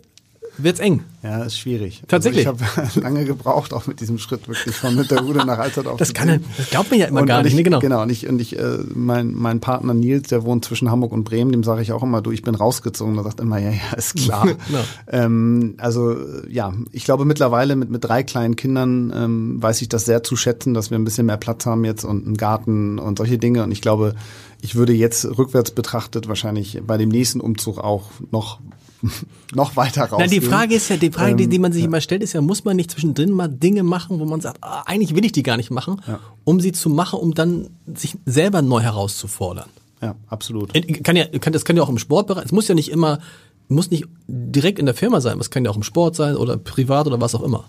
wird's 0.58 0.80
eng. 0.80 1.04
Ja, 1.22 1.42
ist 1.42 1.58
schwierig. 1.58 2.02
Tatsächlich. 2.06 2.46
Also 2.46 2.64
ich 2.64 2.76
habe 2.76 3.00
lange 3.00 3.24
gebraucht, 3.24 3.72
auch 3.72 3.86
mit 3.86 4.00
diesem 4.00 4.18
Schritt 4.18 4.46
wirklich 4.48 4.74
von 4.74 4.94
mit 4.94 5.10
der 5.10 5.20
Rude 5.20 5.44
nach 5.44 5.58
Alterdorf. 5.58 5.96
Das 5.96 6.14
kann 6.14 6.40
das 6.56 6.70
glaubt 6.70 6.90
man 6.90 7.00
ja 7.00 7.06
immer 7.06 7.22
und, 7.22 7.26
gar 7.26 7.42
nicht. 7.42 7.52
Ich, 7.52 7.56
nee, 7.56 7.62
genau. 7.62 7.80
Genau. 7.80 8.02
Und 8.02 8.10
ich, 8.10 8.28
und 8.28 8.40
ich 8.40 8.58
äh, 8.58 8.78
mein, 8.94 9.34
mein 9.34 9.60
Partner 9.60 9.94
Nils, 9.94 10.28
der 10.28 10.44
wohnt 10.44 10.64
zwischen 10.64 10.90
Hamburg 10.90 11.12
und 11.12 11.24
Bremen, 11.24 11.50
dem 11.52 11.64
sage 11.64 11.82
ich 11.82 11.92
auch 11.92 12.02
immer, 12.02 12.22
du, 12.22 12.30
ich 12.30 12.42
bin 12.42 12.54
rausgezogen. 12.54 13.16
Da 13.16 13.22
sagt 13.22 13.40
immer, 13.40 13.58
ja, 13.58 13.70
ja, 13.70 13.96
ist 13.96 14.16
klar. 14.16 14.46
genau. 14.66 14.84
ähm, 15.08 15.74
also 15.78 16.16
ja, 16.48 16.72
ich 16.92 17.04
glaube 17.04 17.24
mittlerweile 17.24 17.74
mit, 17.74 17.90
mit 17.90 18.04
drei 18.04 18.22
kleinen 18.22 18.56
Kindern 18.56 19.12
ähm, 19.14 19.62
weiß 19.62 19.82
ich 19.82 19.88
das 19.88 20.04
sehr 20.04 20.22
zu 20.22 20.36
schätzen, 20.36 20.74
dass 20.74 20.90
wir 20.90 20.98
ein 20.98 21.04
bisschen 21.04 21.26
mehr 21.26 21.36
Platz 21.36 21.66
haben 21.66 21.84
jetzt 21.84 22.04
und 22.04 22.26
einen 22.26 22.36
Garten 22.36 22.98
und 22.98 23.18
solche 23.18 23.38
Dinge. 23.38 23.64
Und 23.64 23.72
ich 23.72 23.82
glaube, 23.82 24.14
ich 24.60 24.74
würde 24.74 24.92
jetzt 24.92 25.24
rückwärts 25.24 25.70
betrachtet 25.70 26.28
wahrscheinlich 26.28 26.80
bei 26.86 26.96
dem 26.96 27.08
nächsten 27.08 27.40
Umzug 27.40 27.78
auch 27.78 28.10
noch 28.30 28.58
noch 29.54 29.76
weiter 29.76 30.04
raus. 30.04 30.18
Na, 30.20 30.26
die 30.26 30.40
Frage 30.40 30.74
ist 30.74 30.88
ja, 30.90 30.96
die 30.96 31.10
Frage, 31.10 31.36
die, 31.36 31.46
die 31.46 31.58
man 31.58 31.72
sich 31.72 31.82
ähm, 31.82 31.90
immer 31.90 32.00
stellt, 32.00 32.22
ist 32.22 32.32
ja, 32.32 32.40
muss 32.40 32.64
man 32.64 32.76
nicht 32.76 32.90
zwischendrin 32.90 33.30
mal 33.30 33.48
Dinge 33.48 33.82
machen, 33.82 34.18
wo 34.18 34.24
man 34.24 34.40
sagt, 34.40 34.58
ah, 34.62 34.82
eigentlich 34.86 35.14
will 35.14 35.24
ich 35.24 35.32
die 35.32 35.42
gar 35.42 35.56
nicht 35.56 35.70
machen, 35.70 36.00
ja. 36.06 36.18
um 36.44 36.60
sie 36.60 36.72
zu 36.72 36.90
machen, 36.90 37.18
um 37.20 37.34
dann 37.34 37.68
sich 37.86 38.16
selber 38.26 38.62
neu 38.62 38.80
herauszufordern. 38.80 39.68
Ja, 40.02 40.14
absolut. 40.28 40.72
Kann 41.04 41.16
ja, 41.16 41.26
kann, 41.26 41.52
das 41.52 41.64
kann 41.64 41.76
ja 41.76 41.82
auch 41.82 41.88
im 41.88 41.98
Sportbereich, 41.98 42.46
es 42.46 42.52
muss 42.52 42.68
ja 42.68 42.74
nicht 42.74 42.90
immer, 42.90 43.20
muss 43.68 43.90
nicht 43.90 44.06
direkt 44.26 44.78
in 44.78 44.86
der 44.86 44.94
Firma 44.94 45.20
sein, 45.20 45.38
es 45.38 45.50
kann 45.50 45.64
ja 45.64 45.70
auch 45.70 45.76
im 45.76 45.82
Sport 45.82 46.16
sein 46.16 46.36
oder 46.36 46.56
privat 46.56 47.06
oder 47.06 47.20
was 47.20 47.34
auch 47.34 47.42
immer. 47.42 47.64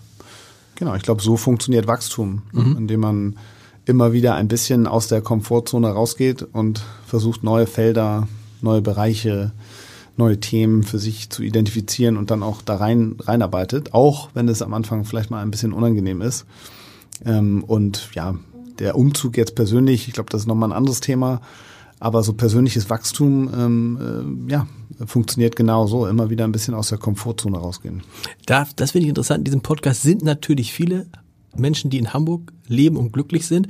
Genau, 0.76 0.94
ich 0.94 1.02
glaube, 1.02 1.22
so 1.22 1.36
funktioniert 1.36 1.86
Wachstum, 1.86 2.42
mhm. 2.52 2.76
indem 2.78 3.00
man 3.00 3.36
immer 3.86 4.12
wieder 4.12 4.34
ein 4.34 4.48
bisschen 4.48 4.86
aus 4.86 5.08
der 5.08 5.20
Komfortzone 5.20 5.88
rausgeht 5.88 6.42
und 6.42 6.82
versucht, 7.06 7.42
neue 7.42 7.66
Felder, 7.66 8.28
neue 8.60 8.82
Bereiche 8.82 9.52
neue 10.20 10.38
Themen 10.38 10.84
für 10.84 10.98
sich 10.98 11.30
zu 11.30 11.42
identifizieren 11.42 12.16
und 12.16 12.30
dann 12.30 12.44
auch 12.44 12.62
da 12.62 12.76
rein 12.76 13.16
reinarbeitet, 13.18 13.94
auch 13.94 14.30
wenn 14.34 14.48
es 14.48 14.62
am 14.62 14.74
Anfang 14.74 15.04
vielleicht 15.04 15.30
mal 15.30 15.42
ein 15.42 15.50
bisschen 15.50 15.72
unangenehm 15.72 16.20
ist. 16.20 16.46
Ähm, 17.24 17.64
und 17.64 18.10
ja, 18.14 18.36
der 18.78 18.96
Umzug 18.96 19.36
jetzt 19.36 19.56
persönlich, 19.56 20.06
ich 20.06 20.14
glaube, 20.14 20.30
das 20.30 20.42
ist 20.42 20.46
nochmal 20.46 20.70
ein 20.70 20.76
anderes 20.76 21.00
Thema, 21.00 21.40
aber 21.98 22.22
so 22.22 22.32
persönliches 22.34 22.88
Wachstum, 22.88 23.50
ähm, 23.54 24.46
äh, 24.48 24.52
ja, 24.52 24.66
funktioniert 25.06 25.56
genau 25.56 25.86
so, 25.86 26.06
immer 26.06 26.30
wieder 26.30 26.44
ein 26.44 26.52
bisschen 26.52 26.74
aus 26.74 26.88
der 26.88 26.98
Komfortzone 26.98 27.58
rausgehen. 27.58 28.02
Da, 28.46 28.66
das 28.76 28.92
finde 28.92 29.04
ich 29.04 29.08
interessant. 29.10 29.40
In 29.40 29.44
diesem 29.44 29.60
Podcast 29.62 30.02
sind 30.02 30.22
natürlich 30.22 30.72
viele 30.72 31.06
Menschen, 31.56 31.90
die 31.90 31.98
in 31.98 32.12
Hamburg 32.12 32.52
leben 32.66 32.96
und 32.96 33.12
glücklich 33.12 33.46
sind. 33.46 33.68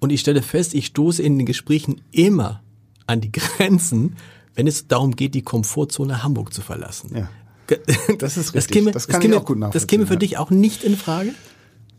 Und 0.00 0.10
ich 0.10 0.20
stelle 0.20 0.42
fest, 0.42 0.74
ich 0.74 0.86
stoße 0.86 1.22
in 1.22 1.38
den 1.38 1.46
Gesprächen 1.46 2.00
immer 2.10 2.62
an 3.06 3.20
die 3.20 3.32
Grenzen 3.32 4.16
wenn 4.54 4.66
es 4.66 4.88
darum 4.88 5.16
geht, 5.16 5.34
die 5.34 5.42
Komfortzone 5.42 6.22
Hamburg 6.22 6.52
zu 6.52 6.60
verlassen. 6.60 7.10
Ja. 7.14 7.28
Das 8.18 8.36
ist 8.36 8.54
richtig. 8.54 8.54
Das 8.54 8.66
käme, 8.66 8.90
das 8.90 9.06
kann 9.06 9.14
das 9.14 9.22
käme, 9.22 9.34
ich 9.34 9.40
auch 9.40 9.44
gut 9.46 9.74
Das 9.74 9.86
käme 9.86 10.06
für 10.06 10.14
ja. 10.14 10.18
dich 10.18 10.36
auch 10.36 10.50
nicht 10.50 10.84
in 10.84 10.96
Frage? 10.96 11.30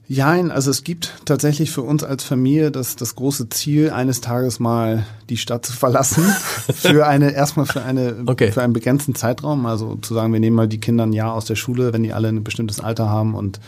Jein, 0.07 0.51
also 0.51 0.69
es 0.69 0.83
gibt 0.83 1.13
tatsächlich 1.25 1.71
für 1.71 1.81
uns 1.81 2.03
als 2.03 2.23
Familie 2.23 2.69
das, 2.69 2.95
das 2.95 3.15
große 3.15 3.49
Ziel, 3.49 3.89
eines 3.89 4.21
Tages 4.21 4.59
mal 4.59 5.05
die 5.29 5.37
Stadt 5.37 5.65
zu 5.65 5.73
verlassen. 5.73 6.23
für 6.73 7.07
eine, 7.07 7.31
erstmal 7.31 7.65
für 7.65 7.81
eine, 7.81 8.17
okay. 8.27 8.51
für 8.51 8.61
einen 8.61 8.73
begrenzten 8.73 9.15
Zeitraum. 9.15 9.65
Also 9.65 9.95
zu 9.95 10.13
sagen, 10.13 10.31
wir 10.33 10.39
nehmen 10.39 10.57
mal 10.57 10.67
die 10.67 10.79
Kinder 10.79 11.05
ein 11.05 11.13
Jahr 11.13 11.33
aus 11.33 11.45
der 11.45 11.55
Schule, 11.55 11.93
wenn 11.93 12.03
die 12.03 12.13
alle 12.13 12.27
ein 12.27 12.43
bestimmtes 12.43 12.79
Alter 12.79 13.09
haben 13.09 13.33
und 13.33 13.59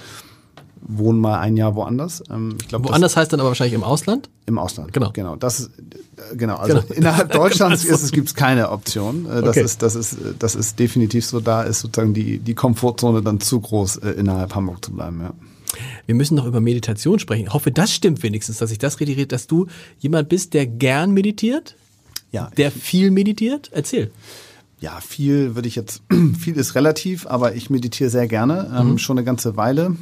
wohnen 0.88 1.20
mal 1.20 1.40
ein 1.40 1.58
Jahr 1.58 1.76
woanders. 1.76 2.24
Ähm, 2.30 2.58
ich 2.62 2.68
glaub, 2.68 2.88
woanders 2.88 3.18
heißt 3.18 3.34
dann 3.34 3.40
aber 3.40 3.50
wahrscheinlich 3.50 3.74
im 3.74 3.84
Ausland? 3.84 4.30
Im 4.46 4.58
Ausland, 4.58 4.94
genau. 4.94 5.12
Genau, 5.12 5.36
das 5.36 5.60
ist, 5.60 5.72
äh, 5.78 6.36
genau. 6.36 6.56
Also 6.56 6.80
genau. 6.80 6.94
innerhalb 6.94 7.32
Deutschlands 7.34 7.84
ist 7.84 8.04
es 8.04 8.12
gibt's 8.12 8.36
keine 8.36 8.70
Option. 8.70 9.26
Äh, 9.26 9.42
das 9.42 9.50
okay. 9.50 9.64
ist, 9.64 9.82
das 9.82 9.96
ist, 9.96 10.18
das 10.40 10.56
ist 10.56 10.80
definitiv 10.80 11.26
so. 11.26 11.40
Da 11.40 11.64
ist 11.64 11.80
sozusagen 11.80 12.14
die 12.14 12.40
die 12.40 12.54
Komfortzone 12.54 13.22
dann 13.22 13.40
zu 13.40 13.60
groß, 13.60 13.98
äh, 13.98 14.12
innerhalb 14.12 14.54
Hamburg 14.56 14.86
zu 14.86 14.92
bleiben. 14.92 15.22
Ja. 15.22 15.34
Wir 16.06 16.16
müssen 16.16 16.36
noch 16.36 16.46
über 16.46 16.62
Meditation 16.62 17.20
sprechen. 17.20 17.48
Ich 17.48 17.54
hoffe, 17.54 17.72
das 17.72 17.92
stimmt 17.92 18.24
wenigstens, 18.24 18.58
dass 18.58 18.72
ich 18.72 18.78
das 18.78 19.00
redigiert, 19.00 19.32
dass 19.32 19.48
du 19.48 19.68
jemand 20.00 20.30
bist, 20.30 20.54
der 20.54 20.68
gern 20.68 21.12
meditiert, 21.12 21.76
ja, 22.32 22.50
der 22.58 22.72
viel 22.72 23.12
meditiert. 23.12 23.70
Erzähl. 23.74 24.12
Ja, 24.80 25.00
viel 25.02 25.56
würde 25.56 25.68
ich 25.68 25.76
jetzt, 25.76 26.04
viel 26.40 26.56
ist 26.58 26.76
relativ, 26.76 27.26
aber 27.28 27.56
ich 27.56 27.70
meditiere 27.70 28.10
sehr 28.10 28.28
gerne, 28.28 28.72
ähm, 28.78 28.92
mhm. 28.92 28.98
schon 28.98 29.18
eine 29.18 29.26
ganze 29.26 29.58
Weile. 29.58 29.96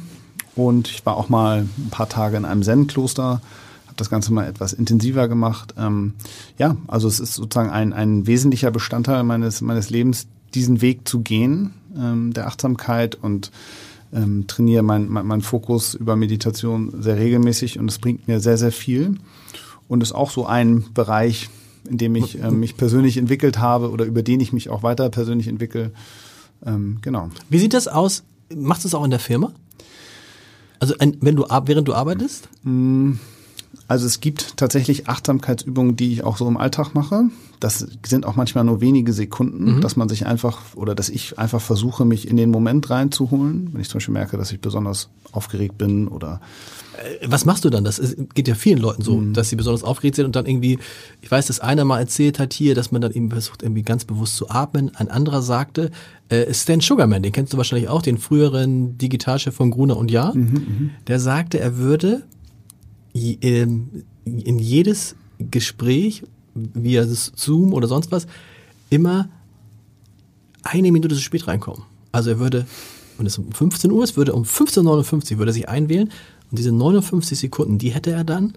Und 0.56 0.88
ich 0.88 1.04
war 1.04 1.16
auch 1.16 1.28
mal 1.28 1.66
ein 1.78 1.90
paar 1.90 2.08
Tage 2.08 2.36
in 2.36 2.44
einem 2.44 2.62
Zen-Kloster, 2.62 3.40
habe 3.86 3.96
das 3.96 4.10
Ganze 4.10 4.32
mal 4.32 4.46
etwas 4.46 4.72
intensiver 4.72 5.28
gemacht. 5.28 5.74
Ähm, 5.78 6.14
ja, 6.58 6.76
also 6.86 7.08
es 7.08 7.20
ist 7.20 7.34
sozusagen 7.34 7.70
ein, 7.70 7.92
ein 7.92 8.26
wesentlicher 8.26 8.70
Bestandteil 8.70 9.24
meines, 9.24 9.60
meines 9.60 9.90
Lebens, 9.90 10.26
diesen 10.54 10.80
Weg 10.80 11.08
zu 11.08 11.20
gehen, 11.20 11.74
ähm, 11.96 12.32
der 12.32 12.46
Achtsamkeit 12.46 13.16
und 13.16 13.50
ähm, 14.12 14.46
trainiere 14.46 14.82
meinen 14.82 15.10
mein, 15.10 15.26
mein 15.26 15.42
Fokus 15.42 15.94
über 15.94 16.14
Meditation 16.14 16.92
sehr 17.02 17.18
regelmäßig 17.18 17.78
und 17.78 17.90
es 17.90 17.98
bringt 17.98 18.28
mir 18.28 18.40
sehr, 18.40 18.56
sehr 18.56 18.72
viel. 18.72 19.16
Und 19.88 20.02
ist 20.02 20.12
auch 20.12 20.30
so 20.30 20.46
ein 20.46 20.84
Bereich, 20.94 21.50
in 21.88 21.98
dem 21.98 22.14
ich 22.14 22.40
äh, 22.40 22.50
mich 22.50 22.76
persönlich 22.76 23.16
entwickelt 23.16 23.58
habe 23.58 23.90
oder 23.90 24.04
über 24.04 24.22
den 24.22 24.40
ich 24.40 24.52
mich 24.52 24.70
auch 24.70 24.82
weiter 24.82 25.10
persönlich 25.10 25.48
entwickle. 25.48 25.90
Ähm, 26.64 26.98
genau. 27.02 27.28
Wie 27.50 27.58
sieht 27.58 27.74
das 27.74 27.88
aus? 27.88 28.22
Machst 28.54 28.84
du 28.84 28.88
es 28.88 28.94
auch 28.94 29.04
in 29.04 29.10
der 29.10 29.20
Firma? 29.20 29.52
Also 30.84 30.96
ein, 30.98 31.16
wenn 31.22 31.34
du 31.34 31.46
während 31.64 31.88
du 31.88 31.94
arbeitest? 31.94 32.46
Mm, 32.62 33.12
Also 33.88 34.06
es 34.06 34.20
gibt 34.20 34.56
tatsächlich 34.56 35.08
Achtsamkeitsübungen, 35.08 35.96
die 35.96 36.12
ich 36.12 36.24
auch 36.24 36.36
so 36.36 36.46
im 36.48 36.56
Alltag 36.56 36.94
mache. 36.94 37.24
Das 37.60 37.86
sind 38.04 38.26
auch 38.26 38.36
manchmal 38.36 38.64
nur 38.64 38.80
wenige 38.80 39.12
Sekunden, 39.12 39.76
mhm. 39.76 39.80
dass 39.80 39.96
man 39.96 40.08
sich 40.08 40.26
einfach 40.26 40.74
oder 40.74 40.94
dass 40.94 41.08
ich 41.08 41.38
einfach 41.38 41.60
versuche, 41.60 42.04
mich 42.04 42.28
in 42.28 42.36
den 42.36 42.50
Moment 42.50 42.90
reinzuholen. 42.90 43.70
Wenn 43.72 43.80
ich 43.80 43.88
zum 43.88 43.98
Beispiel 43.98 44.14
merke, 44.14 44.36
dass 44.36 44.52
ich 44.52 44.60
besonders 44.60 45.08
aufgeregt 45.32 45.78
bin 45.78 46.08
oder 46.08 46.40
äh, 46.96 47.26
was 47.28 47.44
machst 47.44 47.64
du 47.64 47.70
dann? 47.70 47.84
Das 47.84 48.00
geht 48.34 48.48
ja 48.48 48.54
vielen 48.54 48.78
Leuten 48.78 49.02
so, 49.02 49.16
mhm. 49.16 49.32
dass 49.32 49.48
sie 49.48 49.56
besonders 49.56 49.82
aufgeregt 49.82 50.16
sind 50.16 50.26
und 50.26 50.36
dann 50.36 50.46
irgendwie, 50.46 50.78
ich 51.20 51.30
weiß, 51.30 51.46
dass 51.46 51.60
einer 51.60 51.84
mal 51.84 51.98
erzählt 51.98 52.38
hat 52.38 52.52
hier, 52.52 52.74
dass 52.74 52.92
man 52.92 53.00
dann 53.00 53.12
eben 53.12 53.30
versucht, 53.30 53.62
irgendwie 53.62 53.82
ganz 53.82 54.04
bewusst 54.04 54.36
zu 54.36 54.50
atmen. 54.50 54.94
Ein 54.94 55.10
anderer 55.10 55.42
sagte, 55.42 55.90
äh, 56.28 56.52
Stan 56.52 56.80
Sugarman, 56.80 57.22
den 57.22 57.32
kennst 57.32 57.52
du 57.52 57.56
wahrscheinlich 57.56 57.88
auch, 57.88 58.02
den 58.02 58.18
früheren 58.18 58.98
Digitalchef 58.98 59.54
von 59.54 59.70
Gruner 59.70 59.96
und 59.96 60.10
Ja, 60.10 60.32
mhm, 60.34 60.42
mhm. 60.42 60.90
der 61.06 61.20
sagte, 61.20 61.60
er 61.60 61.76
würde 61.76 62.24
in 63.14 64.58
jedes 64.58 65.16
Gespräch, 65.38 66.24
via 66.54 67.06
Zoom 67.06 67.72
oder 67.72 67.88
sonst 67.88 68.12
was, 68.12 68.26
immer 68.90 69.28
eine 70.62 70.92
Minute 70.92 71.14
zu 71.14 71.20
spät 71.20 71.46
reinkommen. 71.48 71.82
Also 72.12 72.30
er 72.30 72.38
würde, 72.38 72.66
wenn 73.18 73.26
es 73.26 73.38
um 73.38 73.50
15 73.52 73.90
Uhr 73.90 74.04
ist, 74.04 74.16
würde 74.16 74.32
um 74.34 74.44
15.59 74.44 75.32
Uhr 75.32 75.38
würde 75.38 75.50
er 75.50 75.54
sich 75.54 75.68
einwählen 75.68 76.10
und 76.50 76.58
diese 76.58 76.72
59 76.72 77.38
Sekunden, 77.38 77.78
die 77.78 77.90
hätte 77.90 78.12
er 78.12 78.24
dann 78.24 78.54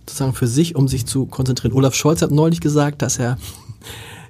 sozusagen 0.00 0.34
für 0.34 0.46
sich, 0.46 0.74
um 0.74 0.88
sich 0.88 1.06
zu 1.06 1.26
konzentrieren. 1.26 1.74
Olaf 1.74 1.94
Scholz 1.94 2.22
hat 2.22 2.30
neulich 2.30 2.60
gesagt, 2.60 3.02
dass 3.02 3.18
er, 3.18 3.38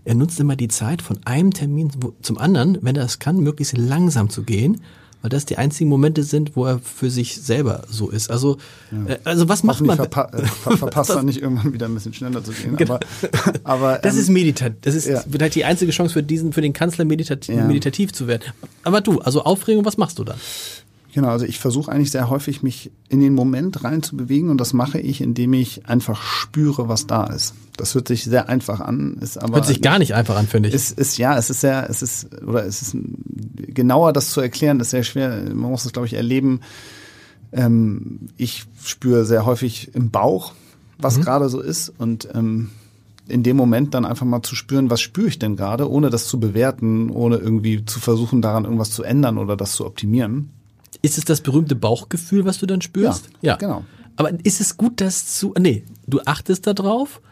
er 0.05 0.15
nutzt 0.15 0.39
immer 0.39 0.57
die 0.57 0.69
Zeit 0.69 1.03
von 1.03 1.19
einem 1.25 1.53
Termin 1.53 1.91
zum 2.21 2.39
anderen, 2.39 2.79
wenn 2.83 2.97
er 2.97 3.05
es 3.05 3.19
kann, 3.19 3.39
möglichst 3.39 3.77
langsam 3.77 4.29
zu 4.29 4.43
gehen 4.43 4.81
weil 5.23 5.31
das 5.31 5.47
die 5.47 5.57
einzigen 5.57 5.89
Momente 5.89 6.25
sind, 6.25 6.57
wo 6.57 6.67
er 6.67 6.81
für 6.81 7.11
sich 7.11 7.41
selber 7.41 7.83
so 7.89 8.11
ist. 8.11 8.31
Also, 8.31 8.59
ja. 8.91 9.15
äh, 9.15 9.19
also 9.25 9.49
was 9.49 9.63
macht 9.63 9.81
man? 9.81 9.97
Verpa 9.97 10.31
äh, 10.33 10.45
ver 10.45 10.77
verpasst 10.77 11.11
dann 11.11 11.27
nicht 11.27 11.41
irgendwann 11.41 11.73
wieder 11.73 11.87
ein 11.87 11.95
bisschen 11.95 12.13
schneller 12.13 12.45
zu 12.45 12.53
gehen. 12.53 12.77
Genau. 12.77 12.95
Aber, 12.95 13.01
aber 13.65 13.99
das 13.99 14.15
ähm, 14.15 14.21
ist 14.21 14.29
meditat. 14.29 14.75
Das 14.83 14.95
ist 14.95 15.07
ja. 15.07 15.23
vielleicht 15.31 15.55
die 15.55 15.65
einzige 15.65 15.93
Chance 15.93 16.13
für 16.13 16.23
diesen, 16.23 16.53
für 16.53 16.61
den 16.61 16.73
Kanzler 16.73 17.05
meditat 17.05 17.47
ja. 17.47 17.65
meditativ 17.65 18.13
zu 18.13 18.27
werden. 18.27 18.53
Aber 18.83 19.01
du, 19.01 19.21
also 19.21 19.45
Aufregung, 19.45 19.85
was 19.85 19.97
machst 19.97 20.19
du 20.19 20.25
dann? 20.25 20.39
Genau, 21.15 21.29
also 21.29 21.45
ich 21.45 21.59
versuche 21.59 21.93
eigentlich 21.93 22.11
sehr 22.11 22.31
häufig, 22.31 22.63
mich 22.63 22.91
in 23.11 23.21
den 23.21 23.35
Moment 23.35 23.85
rein 23.85 24.03
zu 24.03 24.17
bewegen 24.17 24.49
und 24.49 24.59
das 24.59 24.73
mache 24.73 24.99
ich, 24.99 25.21
indem 25.21 25.53
ich 25.53 25.87
einfach 25.87 26.23
spüre, 26.23 26.89
was 26.89 27.07
da 27.07 27.25
ist. 27.25 27.55
Das 27.77 27.95
hört 27.95 28.09
sich 28.09 28.25
sehr 28.25 28.49
einfach 28.49 28.81
an, 28.81 29.19
ist 29.21 29.37
aber 29.37 29.57
hört 29.57 29.67
sich 29.67 29.83
gar 29.83 29.99
nicht 29.99 30.15
einfach 30.15 30.37
an, 30.37 30.47
finde 30.47 30.71
ich. 30.71 30.75
Ist, 30.75 30.99
ist 30.99 31.19
ja, 31.19 31.37
es 31.37 31.51
ist 31.51 31.61
sehr, 31.61 31.89
es 31.91 32.01
ist 32.01 32.43
oder 32.43 32.65
es 32.65 32.81
ist 32.81 32.97
genauer 33.75 34.15
das 34.15 34.31
zu 34.31 34.41
erklären, 34.41 34.81
ist 34.81 34.91
sehr 34.91 35.03
schwer. 35.03 35.43
Man 35.49 35.71
muss 35.71 35.85
es, 35.85 35.93
glaube 35.93 36.07
ich, 36.07 36.15
erleben. 36.15 36.61
Ähm, 37.53 38.31
ich 38.39 38.65
spüre 38.83 39.27
sehr 39.27 39.45
häufig 39.45 39.95
im 39.95 40.11
Bauch, 40.11 40.55
was 40.97 41.19
mhm. 41.19 41.23
gerade 41.23 41.51
so 41.51 41.61
ist 41.61 41.93
und 41.99 42.27
ähm, 42.33 42.71
in 43.29 43.43
dem 43.43 43.59
Moment 43.59 43.93
dann 43.93 44.07
einfach 44.07 44.27
mal 44.27 44.43
zu 44.43 44.57
spüren, 44.57 44.89
was 44.89 45.03
spüre 45.03 45.29
ich 45.29 45.39
denn 45.39 45.57
gerade, 45.57 45.91
ohne 45.91 46.09
das 46.09 46.27
zu 46.27 46.41
bewerten, 46.41 47.11
ohne 47.11 47.37
irgendwie 47.37 47.85
zu 47.85 48.01
versuchen, 48.01 48.41
daran 48.41 48.65
irgendwas 48.65 48.91
zu 48.91 49.03
ändern 49.03 49.37
oder 49.37 49.57
das 49.59 49.73
zu 49.73 49.85
optimieren. 49.85 50.51
Ist 51.01 51.19
es 51.19 51.25
das 51.25 51.41
berühmte 51.41 51.75
Bauchgefühl, 51.75 52.45
was 52.45 52.59
du 52.59 52.67
dann 52.67 52.83
spürst? 52.83 53.31
Ja, 53.41 53.53
ja. 53.53 53.57
genau. 53.57 53.85
Aber 54.17 54.31
ist 54.45 54.61
es 54.61 54.77
gut, 54.77 55.01
das 55.01 55.27
zu, 55.27 55.55
nee, 55.59 55.85
du 56.07 56.21
achtest 56.27 56.67
da 56.67 56.75
drauf 56.75 57.23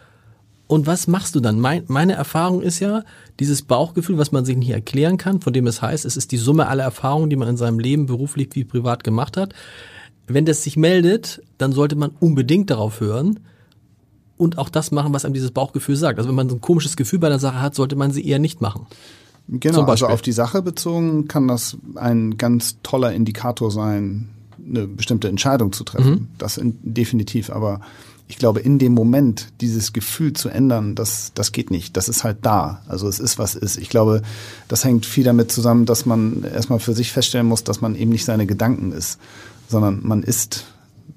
und 0.67 0.87
was 0.87 1.07
machst 1.09 1.35
du 1.35 1.41
dann? 1.41 1.61
Mein, 1.61 1.85
meine 1.89 2.15
Erfahrung 2.15 2.63
ist 2.63 2.81
ja, 2.81 3.03
dieses 3.39 3.63
Bauchgefühl, 3.63 4.19
was 4.19 4.33
man 4.33 4.45
sich 4.45 4.57
nicht 4.57 4.71
erklären 4.71 5.17
kann, 5.17 5.41
von 5.41 5.53
dem 5.53 5.67
es 5.67 5.83
heißt, 5.83 6.05
es 6.05 6.17
ist 6.17 6.33
die 6.33 6.37
Summe 6.37 6.69
aller 6.69 6.85
Erfahrungen, 6.85 7.29
die 7.29 7.37
man 7.37 7.49
in 7.49 7.57
seinem 7.57 7.79
Leben 7.79 8.07
beruflich 8.07 8.51
wie 8.53 8.65
privat 8.65 9.05
gemacht 9.05 9.37
hat. 9.37 9.53
Wenn 10.27 10.45
das 10.47 10.63
sich 10.63 10.77
meldet, 10.77 11.43
dann 11.59 11.73
sollte 11.73 11.97
man 11.97 12.13
unbedingt 12.21 12.71
darauf 12.71 13.01
hören 13.01 13.41
und 14.37 14.59
auch 14.59 14.69
das 14.69 14.93
machen, 14.93 15.13
was 15.13 15.25
einem 15.25 15.35
dieses 15.35 15.51
Bauchgefühl 15.51 15.97
sagt. 15.97 16.19
Also 16.19 16.29
wenn 16.29 16.37
man 16.37 16.49
so 16.49 16.55
ein 16.55 16.61
komisches 16.61 16.97
Gefühl 16.97 17.19
bei 17.19 17.29
der 17.29 17.41
Sache 17.41 17.61
hat, 17.61 17.75
sollte 17.75 17.97
man 17.97 18.13
sie 18.13 18.25
eher 18.27 18.39
nicht 18.39 18.61
machen. 18.61 18.87
Genau, 19.53 19.83
also 19.83 20.07
auf 20.07 20.23
die 20.23 20.33
Sache 20.33 20.63
bezogen 20.63 21.27
kann 21.27 21.49
das 21.49 21.77
ein 21.97 22.39
ganz 22.39 22.77
toller 22.85 23.13
Indikator 23.13 23.73
sein, 23.73 24.29
eine 24.65 24.87
bestimmte 24.87 25.29
Entscheidung 25.29 25.73
zu 25.73 25.83
treffen. 25.83 26.11
Mhm. 26.11 26.29
Das 26.39 26.57
in, 26.57 26.79
definitiv. 26.83 27.51
Aber 27.51 27.81
ich 28.29 28.39
glaube, 28.39 28.61
in 28.61 28.79
dem 28.79 28.95
Moment 28.95 29.49
dieses 29.61 29.93
Gefühl 29.93 30.35
zu 30.35 30.51
ändern, 30.51 30.95
das, 30.95 31.33
das 31.35 31.51
geht 31.51 31.73
nicht. 31.73 31.97
Das 31.97 32.09
ist 32.09 32.23
halt 32.23 32.39
da. 32.43 32.81
Also 32.87 33.09
es 33.09 33.19
ist, 33.19 33.41
was 33.41 33.57
ist. 33.57 33.77
Ich 33.77 33.89
glaube, 33.89 34.23
das 34.69 34.85
hängt 34.85 35.05
viel 35.05 35.25
damit 35.25 35.51
zusammen, 35.51 35.85
dass 35.85 36.07
man 36.07 36.45
erstmal 36.45 36.79
für 36.79 36.95
sich 36.95 37.11
feststellen 37.11 37.49
muss, 37.49 37.65
dass 37.65 37.81
man 37.81 37.97
eben 37.97 38.13
nicht 38.13 38.25
seine 38.25 38.47
Gedanken 38.47 38.93
ist, 38.93 39.19
sondern 39.69 39.99
man 40.05 40.23
ist 40.23 40.67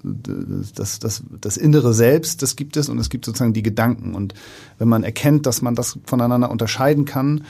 das, 0.04 1.00
das, 1.00 1.24
das 1.40 1.56
innere 1.56 1.94
Selbst, 1.94 2.42
das 2.42 2.56
gibt 2.56 2.78
es 2.78 2.90
und 2.90 2.98
es 2.98 3.10
gibt 3.10 3.26
sozusagen 3.26 3.54
die 3.54 3.64
Gedanken. 3.64 4.16
Und 4.16 4.34
wenn 4.80 4.90
man 4.90 5.04
erkennt, 5.04 5.46
dass 5.46 5.62
man 5.62 5.76
das 5.76 6.00
voneinander 6.06 6.50
unterscheiden 6.50 7.06
kann, 7.06 7.44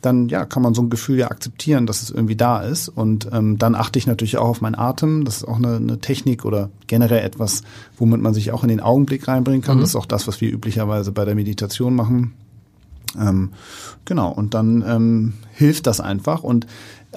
dann 0.00 0.28
ja, 0.28 0.44
kann 0.44 0.62
man 0.62 0.74
so 0.74 0.82
ein 0.82 0.90
Gefühl 0.90 1.18
ja 1.18 1.30
akzeptieren, 1.30 1.86
dass 1.86 2.02
es 2.02 2.10
irgendwie 2.10 2.36
da 2.36 2.60
ist. 2.60 2.88
Und 2.88 3.28
ähm, 3.32 3.58
dann 3.58 3.74
achte 3.74 3.98
ich 3.98 4.06
natürlich 4.06 4.38
auch 4.38 4.48
auf 4.48 4.60
meinen 4.60 4.76
Atem. 4.76 5.24
Das 5.24 5.38
ist 5.38 5.44
auch 5.44 5.56
eine, 5.56 5.76
eine 5.76 5.98
Technik 5.98 6.44
oder 6.44 6.70
generell 6.86 7.24
etwas, 7.24 7.62
womit 7.96 8.20
man 8.20 8.34
sich 8.34 8.52
auch 8.52 8.62
in 8.62 8.68
den 8.68 8.80
Augenblick 8.80 9.26
reinbringen 9.26 9.62
kann. 9.62 9.78
Mhm. 9.78 9.80
Das 9.80 9.90
ist 9.90 9.96
auch 9.96 10.06
das, 10.06 10.28
was 10.28 10.40
wir 10.40 10.52
üblicherweise 10.52 11.12
bei 11.12 11.24
der 11.24 11.34
Meditation 11.34 11.94
machen. 11.94 12.34
Ähm, 13.18 13.50
genau, 14.04 14.30
und 14.30 14.54
dann 14.54 14.84
ähm, 14.86 15.34
hilft 15.52 15.86
das 15.86 16.00
einfach. 16.00 16.42
Und 16.42 16.66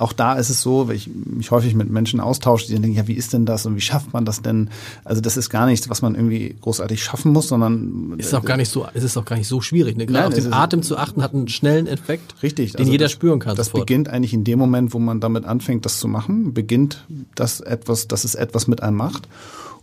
auch 0.02 0.14
da 0.14 0.34
ist 0.34 0.50
es 0.50 0.62
so, 0.62 0.88
wenn 0.88 0.96
ich 0.96 1.10
mich 1.14 1.52
häufig 1.52 1.76
mit 1.76 1.90
Menschen 1.90 2.20
austausche, 2.20 2.68
die 2.68 2.74
dann 2.74 2.82
denken, 2.82 2.98
ja, 2.98 3.08
wie 3.08 3.14
ist 3.14 3.34
denn 3.34 3.46
das 3.46 3.66
und 3.66 3.76
wie 3.76 3.82
schafft 3.82 4.14
man 4.14 4.26
das 4.26 4.42
denn? 4.42 4.70
Also 5.06 5.22
das 5.22 5.38
ist 5.38 5.50
gar 5.50 5.68
nichts, 5.68 5.90
was 5.90 6.02
man 6.02 6.16
irgendwie 6.16 6.56
großartig 6.60 7.04
schaffen 7.04 7.32
muss, 7.32 7.48
sondern 7.48 8.16
ist 8.18 8.34
auch 8.34 8.44
gar 8.44 8.58
nicht 8.58 8.70
so, 8.70 8.88
es 8.94 9.04
ist 9.04 9.16
auch 9.18 9.26
gar 9.26 9.36
nicht 9.36 9.48
so 9.48 9.62
schwierig. 9.62 9.98
Ne? 9.98 10.08
Gerade 10.08 10.30
Nein, 10.30 10.38
auf 10.38 10.44
den 10.44 10.54
Atem 10.54 10.82
zu 10.82 10.98
achten 10.98 11.22
hat 11.22 11.34
einen 11.34 11.48
schnellen 11.48 11.88
Effekt, 11.88 12.42
richtig, 12.42 12.72
den 12.72 12.80
also 12.80 12.92
jeder 12.92 13.06
das, 13.06 13.12
spüren 13.12 13.40
kann. 13.40 13.56
Das 13.56 13.68
sofort. 13.68 13.86
beginnt 13.86 14.10
eigentlich 14.10 14.34
in 14.34 14.44
dem 14.44 14.58
Moment, 14.58 14.94
wo 14.94 15.00
man 15.00 15.20
damit 15.20 15.46
anfängt, 15.46 15.86
das 15.86 16.00
zu 16.00 16.08
machen, 16.08 16.54
beginnt 16.54 17.06
das 17.36 17.60
etwas, 17.60 18.08
dass 18.08 18.24
es 18.24 18.36
etwas 18.36 18.68
mit 18.68 18.82
einem 18.82 18.98
macht. 18.98 19.28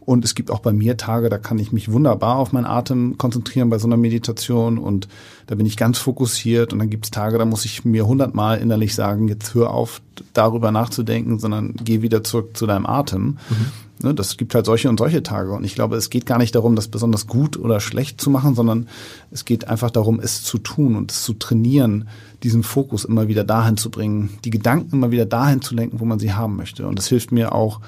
Und 0.09 0.24
es 0.24 0.34
gibt 0.34 0.50
auch 0.50 0.61
bei 0.61 0.72
mir 0.72 0.96
Tage, 0.96 1.28
da 1.28 1.36
kann 1.36 1.59
ich 1.59 1.70
mich 1.70 1.92
wunderbar 1.92 2.36
auf 2.36 2.50
meinen 2.50 2.64
Atem 2.64 3.18
konzentrieren 3.18 3.68
bei 3.68 3.76
so 3.76 3.86
einer 3.86 3.98
Meditation 3.98 4.78
und 4.78 5.06
da 5.46 5.54
bin 5.54 5.66
ich 5.66 5.76
ganz 5.76 5.98
fokussiert. 5.98 6.72
Und 6.72 6.78
dann 6.78 6.88
gibt 6.88 7.04
es 7.04 7.11
Tage, 7.11 7.36
da 7.36 7.44
muss 7.44 7.66
ich 7.66 7.84
mir 7.84 8.06
hundertmal 8.06 8.56
innerlich 8.56 8.94
sagen, 8.94 9.28
jetzt 9.28 9.52
hör 9.52 9.68
auf, 9.68 10.00
darüber 10.32 10.72
nachzudenken, 10.72 11.38
sondern 11.38 11.74
geh 11.84 12.00
wieder 12.00 12.24
zurück 12.24 12.56
zu 12.56 12.64
deinem 12.64 12.86
Atem. 12.86 13.36
Mhm. 13.50 13.66
Ne, 14.02 14.14
das 14.14 14.38
gibt 14.38 14.54
halt 14.54 14.64
solche 14.64 14.88
und 14.88 14.98
solche 14.98 15.22
Tage. 15.22 15.52
Und 15.52 15.64
ich 15.64 15.74
glaube, 15.74 15.96
es 15.96 16.09
geht 16.09 16.24
gar 16.24 16.38
nicht 16.38 16.54
darum, 16.54 16.74
das 16.74 16.88
besonders 16.88 17.26
gut 17.26 17.59
oder 17.59 17.78
schlecht 17.78 18.18
zu 18.18 18.30
machen, 18.30 18.54
sondern 18.54 18.88
es 19.30 19.44
geht 19.44 19.68
einfach 19.68 19.90
darum, 19.90 20.20
es 20.20 20.42
zu 20.42 20.56
tun 20.56 20.96
und 20.96 21.11
es 21.11 21.22
zu 21.22 21.34
trainieren, 21.34 22.09
diesen 22.42 22.62
Fokus 22.62 23.04
immer 23.04 23.28
wieder 23.28 23.44
dahin 23.44 23.76
zu 23.76 23.90
bringen, 23.90 24.30
die 24.46 24.50
Gedanken 24.50 24.96
immer 24.96 25.11
wieder 25.11 25.26
dahin 25.26 25.61
zu 25.61 25.74
lenken, 25.74 26.00
wo 26.00 26.06
man 26.06 26.18
sie 26.18 26.32
haben 26.32 26.56
möchte. 26.56 26.86
Und 26.86 26.98
das 26.98 27.09
hilft 27.09 27.30
mir 27.30 27.52
auch, 27.52 27.82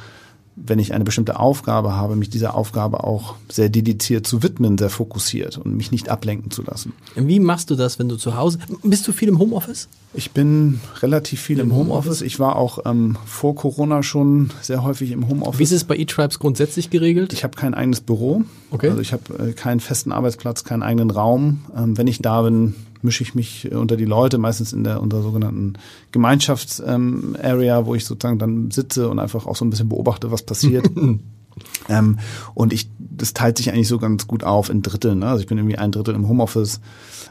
wenn 0.57 0.79
ich 0.79 0.93
eine 0.93 1.05
bestimmte 1.05 1.39
Aufgabe 1.39 1.95
habe, 1.95 2.17
mich 2.17 2.29
dieser 2.29 2.55
Aufgabe 2.55 3.05
auch 3.05 3.37
sehr 3.51 3.69
dediziert 3.69 4.27
zu 4.27 4.43
widmen, 4.43 4.77
sehr 4.79 4.91
fokussiert 4.91 5.59
und 5.59 5.77
mich 5.77 5.91
nicht 5.91 6.09
ablenken 6.09 6.51
zu 6.51 6.63
lassen. 6.63 6.93
Wie 7.15 7.41
machst 7.41 7.71
du 7.71 7.77
das, 7.77 7.99
wenn 7.99 8.09
du 8.09 8.17
zu 8.17 8.37
Hause 8.37 8.59
bist? 8.83 9.07
Du 9.07 9.13
viel 9.13 9.29
im 9.29 9.39
Homeoffice? 9.39 9.89
Ich 10.13 10.33
bin 10.33 10.81
relativ 11.03 11.41
viel 11.41 11.61
im, 11.61 11.71
im 11.71 11.77
Homeoffice. 11.77 12.07
Homeoffice. 12.07 12.23
Ich 12.23 12.41
war 12.41 12.57
auch 12.57 12.81
ähm, 12.85 13.17
vor 13.25 13.55
Corona 13.55 14.03
schon 14.03 14.51
sehr 14.61 14.83
häufig 14.83 15.13
im 15.13 15.29
Homeoffice. 15.29 15.59
Wie 15.59 15.65
ist 15.65 15.73
es 15.73 15.85
bei 15.85 15.97
eTribes 15.97 16.39
grundsätzlich 16.39 16.91
geregelt? 16.91 17.33
Ich 17.33 17.45
habe 17.45 17.57
kein 17.57 17.75
eigenes 17.75 18.01
Büro. 18.01 18.43
Okay. 18.71 18.91
Also 18.91 19.01
ich 19.01 19.13
habe 19.13 19.51
äh, 19.51 19.53
keinen 19.53 19.81
festen 19.81 20.13
Arbeitsplatz, 20.13 20.65
keinen 20.65 20.83
eigenen 20.83 21.11
Raum. 21.11 21.65
Ähm, 21.77 21.97
wenn 21.97 22.07
ich 22.07 22.19
da 22.19 22.43
bin, 22.43 22.75
mische 23.03 23.23
ich 23.23 23.35
mich 23.35 23.71
äh, 23.71 23.75
unter 23.75 23.97
die 23.97 24.05
Leute, 24.05 24.39
meistens 24.39 24.73
in 24.73 24.85
der 24.85 25.01
unter 25.01 25.23
sogenannten 25.23 25.75
Gemeinschafts-Area, 26.13 27.79
ähm, 27.79 27.87
wo 27.87 27.95
ich 27.95 28.05
sozusagen 28.05 28.39
dann 28.39 28.71
sitze 28.71 29.09
und 29.09 29.19
einfach 29.19 29.47
auch 29.47 29.57
so 29.57 29.65
ein 29.65 29.71
bisschen 29.71 29.89
beobachte, 29.89 30.31
was 30.31 30.43
passiert. 30.43 30.91
ähm, 31.89 32.19
und 32.55 32.73
ich, 32.73 32.91
das 32.99 33.35
teilt 33.35 33.59
sich 33.59 33.73
eigentlich 33.73 33.89
so 33.89 33.99
ganz 33.99 34.27
gut 34.27 34.45
auf 34.45 34.71
in 34.71 34.83
Dritteln. 34.83 35.21
Ne? 35.21 35.27
Also 35.27 35.41
ich 35.41 35.47
bin 35.47 35.59
irgendwie 35.59 35.79
ein 35.79 35.93
Drittel 35.93 36.15
im 36.15 36.29
Homeoffice, 36.29 36.81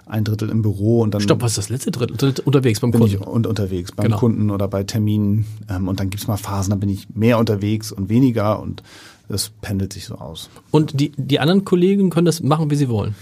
ein 0.05 0.23
Drittel 0.23 0.49
im 0.49 0.61
Büro 0.61 1.01
und 1.01 1.13
dann. 1.13 1.21
Stopp, 1.21 1.41
was 1.41 1.51
ist 1.51 1.57
das 1.57 1.69
letzte 1.69 1.91
Drittel? 1.91 2.33
Unterwegs 2.45 2.79
beim 2.79 2.91
Kunden? 2.91 3.17
und 3.17 3.47
unterwegs 3.47 3.91
beim 3.91 4.05
genau. 4.05 4.17
Kunden 4.17 4.49
oder 4.49 4.67
bei 4.67 4.83
Terminen. 4.83 5.45
Ähm, 5.69 5.87
und 5.87 5.99
dann 5.99 6.09
gibt's 6.09 6.27
mal 6.27 6.37
Phasen, 6.37 6.71
da 6.71 6.75
bin 6.75 6.89
ich 6.89 7.07
mehr 7.13 7.37
unterwegs 7.37 7.91
und 7.91 8.09
weniger 8.09 8.59
und 8.59 8.83
das 9.29 9.51
pendelt 9.61 9.93
sich 9.93 10.05
so 10.05 10.15
aus. 10.15 10.49
Und 10.71 10.99
die, 10.99 11.11
die 11.15 11.39
anderen 11.39 11.63
Kollegen 11.63 12.09
können 12.09 12.25
das 12.25 12.41
machen, 12.41 12.71
wie 12.71 12.75
sie 12.75 12.89
wollen? 12.89 13.15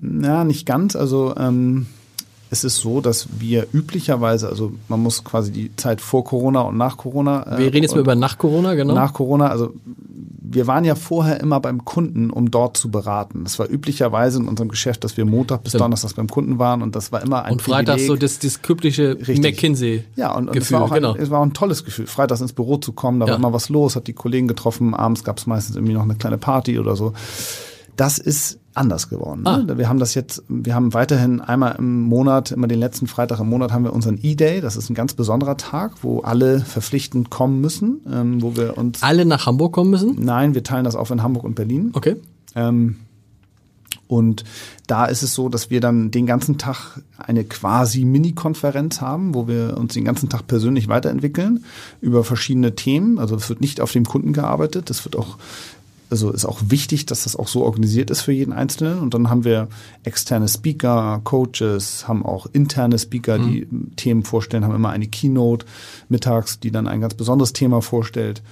Ja, 0.00 0.44
nicht 0.44 0.66
ganz. 0.66 0.96
Also 0.96 1.34
ähm, 1.36 1.86
es 2.50 2.64
ist 2.64 2.76
so, 2.78 3.00
dass 3.00 3.28
wir 3.38 3.66
üblicherweise, 3.72 4.48
also 4.48 4.72
man 4.88 5.02
muss 5.02 5.24
quasi 5.24 5.50
die 5.52 5.74
Zeit 5.76 6.00
vor 6.00 6.22
Corona 6.24 6.60
und 6.62 6.76
nach 6.76 6.96
Corona. 6.98 7.46
Äh, 7.46 7.58
wir 7.58 7.66
reden 7.66 7.82
jetzt 7.84 7.94
mal 7.94 8.00
über 8.00 8.14
nach 8.14 8.36
Corona, 8.38 8.74
genau. 8.74 8.94
Nach 8.94 9.12
Corona, 9.14 9.48
also 9.48 9.72
wir 10.54 10.66
waren 10.66 10.84
ja 10.84 10.94
vorher 10.96 11.40
immer 11.40 11.60
beim 11.60 11.82
Kunden, 11.86 12.28
um 12.28 12.50
dort 12.50 12.76
zu 12.76 12.90
beraten. 12.90 13.44
Das 13.44 13.58
war 13.58 13.70
üblicherweise 13.70 14.38
in 14.38 14.48
unserem 14.48 14.68
Geschäft, 14.68 15.02
dass 15.02 15.16
wir 15.16 15.24
Montag 15.24 15.64
bis 15.64 15.72
Donnerstag 15.72 16.14
beim 16.14 16.28
Kunden 16.28 16.58
waren 16.58 16.82
und 16.82 16.94
das 16.94 17.10
war 17.10 17.22
immer 17.22 17.44
ein 17.46 17.52
Und 17.54 17.62
Freitag 17.62 17.94
Privileg. 17.94 18.06
so 18.08 18.16
das, 18.16 18.38
das 18.38 18.60
typische 18.60 19.16
McKinsey. 19.26 20.04
Ja, 20.16 20.34
und, 20.34 20.48
und 20.48 20.56
es, 20.56 20.64
Gefühl, 20.68 20.74
war 20.76 20.82
auch 20.82 20.90
ein, 20.90 20.96
genau. 21.00 21.16
es 21.16 21.30
war 21.30 21.40
auch 21.40 21.46
ein 21.46 21.54
tolles 21.54 21.86
Gefühl, 21.86 22.06
freitags 22.06 22.42
ins 22.42 22.52
Büro 22.52 22.76
zu 22.76 22.92
kommen, 22.92 23.18
da 23.20 23.26
Ja. 23.26 23.32
war 23.32 23.38
immer 23.38 23.54
was 23.54 23.70
los, 23.70 23.96
hat 23.96 24.08
die 24.08 24.12
Kollegen 24.12 24.46
getroffen, 24.46 24.92
abends 24.92 25.24
gab 25.24 25.38
es 25.38 25.46
meistens 25.46 25.76
irgendwie 25.76 25.94
noch 25.94 26.02
eine 26.02 26.16
kleine 26.16 26.36
Party 26.36 26.78
oder 26.78 26.96
so. 26.96 27.14
Das 27.96 28.18
ist 28.18 28.58
anders 28.74 29.08
geworden. 29.08 29.46
Ah. 29.46 29.58
Ne? 29.58 29.78
Wir 29.78 29.88
haben 29.88 29.98
das 29.98 30.14
jetzt, 30.14 30.42
wir 30.48 30.74
haben 30.74 30.94
weiterhin 30.94 31.40
einmal 31.40 31.76
im 31.78 32.02
Monat, 32.02 32.52
immer 32.52 32.66
den 32.66 32.78
letzten 32.78 33.06
Freitag 33.06 33.40
im 33.40 33.48
Monat 33.48 33.72
haben 33.72 33.84
wir 33.84 33.92
unseren 33.92 34.18
E-Day. 34.22 34.60
Das 34.60 34.76
ist 34.76 34.88
ein 34.88 34.94
ganz 34.94 35.14
besonderer 35.14 35.56
Tag, 35.56 35.92
wo 36.02 36.20
alle 36.20 36.60
verpflichtend 36.60 37.30
kommen 37.30 37.60
müssen, 37.60 38.00
ähm, 38.10 38.42
wo 38.42 38.56
wir 38.56 38.78
uns. 38.78 39.02
Alle 39.02 39.24
nach 39.24 39.46
Hamburg 39.46 39.72
kommen 39.72 39.90
müssen? 39.90 40.16
Nein, 40.18 40.54
wir 40.54 40.64
teilen 40.64 40.84
das 40.84 40.96
auf 40.96 41.10
in 41.10 41.22
Hamburg 41.22 41.44
und 41.44 41.54
Berlin. 41.54 41.90
Okay. 41.92 42.16
Ähm, 42.54 42.96
und 44.12 44.44
da 44.86 45.06
ist 45.06 45.22
es 45.22 45.32
so, 45.32 45.48
dass 45.48 45.70
wir 45.70 45.80
dann 45.80 46.10
den 46.10 46.26
ganzen 46.26 46.58
Tag 46.58 47.00
eine 47.16 47.44
quasi 47.44 48.04
Mini-Konferenz 48.04 49.00
haben, 49.00 49.34
wo 49.34 49.48
wir 49.48 49.78
uns 49.78 49.94
den 49.94 50.04
ganzen 50.04 50.28
Tag 50.28 50.46
persönlich 50.46 50.88
weiterentwickeln 50.88 51.64
über 52.02 52.22
verschiedene 52.22 52.74
Themen. 52.74 53.18
Also 53.18 53.36
es 53.36 53.48
wird 53.48 53.62
nicht 53.62 53.80
auf 53.80 53.92
dem 53.92 54.04
Kunden 54.04 54.34
gearbeitet. 54.34 54.90
Das 54.90 55.06
wird 55.06 55.16
auch, 55.16 55.38
also 56.12 56.30
ist 56.30 56.44
auch 56.44 56.60
wichtig, 56.66 57.06
dass 57.06 57.24
das 57.24 57.36
auch 57.36 57.48
so 57.48 57.64
organisiert 57.64 58.10
ist 58.10 58.20
für 58.20 58.32
jeden 58.32 58.52
Einzelnen. 58.52 59.00
Und 59.00 59.14
dann 59.14 59.30
haben 59.30 59.44
wir 59.44 59.68
externe 60.04 60.46
Speaker, 60.46 61.20
Coaches, 61.24 62.06
haben 62.06 62.24
auch 62.24 62.46
interne 62.52 62.98
Speaker, 62.98 63.38
die 63.38 63.66
Themen 63.96 64.22
vorstellen, 64.22 64.64
haben 64.64 64.74
immer 64.74 64.90
eine 64.90 65.08
Keynote 65.08 65.66
mittags, 66.10 66.60
die 66.60 66.70
dann 66.70 66.86
ein 66.86 67.00
ganz 67.00 67.14
besonderes 67.14 67.54
Thema 67.54 67.80
vorstellt. 67.80 68.42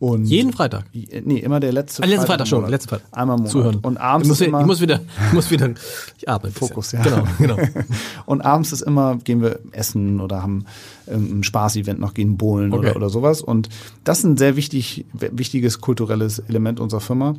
Und 0.00 0.24
Jeden 0.24 0.54
Freitag. 0.54 0.84
Nee, 0.94 1.40
immer 1.40 1.60
der 1.60 1.72
letzte 1.72 2.02
Ah, 2.02 2.06
letzten 2.06 2.26
Freitag 2.26 2.46
im 2.46 2.48
schon, 2.48 2.70
letzten 2.70 2.88
Freitag. 2.88 3.06
Einmal 3.12 3.36
im 3.36 3.42
Monat. 3.42 3.52
Zuhören. 3.52 3.76
Und 3.82 3.98
abends 3.98 4.26
ich 4.26 4.30
muss, 4.30 4.40
immer, 4.40 4.60
ich 4.62 4.66
muss 4.66 4.80
wieder, 4.80 5.00
ich 5.26 5.32
muss 5.34 5.50
wieder, 5.50 5.68
ich 6.16 6.26
bisschen. 6.26 6.52
Fokus, 6.52 6.92
ja. 6.92 7.02
Genau, 7.02 7.24
genau. 7.38 7.56
Und 8.24 8.40
abends 8.40 8.72
ist 8.72 8.80
immer, 8.80 9.16
gehen 9.16 9.42
wir 9.42 9.58
essen 9.72 10.20
oder 10.22 10.42
haben 10.42 10.64
ein 11.06 11.42
Spaßevent 11.42 12.00
noch, 12.00 12.14
gehen 12.14 12.38
bowlen 12.38 12.72
Okay. 12.72 12.86
oder, 12.88 12.96
oder 12.96 13.10
sowas. 13.10 13.42
Und 13.42 13.68
das 14.04 14.20
ist 14.20 14.24
ein 14.24 14.36
sehr 14.38 14.56
wichtig, 14.56 15.04
wichtiges 15.12 15.82
kulturelles 15.82 16.38
Element 16.38 16.80
unserer 16.80 17.00
Firma. 17.00 17.34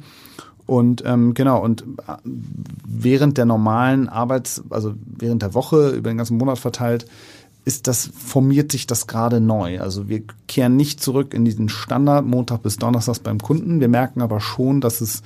Und 0.68 1.04
ähm, 1.04 1.34
genau, 1.34 1.64
und 1.64 1.82
äh, 1.82 2.14
während 2.86 3.40
der 3.40 3.46
normalen 3.46 4.08
Arbeits-, 4.08 4.62
also 4.70 4.94
während 5.18 5.42
der 5.42 5.56
Woche, 5.56 5.90
über 5.90 6.12
den 6.12 6.18
ganzen 6.18 6.38
Monat 6.38 6.60
verteilt, 6.60 7.08
ist 7.64 7.88
das, 7.88 8.10
formiert 8.18 8.72
sich 8.72 8.88
das 8.88 9.08
gerade 9.08 9.40
neu. 9.40 9.80
Also 9.80 10.10
wir 10.10 10.24
kehren 10.48 10.76
nicht 10.76 11.02
zurück 11.02 11.34
in 11.34 11.46
diesen 11.46 11.70
Standard 11.70 12.26
Montag 12.26 12.64
bis 12.64 12.78
Donnerstags 12.78 13.20
beim 13.20 13.40
Kunden. 13.40 13.80
Wir 13.80 13.88
merken 13.88 14.22
aber 14.22 14.40
schon, 14.40 14.82
dass 14.82 15.02
es 15.02 15.22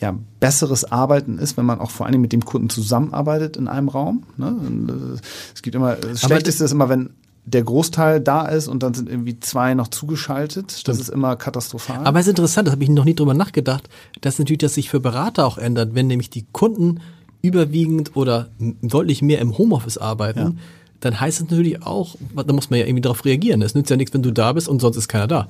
ja, 0.00 0.16
besseres 0.40 0.84
Arbeiten 0.84 1.38
ist, 1.38 1.56
wenn 1.56 1.66
man 1.66 1.80
auch 1.80 1.90
vor 1.90 2.06
allem 2.06 2.20
mit 2.20 2.32
dem 2.32 2.44
Kunden 2.44 2.70
zusammenarbeitet 2.70 3.56
in 3.56 3.68
einem 3.68 3.88
Raum. 3.88 4.24
Ne? 4.36 4.56
Äh, 4.88 5.20
Es 5.54 5.62
gibt 5.62 5.76
immer, 5.76 5.94
das 5.94 6.20
Schlechteste 6.20 6.64
ist 6.64 6.72
immer, 6.72 6.88
wenn 6.88 7.10
der 7.44 7.62
Großteil 7.62 8.20
da 8.20 8.46
ist 8.46 8.68
und 8.68 8.82
dann 8.82 8.94
sind 8.94 9.08
irgendwie 9.08 9.40
zwei 9.40 9.74
noch 9.74 9.88
zugeschaltet. 9.88 10.86
Das 10.86 11.00
ist 11.00 11.08
immer 11.08 11.34
katastrophal. 11.36 12.04
Aber 12.04 12.20
es 12.20 12.26
ist 12.26 12.30
interessant, 12.30 12.68
das 12.68 12.72
habe 12.72 12.84
ich 12.84 12.90
noch 12.90 13.04
nie 13.04 13.14
drüber 13.14 13.34
nachgedacht, 13.34 13.88
dass 14.20 14.38
natürlich 14.38 14.58
das 14.58 14.74
sich 14.74 14.90
für 14.90 15.00
Berater 15.00 15.46
auch 15.46 15.56
ändert, 15.56 15.94
wenn 15.94 16.08
nämlich 16.08 16.30
die 16.30 16.46
Kunden 16.52 17.00
überwiegend 17.40 18.16
oder 18.16 18.48
deutlich 18.58 19.22
mehr 19.22 19.38
im 19.38 19.56
Homeoffice 19.56 19.96
arbeiten, 19.98 20.58
dann 21.00 21.20
heißt 21.20 21.40
es 21.40 21.44
natürlich 21.44 21.82
auch, 21.84 22.16
da 22.34 22.52
muss 22.52 22.70
man 22.70 22.80
ja 22.80 22.86
irgendwie 22.86 23.02
darauf 23.02 23.24
reagieren. 23.24 23.62
Es 23.62 23.74
nützt 23.74 23.90
ja 23.90 23.96
nichts, 23.96 24.14
wenn 24.14 24.22
du 24.22 24.32
da 24.32 24.52
bist 24.52 24.68
und 24.68 24.80
sonst 24.80 24.96
ist 24.96 25.08
keiner 25.08 25.28
da. 25.28 25.48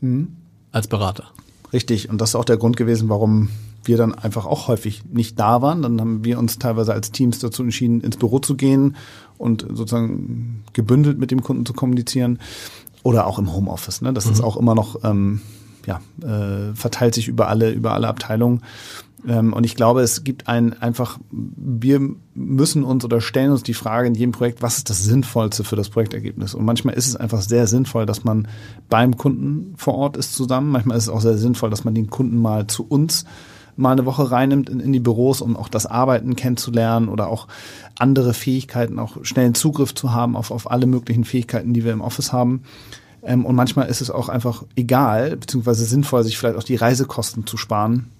Mhm. 0.00 0.36
Als 0.70 0.88
Berater. 0.88 1.24
Richtig. 1.72 2.08
Und 2.08 2.20
das 2.20 2.30
ist 2.30 2.34
auch 2.34 2.44
der 2.44 2.56
Grund 2.56 2.76
gewesen, 2.76 3.08
warum 3.08 3.48
wir 3.84 3.96
dann 3.96 4.14
einfach 4.14 4.46
auch 4.46 4.68
häufig 4.68 5.02
nicht 5.12 5.38
da 5.38 5.60
waren. 5.60 5.82
Dann 5.82 6.00
haben 6.00 6.24
wir 6.24 6.38
uns 6.38 6.58
teilweise 6.58 6.92
als 6.92 7.12
Teams 7.12 7.38
dazu 7.38 7.62
entschieden, 7.62 8.00
ins 8.00 8.16
Büro 8.16 8.38
zu 8.38 8.56
gehen 8.56 8.96
und 9.38 9.62
sozusagen 9.68 10.64
gebündelt 10.72 11.18
mit 11.18 11.30
dem 11.30 11.42
Kunden 11.42 11.66
zu 11.66 11.72
kommunizieren. 11.72 12.38
Oder 13.02 13.26
auch 13.26 13.38
im 13.38 13.52
Homeoffice. 13.52 14.00
Ne? 14.00 14.12
Das 14.12 14.26
ist 14.26 14.40
auch 14.40 14.56
immer 14.56 14.76
noch, 14.76 15.02
ähm, 15.02 15.40
ja, 15.86 16.00
äh, 16.22 16.72
verteilt 16.74 17.14
sich 17.14 17.26
über 17.26 17.48
alle, 17.48 17.72
über 17.72 17.92
alle 17.92 18.06
Abteilungen. 18.06 18.62
Ähm, 19.26 19.52
und 19.52 19.64
ich 19.64 19.76
glaube, 19.76 20.02
es 20.02 20.24
gibt 20.24 20.48
ein 20.48 20.80
einfach, 20.80 21.18
wir 21.30 22.00
müssen 22.34 22.84
uns 22.84 23.04
oder 23.04 23.20
stellen 23.20 23.52
uns 23.52 23.62
die 23.62 23.74
Frage 23.74 24.08
in 24.08 24.14
jedem 24.14 24.32
Projekt, 24.32 24.62
was 24.62 24.78
ist 24.78 24.90
das 24.90 25.02
Sinnvollste 25.04 25.64
für 25.64 25.76
das 25.76 25.90
Projektergebnis? 25.90 26.54
Und 26.54 26.64
manchmal 26.64 26.94
ist 26.94 27.06
es 27.06 27.16
einfach 27.16 27.40
sehr 27.40 27.66
sinnvoll, 27.66 28.06
dass 28.06 28.24
man 28.24 28.48
beim 28.88 29.16
Kunden 29.16 29.74
vor 29.76 29.94
Ort 29.94 30.16
ist 30.16 30.34
zusammen. 30.34 30.70
Manchmal 30.70 30.96
ist 30.96 31.04
es 31.04 31.08
auch 31.08 31.20
sehr 31.20 31.38
sinnvoll, 31.38 31.70
dass 31.70 31.84
man 31.84 31.94
den 31.94 32.10
Kunden 32.10 32.40
mal 32.40 32.66
zu 32.66 32.86
uns 32.86 33.24
mal 33.74 33.92
eine 33.92 34.04
Woche 34.04 34.30
reinnimmt 34.30 34.68
in, 34.68 34.80
in 34.80 34.92
die 34.92 35.00
Büros, 35.00 35.40
um 35.40 35.56
auch 35.56 35.68
das 35.68 35.86
Arbeiten 35.86 36.36
kennenzulernen 36.36 37.08
oder 37.08 37.28
auch 37.28 37.48
andere 37.98 38.34
Fähigkeiten, 38.34 38.98
auch 38.98 39.24
schnellen 39.24 39.54
Zugriff 39.54 39.94
zu 39.94 40.12
haben 40.12 40.36
auf, 40.36 40.50
auf 40.50 40.70
alle 40.70 40.86
möglichen 40.86 41.24
Fähigkeiten, 41.24 41.72
die 41.72 41.82
wir 41.82 41.92
im 41.92 42.02
Office 42.02 42.34
haben. 42.34 42.64
Ähm, 43.22 43.46
und 43.46 43.54
manchmal 43.54 43.88
ist 43.88 44.02
es 44.02 44.10
auch 44.10 44.28
einfach 44.28 44.64
egal, 44.76 45.36
beziehungsweise 45.36 45.86
sinnvoll, 45.86 46.22
sich 46.22 46.36
vielleicht 46.36 46.58
auch 46.58 46.64
die 46.64 46.76
Reisekosten 46.76 47.46
zu 47.46 47.56
sparen 47.56 48.10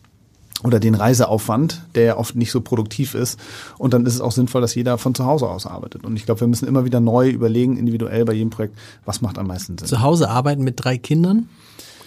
oder 0.63 0.81
den 0.81 0.95
Reiseaufwand, 0.95 1.83
der 1.95 2.05
ja 2.05 2.17
oft 2.17 2.37
nicht 2.37 2.51
so 2.53 2.61
produktiv 2.61 3.15
ist. 3.15 3.39
Und 3.79 3.95
dann 3.95 4.07
ist 4.07 4.15
es 4.15 4.21
auch 4.21 4.33
sinnvoll, 4.33 4.61
dass 4.61 4.75
jeder 4.75 4.99
von 4.99 5.15
zu 5.15 5.25
Hause 5.25 5.49
aus 5.49 5.67
arbeitet. 5.67 6.05
Und 6.05 6.17
ich 6.17 6.25
glaube, 6.25 6.41
wir 6.41 6.49
müssen 6.49 6.69
immer 6.69 6.85
wieder 6.85 7.01
neu 7.01 7.29
überlegen, 7.31 7.77
individuell 7.77 8.25
bei 8.25 8.33
jedem 8.33 8.51
Projekt, 8.51 8.77
was 9.05 9.21
macht 9.21 9.39
am 9.39 9.47
meisten 9.49 9.77
Sinn. 9.79 9.89
Zu 9.89 10.01
Hause 10.03 10.31
arbeiten 10.31 10.63
mit 10.65 10.75
drei 10.83 10.99
Kindern 10.99 11.49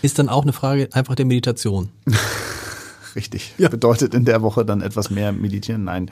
ist 0.02 0.20
dann 0.20 0.30
auch 0.30 0.44
eine 0.44 0.54
Frage 0.54 0.90
einfach 0.94 1.16
der 1.16 1.26
Meditation. 1.26 1.90
Richtig. 3.16 3.54
Ja. 3.58 3.70
Bedeutet 3.70 4.14
in 4.14 4.26
der 4.26 4.42
Woche 4.42 4.66
dann 4.66 4.82
etwas 4.82 5.10
mehr 5.10 5.32
meditieren? 5.32 5.86
Nein, 5.86 6.12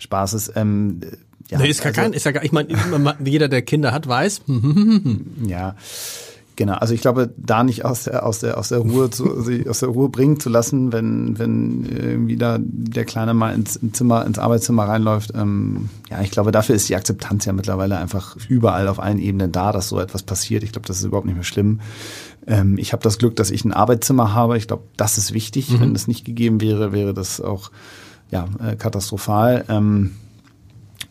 Spaß 0.00 0.34
ist. 0.34 0.52
Ähm, 0.56 1.00
ja, 1.48 1.58
nee, 1.58 1.68
ist 1.68 1.80
gar 1.82 1.88
also- 1.88 2.00
kein, 2.00 2.12
ist 2.12 2.24
ja 2.24 2.32
gar, 2.32 2.44
ich 2.44 2.52
meine, 2.52 2.68
jeder, 3.24 3.48
der 3.48 3.62
Kinder 3.62 3.92
hat, 3.92 4.06
weiß, 4.06 4.42
hm, 4.46 5.26
Ja, 5.46 5.74
genau. 6.56 6.74
Also 6.74 6.94
ich 6.94 7.00
glaube, 7.00 7.32
da 7.36 7.64
nicht 7.64 7.84
aus 7.84 8.04
der 8.04 8.26
aus 8.26 8.40
der 8.40 8.58
aus 8.58 8.68
der 8.68 8.78
Ruhe 8.78 9.10
zu 9.10 9.40
sie 9.42 9.68
aus 9.68 9.80
der 9.80 9.90
Ruhe 9.90 10.08
bringen 10.08 10.40
zu 10.40 10.48
lassen, 10.48 10.92
wenn 10.92 11.38
wenn 11.38 11.84
irgendwie 11.84 12.36
da 12.36 12.58
der 12.60 13.04
Kleine 13.04 13.34
mal 13.34 13.54
ins, 13.54 13.78
Zimmer 13.92 14.26
ins 14.26 14.38
Arbeitszimmer 14.38 14.84
reinläuft. 14.84 15.32
Ähm, 15.34 15.88
ja, 16.10 16.20
ich 16.22 16.30
glaube, 16.30 16.52
dafür 16.52 16.74
ist 16.74 16.88
die 16.88 16.96
Akzeptanz 16.96 17.44
ja 17.44 17.52
mittlerweile 17.52 17.98
einfach 17.98 18.36
überall 18.48 18.88
auf 18.88 19.00
allen 19.00 19.18
Ebenen 19.18 19.52
da, 19.52 19.72
dass 19.72 19.88
so 19.88 20.00
etwas 20.00 20.22
passiert. 20.22 20.62
Ich 20.62 20.72
glaube, 20.72 20.86
das 20.86 20.98
ist 20.98 21.04
überhaupt 21.04 21.26
nicht 21.26 21.36
mehr 21.36 21.44
schlimm. 21.44 21.80
Ähm, 22.46 22.78
ich 22.78 22.92
habe 22.92 23.02
das 23.02 23.18
Glück, 23.18 23.36
dass 23.36 23.50
ich 23.50 23.64
ein 23.64 23.72
Arbeitszimmer 23.72 24.34
habe. 24.34 24.56
Ich 24.58 24.66
glaube, 24.66 24.84
das 24.96 25.18
ist 25.18 25.32
wichtig. 25.32 25.80
Wenn 25.80 25.92
das 25.94 26.08
nicht 26.08 26.24
gegeben 26.24 26.60
wäre, 26.60 26.92
wäre 26.92 27.14
das 27.14 27.40
auch 27.40 27.70
ja 28.30 28.46
äh, 28.60 28.76
katastrophal. 28.76 29.64
Ähm, 29.68 30.12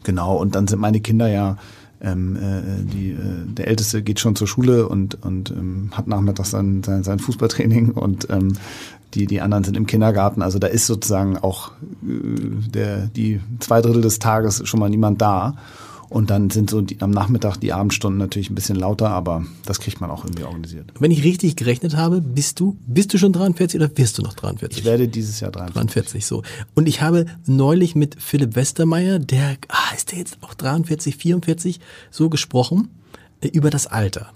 Genau, 0.03 0.35
und 0.35 0.55
dann 0.55 0.67
sind 0.67 0.79
meine 0.79 0.99
Kinder 0.99 1.27
ja, 1.27 1.57
ähm, 2.03 2.35
äh, 2.35 2.83
die, 2.83 3.11
äh, 3.11 3.45
der 3.45 3.67
Älteste 3.67 4.03
geht 4.03 4.19
schon 4.19 4.35
zur 4.35 4.47
Schule 4.47 4.87
und, 4.87 5.23
und 5.23 5.51
ähm, 5.51 5.89
hat 5.93 6.07
nachmittags 6.07 6.51
sein, 6.51 6.83
sein, 6.83 7.03
sein 7.03 7.19
Fußballtraining 7.19 7.91
und 7.91 8.29
ähm, 8.29 8.53
die, 9.13 9.25
die 9.25 9.41
anderen 9.41 9.63
sind 9.63 9.77
im 9.77 9.87
Kindergarten. 9.87 10.41
Also 10.41 10.59
da 10.59 10.67
ist 10.67 10.85
sozusagen 10.85 11.37
auch 11.37 11.71
äh, 12.03 12.69
der, 12.69 13.07
die 13.07 13.39
zwei 13.59 13.81
Drittel 13.81 14.01
des 14.01 14.19
Tages 14.19 14.67
schon 14.67 14.79
mal 14.79 14.89
niemand 14.89 15.21
da. 15.21 15.55
Und 16.13 16.29
dann 16.29 16.51
sind 16.51 16.69
so 16.69 16.81
die, 16.81 17.01
am 17.01 17.09
Nachmittag 17.09 17.57
die 17.57 17.73
Abendstunden 17.73 18.19
natürlich 18.19 18.51
ein 18.51 18.55
bisschen 18.55 18.75
lauter, 18.75 19.09
aber 19.09 19.45
das 19.65 19.79
kriegt 19.79 19.99
man 19.99 20.11
auch 20.11 20.23
irgendwie 20.23 20.43
organisiert. 20.43 20.91
Wenn 20.99 21.09
ich 21.09 21.23
richtig 21.23 21.55
gerechnet 21.55 21.97
habe, 21.97 22.21
bist 22.21 22.59
du, 22.59 22.77
bist 22.85 23.11
du 23.15 23.17
schon 23.17 23.33
43 23.33 23.81
oder 23.81 23.97
wirst 23.97 24.19
du 24.19 24.21
noch 24.21 24.35
43? 24.35 24.77
Ich 24.77 24.85
werde 24.85 25.07
dieses 25.07 25.39
Jahr 25.39 25.49
43. 25.49 25.73
43, 25.73 26.25
so. 26.25 26.43
Und 26.75 26.87
ich 26.87 27.01
habe 27.01 27.25
neulich 27.47 27.95
mit 27.95 28.21
Philipp 28.21 28.55
Westermeier, 28.55 29.17
der, 29.17 29.57
ah, 29.69 29.95
ist 29.95 30.11
der 30.11 30.19
jetzt 30.19 30.37
auch 30.41 30.53
43, 30.53 31.17
44, 31.17 31.79
so 32.11 32.29
gesprochen, 32.29 32.89
äh, 33.41 33.47
über 33.47 33.71
das 33.71 33.87
Alter. 33.87 34.27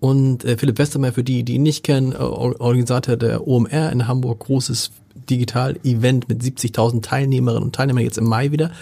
Und 0.00 0.46
äh, 0.46 0.56
Philipp 0.56 0.78
Westermeier, 0.78 1.12
für 1.12 1.24
die, 1.24 1.42
die 1.42 1.56
ihn 1.56 1.62
nicht 1.62 1.84
kennen, 1.84 2.12
äh, 2.12 2.16
Or- 2.16 2.58
Organisator 2.58 3.16
der 3.18 3.46
OMR 3.46 3.92
in 3.92 4.08
Hamburg, 4.08 4.40
großes 4.46 4.92
Digital-Event 5.30 6.28
mit 6.28 6.42
70.000 6.42 7.02
Teilnehmerinnen 7.02 7.62
und 7.64 7.74
Teilnehmern 7.74 8.04
jetzt 8.04 8.18
im 8.18 8.24
Mai 8.24 8.50
wieder. 8.52 8.72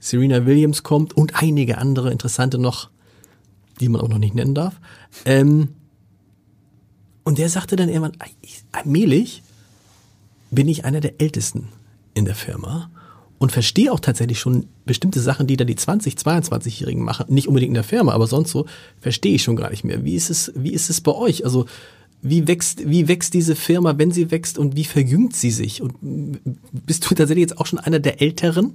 Serena 0.00 0.44
Williams 0.46 0.82
kommt 0.82 1.16
und 1.16 1.42
einige 1.42 1.78
andere 1.78 2.10
interessante 2.10 2.58
noch, 2.58 2.90
die 3.80 3.88
man 3.88 4.00
auch 4.00 4.08
noch 4.08 4.18
nicht 4.18 4.34
nennen 4.34 4.54
darf. 4.54 4.80
Ähm, 5.24 5.68
und 7.24 7.38
der 7.38 7.48
sagte 7.48 7.76
dann 7.76 7.88
irgendwann, 7.88 8.12
"Ah, 8.18 8.26
ich- 8.42 8.62
allmählich 8.72 9.42
bin 10.50 10.68
ich 10.68 10.84
einer 10.84 11.00
der 11.00 11.20
Ältesten 11.20 11.68
in 12.12 12.26
der 12.26 12.34
Firma 12.34 12.90
und 13.38 13.50
verstehe 13.50 13.92
auch 13.92 14.00
tatsächlich 14.00 14.38
schon 14.38 14.66
bestimmte 14.86 15.20
Sachen, 15.20 15.46
die 15.46 15.56
da 15.56 15.64
die 15.64 15.74
20, 15.74 16.16
22-Jährigen 16.16 17.02
machen. 17.02 17.26
Nicht 17.28 17.48
unbedingt 17.48 17.70
in 17.70 17.74
der 17.74 17.82
Firma, 17.84 18.12
aber 18.12 18.26
sonst 18.26 18.50
so 18.50 18.66
verstehe 19.00 19.34
ich 19.34 19.42
schon 19.42 19.56
gar 19.56 19.70
nicht 19.70 19.84
mehr. 19.84 20.04
Wie 20.04 20.14
ist 20.14 20.30
es, 20.30 20.52
wie 20.54 20.72
ist 20.72 20.90
es 20.90 21.00
bei 21.00 21.12
euch? 21.12 21.44
Also, 21.44 21.66
wie 22.24 22.48
wächst, 22.48 22.88
wie 22.88 23.06
wächst 23.06 23.34
diese 23.34 23.54
Firma, 23.54 23.98
wenn 23.98 24.10
sie 24.10 24.30
wächst 24.30 24.58
und 24.58 24.74
wie 24.76 24.84
verjüngt 24.84 25.36
sie 25.36 25.50
sich? 25.50 25.82
Und 25.82 25.94
bist 26.72 27.08
du 27.08 27.14
tatsächlich 27.14 27.42
jetzt 27.42 27.58
auch 27.58 27.66
schon 27.66 27.78
einer 27.78 28.00
der 28.00 28.20
Älteren? 28.22 28.72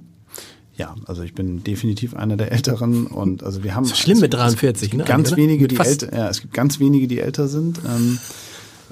Ja, 0.76 0.94
also 1.06 1.22
ich 1.22 1.34
bin 1.34 1.62
definitiv 1.62 2.14
einer 2.14 2.36
der 2.38 2.52
Älteren 2.52 3.06
und 3.06 3.42
also 3.42 3.62
wir 3.64 3.74
haben 3.74 3.84
Ist 3.84 3.98
schlimm 3.98 4.20
mit 4.20 4.32
es- 4.32 4.38
43, 4.40 4.84
es 4.86 4.90
gibt 4.90 4.98
ne, 4.98 5.04
Ganz 5.04 5.28
eigentlich, 5.32 5.36
wenige, 5.48 5.68
die 5.68 5.76
älter, 5.76 6.16
ja, 6.16 6.28
es 6.30 6.40
gibt 6.40 6.54
ganz 6.54 6.80
wenige, 6.80 7.06
die 7.06 7.18
älter 7.18 7.48
sind. 7.48 7.80
Ähm, 7.86 8.18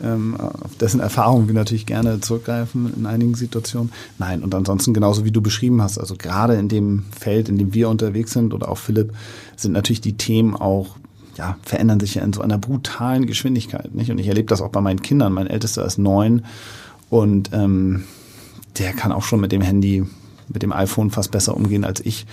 ähm, 0.02 0.36
auf 0.38 0.76
dessen 0.80 1.00
Erfahrungen 1.00 1.48
wir 1.48 1.54
natürlich 1.54 1.86
gerne 1.86 2.20
zurückgreifen 2.20 2.92
in 2.96 3.06
einigen 3.06 3.34
Situationen. 3.34 3.90
Nein, 4.18 4.42
und 4.44 4.54
ansonsten 4.54 4.92
genauso 4.94 5.24
wie 5.24 5.32
du 5.32 5.40
beschrieben 5.40 5.80
hast, 5.82 5.98
also 5.98 6.14
gerade 6.16 6.54
in 6.54 6.68
dem 6.68 7.04
Feld, 7.18 7.48
in 7.48 7.58
dem 7.58 7.74
wir 7.74 7.88
unterwegs 7.88 8.32
sind 8.32 8.54
oder 8.54 8.68
auch 8.68 8.78
Philipp, 8.78 9.12
sind 9.56 9.72
natürlich 9.72 10.00
die 10.00 10.16
Themen 10.16 10.54
auch 10.54 10.96
ja, 11.38 11.56
verändern 11.62 12.00
sich 12.00 12.16
ja 12.16 12.22
in 12.22 12.32
so 12.32 12.42
einer 12.42 12.58
brutalen 12.58 13.26
Geschwindigkeit. 13.26 13.94
Nicht? 13.94 14.10
Und 14.10 14.18
ich 14.18 14.26
erlebe 14.26 14.48
das 14.48 14.60
auch 14.60 14.70
bei 14.70 14.80
meinen 14.80 15.00
Kindern. 15.00 15.32
Mein 15.32 15.46
Ältester 15.46 15.84
ist 15.84 15.96
neun 15.96 16.44
und 17.08 17.50
ähm, 17.52 18.04
der 18.78 18.92
kann 18.92 19.12
auch 19.12 19.22
schon 19.22 19.40
mit 19.40 19.52
dem 19.52 19.62
Handy, 19.62 20.04
mit 20.48 20.62
dem 20.62 20.72
iPhone 20.72 21.10
fast 21.10 21.30
besser 21.30 21.56
umgehen 21.56 21.84
als 21.84 22.00
ich. 22.00 22.26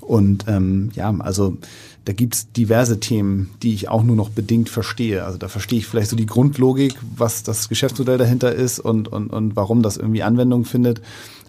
Und 0.00 0.46
ähm, 0.48 0.90
ja, 0.94 1.14
also 1.18 1.56
da 2.04 2.12
gibt's 2.12 2.50
diverse 2.52 2.98
Themen, 2.98 3.50
die 3.62 3.74
ich 3.74 3.88
auch 3.88 4.02
nur 4.02 4.16
noch 4.16 4.30
bedingt 4.30 4.68
verstehe. 4.68 5.24
Also 5.24 5.38
da 5.38 5.48
verstehe 5.48 5.78
ich 5.78 5.86
vielleicht 5.86 6.10
so 6.10 6.16
die 6.16 6.26
Grundlogik, 6.26 6.94
was 7.16 7.42
das 7.42 7.68
Geschäftsmodell 7.68 8.18
dahinter 8.18 8.52
ist 8.52 8.80
und, 8.80 9.08
und, 9.08 9.30
und 9.30 9.56
warum 9.56 9.82
das 9.82 9.96
irgendwie 9.96 10.22
Anwendung 10.22 10.64
findet. 10.64 11.00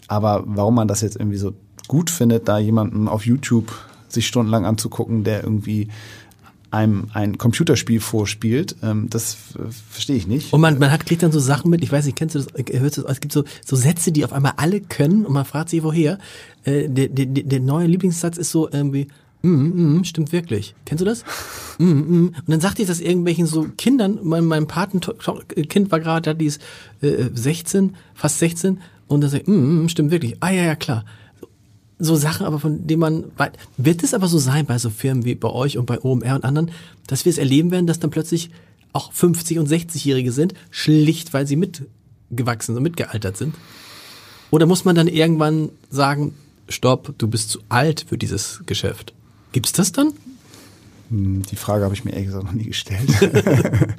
Aber 0.08 0.44
warum 0.46 0.76
man 0.76 0.88
das 0.88 1.02
jetzt 1.02 1.16
irgendwie 1.16 1.38
so 1.38 1.54
gut 1.88 2.10
findet, 2.10 2.48
da 2.48 2.60
jemanden 2.60 3.08
auf 3.08 3.26
YouTube 3.26 3.74
sich 4.10 4.28
stundenlang 4.28 4.66
anzugucken, 4.66 5.24
der 5.24 5.44
irgendwie 5.44 5.88
einem 6.72 7.08
ein 7.14 7.38
Computerspiel 7.38 8.00
vorspielt, 8.00 8.76
ähm, 8.84 9.08
das 9.10 9.38
verstehe 9.90 10.16
ich 10.16 10.28
nicht. 10.28 10.54
Und 10.54 10.62
man, 10.62 10.80
man 10.80 10.92
hat, 10.92 11.06
kriegt 11.06 11.24
dann 11.24 11.32
so 11.32 11.40
Sachen 11.40 11.70
mit, 11.72 11.84
ich 11.84 11.92
weiß 11.92 12.06
nicht, 12.06 12.18
kennst 12.18 12.36
du 12.36 12.40
das, 12.40 12.48
hörst 12.72 12.98
du, 12.98 13.06
es 13.06 13.20
gibt 13.20 13.34
so, 13.34 13.44
so 13.66 13.76
Sätze, 13.76 14.12
die 14.12 14.26
auf 14.26 14.34
einmal 14.34 14.54
alle 14.58 14.82
können 14.82 15.26
und 15.26 15.34
man 15.34 15.46
fragt 15.46 15.70
sich, 15.70 15.84
woher. 15.84 16.18
Äh, 16.64 16.90
der, 16.90 17.08
der, 17.08 17.26
der 17.26 17.60
neue 17.60 17.88
Lieblingssatz 17.88 18.38
ist 18.38 18.52
so 18.52 18.70
irgendwie, 18.70 19.08
Mm, 19.42 20.00
mm, 20.00 20.04
stimmt 20.04 20.34
wirklich. 20.34 20.76
Kennst 20.86 21.02
du 21.02 21.06
das? 21.06 21.24
Mm, 21.82 21.86
mm. 21.86 22.28
Und 22.28 22.50
dann 22.50 22.60
sagt 22.60 22.78
ich 22.80 22.88
das 22.88 23.00
irgendwelchen 23.00 23.46
so 23.46 23.66
Kindern, 23.78 24.20
mein, 24.22 24.44
mein 24.44 24.68
Patenkind 24.68 25.90
war 25.90 26.02
gerade, 26.02 26.36
die 26.36 26.48
ist 26.48 26.62
äh, 27.02 27.30
16, 27.34 27.96
fast 28.14 28.40
16, 28.40 28.82
und 29.08 29.22
dann 29.22 29.30
sagt, 29.30 29.48
mm, 29.48 29.84
mm, 29.84 29.88
stimmt 29.88 30.12
wirklich. 30.12 30.36
Ah 30.42 30.50
ja, 30.50 30.64
ja, 30.64 30.76
klar. 30.76 31.06
So 32.00 32.16
Sachen, 32.16 32.46
aber 32.46 32.60
von 32.60 32.88
denen 32.88 33.00
man, 33.02 33.26
wird 33.78 34.04
es 34.04 34.14
aber 34.14 34.28
so 34.28 34.38
sein 34.38 34.66
bei 34.66 34.78
so 34.78 34.90
Firmen 34.90 35.26
wie 35.26 35.36
bei 35.36 35.50
euch 35.50 35.78
und 35.78 35.86
bei 35.86 36.02
OMR 36.02 36.36
und 36.36 36.46
anderen, 36.46 36.72
dass 37.08 37.26
wir 37.26 37.30
es 37.30 37.38
erleben 37.38 37.72
werden, 37.72 37.88
dass 37.88 38.00
dann 38.00 38.10
plötzlich 38.10 38.52
auch 38.94 39.12
50 39.12 39.60
und 39.60 39.70
60-Jährige 39.70 40.32
sind, 40.32 40.54
schlicht 40.72 41.34
weil 41.34 41.46
sie 41.46 41.58
mitgewachsen 41.58 42.76
und 42.78 42.84
mitgealtert 42.84 43.38
sind? 43.38 43.54
Oder 44.50 44.66
muss 44.66 44.86
man 44.86 44.96
dann 44.96 45.08
irgendwann 45.08 45.70
sagen, 45.90 46.34
stopp, 46.70 47.14
du 47.18 47.28
bist 47.28 47.50
zu 47.50 47.60
alt 47.70 48.06
für 48.08 48.18
dieses 48.18 48.62
Geschäft? 48.66 49.14
Gibt's 49.52 49.74
das 49.74 49.92
dann? 49.92 50.14
Hm, 51.10 51.44
die 51.44 51.56
Frage 51.56 51.84
habe 51.84 51.94
ich 51.94 52.06
mir 52.06 52.12
ehrlich 52.12 52.28
gesagt 52.28 52.46
noch 52.46 52.54
nie 52.54 52.66
gestellt. 52.66 53.10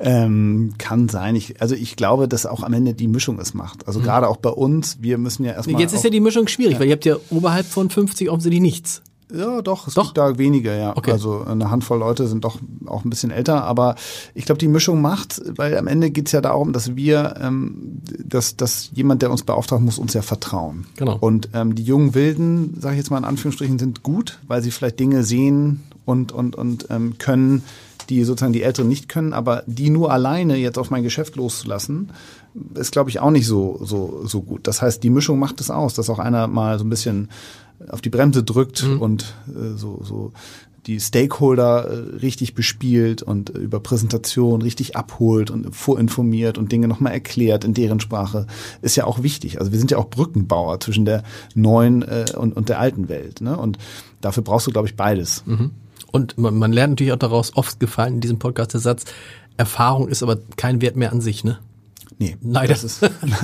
ähm, 0.00 0.74
kann 0.78 1.08
sein. 1.08 1.34
Ich, 1.34 1.60
also 1.60 1.74
ich 1.74 1.96
glaube, 1.96 2.28
dass 2.28 2.46
auch 2.46 2.62
am 2.62 2.72
Ende 2.72 2.94
die 2.94 3.08
Mischung 3.08 3.38
es 3.38 3.54
macht. 3.54 3.86
Also 3.86 4.00
mhm. 4.00 4.04
gerade 4.04 4.28
auch 4.28 4.36
bei 4.36 4.50
uns, 4.50 4.98
wir 5.00 5.18
müssen 5.18 5.44
ja 5.44 5.52
erstmal. 5.52 5.80
Jetzt 5.80 5.94
ist 5.94 6.04
ja 6.04 6.10
die 6.10 6.20
Mischung 6.20 6.48
schwierig, 6.48 6.74
ja. 6.74 6.80
weil 6.80 6.88
ihr 6.88 6.94
habt 6.94 7.04
ja 7.04 7.16
oberhalb 7.30 7.66
von 7.66 7.90
50 7.90 8.30
offensichtlich 8.30 8.60
nichts. 8.60 9.02
Ja, 9.32 9.62
doch, 9.62 9.86
es 9.86 9.94
doch? 9.94 10.06
gibt 10.06 10.18
da 10.18 10.38
weniger, 10.38 10.74
ja. 10.74 10.96
Okay. 10.96 11.12
Also 11.12 11.44
eine 11.44 11.70
Handvoll 11.70 11.98
Leute 11.98 12.26
sind 12.26 12.44
doch 12.44 12.58
auch 12.86 13.04
ein 13.04 13.10
bisschen 13.10 13.30
älter, 13.30 13.64
aber 13.64 13.94
ich 14.34 14.44
glaube, 14.44 14.58
die 14.58 14.68
Mischung 14.68 15.00
macht, 15.00 15.40
weil 15.56 15.76
am 15.78 15.86
Ende 15.86 16.10
geht's 16.10 16.32
ja 16.32 16.40
darum, 16.40 16.72
dass 16.72 16.96
wir, 16.96 17.36
ähm, 17.40 18.00
dass, 18.18 18.56
dass 18.56 18.90
jemand, 18.92 19.22
der 19.22 19.30
uns 19.30 19.44
beauftragt, 19.44 19.82
muss 19.82 19.98
uns 19.98 20.14
ja 20.14 20.22
vertrauen. 20.22 20.86
Genau. 20.96 21.16
Und 21.20 21.50
ähm, 21.54 21.74
die 21.74 21.84
jungen 21.84 22.14
Wilden, 22.14 22.76
sage 22.80 22.94
ich 22.94 22.98
jetzt 22.98 23.10
mal 23.10 23.18
in 23.18 23.24
Anführungsstrichen, 23.24 23.78
sind 23.78 24.02
gut, 24.02 24.40
weil 24.48 24.62
sie 24.62 24.70
vielleicht 24.70 24.98
Dinge 24.98 25.22
sehen 25.22 25.84
und, 26.04 26.32
und, 26.32 26.56
und 26.56 26.86
ähm, 26.90 27.18
können, 27.18 27.62
die 28.08 28.24
sozusagen 28.24 28.52
die 28.52 28.62
Älteren 28.62 28.88
nicht 28.88 29.08
können, 29.08 29.32
aber 29.32 29.62
die 29.66 29.90
nur 29.90 30.10
alleine 30.12 30.56
jetzt 30.56 30.78
auf 30.78 30.90
mein 30.90 31.02
Geschäft 31.02 31.36
loszulassen, 31.36 32.12
ist, 32.74 32.92
glaube 32.92 33.10
ich, 33.10 33.20
auch 33.20 33.30
nicht 33.30 33.46
so, 33.46 33.80
so, 33.82 34.22
so 34.26 34.42
gut. 34.42 34.66
Das 34.66 34.82
heißt, 34.82 35.02
die 35.02 35.10
Mischung 35.10 35.38
macht 35.38 35.60
es 35.60 35.70
aus, 35.70 35.94
dass 35.94 36.10
auch 36.10 36.18
einer 36.18 36.48
mal 36.48 36.78
so 36.78 36.84
ein 36.84 36.90
bisschen 36.90 37.28
auf 37.88 38.00
die 38.00 38.10
Bremse 38.10 38.42
drückt 38.42 38.82
mhm. 38.82 39.00
und 39.00 39.34
äh, 39.48 39.76
so, 39.76 40.00
so 40.02 40.32
die 40.86 41.00
Stakeholder 41.00 41.84
äh, 41.84 42.16
richtig 42.16 42.54
bespielt 42.54 43.22
und 43.22 43.54
äh, 43.54 43.58
über 43.58 43.80
Präsentation 43.80 44.62
richtig 44.62 44.96
abholt 44.96 45.50
und 45.50 45.74
vorinformiert 45.74 46.58
und 46.58 46.72
Dinge 46.72 46.88
nochmal 46.88 47.12
erklärt 47.12 47.64
in 47.64 47.74
deren 47.74 48.00
Sprache, 48.00 48.46
ist 48.82 48.96
ja 48.96 49.04
auch 49.04 49.22
wichtig. 49.22 49.58
Also 49.60 49.72
wir 49.72 49.78
sind 49.78 49.90
ja 49.90 49.98
auch 49.98 50.08
Brückenbauer 50.08 50.80
zwischen 50.80 51.04
der 51.04 51.22
neuen 51.54 52.02
äh, 52.02 52.26
und, 52.36 52.56
und 52.56 52.68
der 52.68 52.80
alten 52.80 53.08
Welt. 53.08 53.40
Ne? 53.40 53.56
Und 53.56 53.78
dafür 54.20 54.42
brauchst 54.42 54.66
du, 54.66 54.70
glaube 54.70 54.88
ich, 54.88 54.96
beides. 54.96 55.44
Mhm. 55.46 55.70
Und 56.12 56.38
man, 56.38 56.56
man 56.56 56.72
lernt 56.72 56.92
natürlich 56.92 57.12
auch 57.12 57.18
daraus, 57.18 57.56
oft 57.56 57.80
gefallen 57.80 58.14
in 58.14 58.20
diesem 58.20 58.38
Podcast 58.38 58.74
der 58.74 58.80
Satz, 58.80 59.04
Erfahrung 59.56 60.08
ist 60.08 60.22
aber 60.22 60.38
kein 60.56 60.80
Wert 60.80 60.96
mehr 60.96 61.12
an 61.12 61.20
sich, 61.20 61.44
ne? 61.44 61.58
Nee, 62.20 62.36
leider. 62.42 62.68
Das 62.68 62.84
ist, 62.84 63.00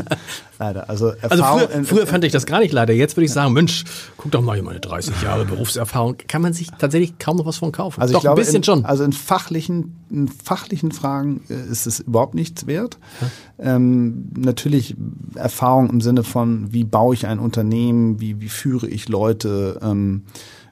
leider. 0.59 0.91
Also, 0.91 1.09
Erfahrung 1.09 1.61
also 1.61 1.73
früher, 1.73 1.85
früher 1.85 2.07
fand 2.07 2.25
ich 2.25 2.33
das 2.33 2.45
gar 2.45 2.61
nicht 2.61 2.75
leider. 2.75 2.93
Jetzt 2.93 3.17
würde 3.17 3.25
ich 3.25 3.33
sagen, 3.33 3.55
Mensch, 3.55 3.85
guck 4.19 4.33
doch 4.33 4.43
mal 4.43 4.53
hier 4.53 4.63
meine 4.63 4.81
30 4.81 5.23
Jahre 5.23 5.47
Berufserfahrung. 5.47 6.19
Kann 6.29 6.43
man 6.43 6.53
sich 6.53 6.69
tatsächlich 6.79 7.19
kaum 7.19 7.39
noch 7.39 7.47
was 7.47 7.57
von 7.57 7.73
kaufen. 7.73 8.03
Also 8.03 8.13
doch, 8.13 8.19
ich 8.19 8.23
glaube, 8.25 8.39
ein 8.39 8.45
bisschen 8.45 8.57
in, 8.57 8.65
schon. 8.65 8.85
Also 8.85 9.05
in 9.05 9.15
fachlichen, 9.15 9.97
in 10.11 10.29
fachlichen 10.29 10.93
Fragen 10.93 11.41
äh, 11.49 11.55
ist 11.55 11.87
es 11.87 12.01
überhaupt 12.01 12.35
nichts 12.35 12.67
wert. 12.67 12.99
Ja. 13.23 13.77
Ähm, 13.77 14.27
natürlich 14.37 14.95
Erfahrung 15.37 15.89
im 15.89 16.03
Sinne 16.03 16.23
von, 16.23 16.71
wie 16.71 16.85
baue 16.85 17.15
ich 17.15 17.27
ein 17.27 17.39
Unternehmen, 17.39 18.21
wie, 18.21 18.43
wie 18.43 18.51
führe 18.51 18.89
ich 18.89 19.09
Leute, 19.09 19.81
ähm, 19.83 20.25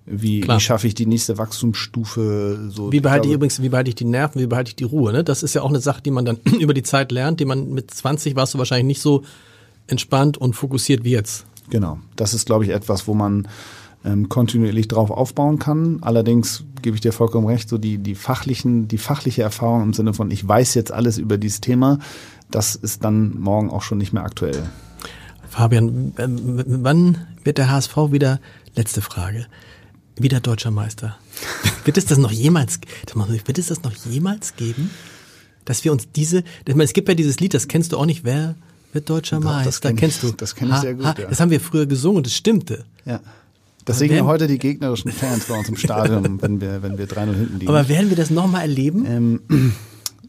wie, 0.07 0.47
wie 0.47 0.61
schaffe 0.61 0.87
ich 0.87 0.95
die 0.95 1.07
nächste 1.07 1.39
Wachstumsstufe? 1.39 2.69
So, 2.69 2.93
wie 2.93 3.01
behalte 3.01 3.27
ich, 3.27 3.33
ich 3.33 3.37
übrigens, 3.37 3.63
wie 3.63 3.71
behalte 3.71 3.89
ich 3.89 3.95
die 3.95 4.05
Nerven, 4.05 4.41
wie 4.41 4.47
behalte 4.47 4.69
ich 4.69 4.77
die 4.77 4.85
Ruhe? 4.85 5.13
Ne? 5.13 5.25
Das 5.25 5.43
ist 5.43 5.55
ja 5.55 5.63
auch 5.63 5.71
eine 5.71 5.81
Sache, 5.81 6.03
die 6.03 6.11
man 6.11 6.25
dann 6.25 6.37
über 6.61 6.75
die 6.75 6.83
Zeit 6.83 7.11
lernt, 7.11 7.41
die 7.41 7.47
man 7.47 7.71
mit 7.73 7.91
20 7.91 8.37
warst 8.37 8.55
du 8.55 8.59
wahrscheinlich 8.59 8.87
nicht 8.87 9.03
so 9.03 9.23
entspannt 9.87 10.37
und 10.37 10.55
fokussiert 10.55 11.05
wie 11.05 11.13
jetzt. 11.13 11.47
Genau, 11.71 11.99
das 12.17 12.35
ist, 12.35 12.45
glaube 12.47 12.65
ich, 12.65 12.71
etwas, 12.71 13.09
wo 13.09 13.15
man 13.15 13.49
ähm, 14.05 14.29
kontinuierlich 14.29 14.89
drauf 14.89 15.11
aufbauen 15.11 15.59
kann. 15.59 15.99
Allerdings 16.03 16.65
gebe 16.83 16.95
ich 16.95 17.01
dir 17.01 17.13
vollkommen 17.13 17.47
recht, 17.47 17.71
so 17.71 17.79
die, 17.79 17.97
die 17.99 18.15
fachlichen, 18.15 18.89
die 18.89 18.99
fachliche 18.99 19.43
Erfahrung 19.43 19.83
im 19.83 19.93
Sinne 19.95 20.13
von, 20.13 20.31
ich 20.31 20.47
weiß 20.47 20.75
jetzt 20.75 20.93
alles 20.93 21.17
über 21.17 21.39
dieses 21.39 21.63
Thema, 21.63 21.99
das 22.51 22.75
ist 22.75 23.05
dann 23.05 23.39
morgen 23.41 23.71
auch 23.71 23.83
schon 23.83 23.99
nicht 23.99 24.13
mehr 24.13 24.25
aktuell. 24.25 24.69
Fabian, 25.49 26.13
wann 26.17 27.19
wird 27.43 27.59
der 27.59 27.71
HSV 27.71 27.97
wieder, 28.11 28.41
letzte 28.75 29.01
Frage, 29.01 29.47
wieder 30.17 30.41
deutscher 30.41 30.71
Meister. 30.71 31.19
wird 31.85 31.99
es 31.99 32.07
das 32.07 32.19
noch 32.19 32.31
jemals, 32.31 32.81
wird 33.15 33.59
es 33.59 33.67
das 33.67 33.83
noch 33.83 33.93
jemals 34.07 34.57
geben? 34.57 34.91
Dass 35.65 35.85
wir 35.85 35.93
uns 35.93 36.09
diese, 36.15 36.45
es 36.67 36.93
gibt 36.93 37.09
ja 37.09 37.15
dieses 37.15 37.41
Lied, 37.41 37.55
das 37.55 37.69
kennst 37.69 37.93
du 37.93 37.99
auch 37.99 38.07
nicht, 38.07 38.25
wer 38.25 38.55
wird 38.93 39.09
deutscher 39.09 39.41
Doch, 39.41 39.45
Meister? 39.45 39.65
Das 39.65 39.81
kenn 39.81 39.97
kennst 39.97 40.23
ich, 40.23 40.31
du? 40.31 40.37
Das 40.37 40.55
kenne 40.55 40.75
ich 40.75 40.81
sehr 40.81 40.95
gut. 40.95 41.05
Ha, 41.05 41.15
ja. 41.19 41.29
Das 41.29 41.41
haben 41.41 41.51
wir 41.51 41.61
früher 41.61 41.87
gesungen 41.87 42.19
und 42.19 42.27
es 42.27 42.35
stimmte. 42.35 42.85
Ja. 43.05 43.21
Das 43.85 43.99
singen 43.99 44.17
ja 44.17 44.25
heute 44.25 44.47
die 44.47 44.59
gegnerischen 44.59 45.12
Fans 45.12 45.45
bei 45.45 45.59
uns 45.59 45.69
im 45.69 45.77
Stadion, 45.77 46.39
wenn 46.43 46.61
wir, 46.61 46.83
wenn 46.83 46.97
wir 46.97 47.07
3-0 47.07 47.35
hinten 47.35 47.59
liegen. 47.59 47.69
Aber 47.69 47.89
werden 47.89 48.09
wir 48.09 48.17
das 48.17 48.31
nochmal 48.31 48.62
erleben? 48.62 49.05
Ähm, 49.07 49.75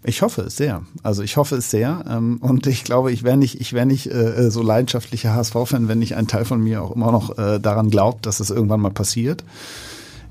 ich 0.06 0.22
hoffe 0.22 0.44
es 0.44 0.56
sehr. 0.56 0.84
Also 1.04 1.24
ich 1.24 1.38
hoffe 1.38 1.56
es 1.56 1.72
sehr. 1.72 2.06
Ähm, 2.08 2.38
und 2.38 2.68
ich 2.68 2.84
glaube, 2.84 3.12
ich 3.12 3.24
wäre 3.24 3.38
nicht, 3.38 3.60
ich 3.60 3.74
wäre 3.74 3.86
nicht 3.86 4.08
äh, 4.08 4.50
so 4.52 4.62
leidenschaftlicher 4.62 5.34
HSV-Fan, 5.34 5.88
wenn 5.88 6.00
nicht 6.00 6.16
ein 6.16 6.28
Teil 6.28 6.46
von 6.46 6.62
mir 6.62 6.84
auch 6.84 6.96
immer 6.96 7.12
noch 7.12 7.38
äh, 7.38 7.60
daran 7.60 7.90
glaubt, 7.90 8.26
dass 8.26 8.40
es 8.40 8.50
irgendwann 8.50 8.82
mal 8.82 8.92
passiert. 8.92 9.44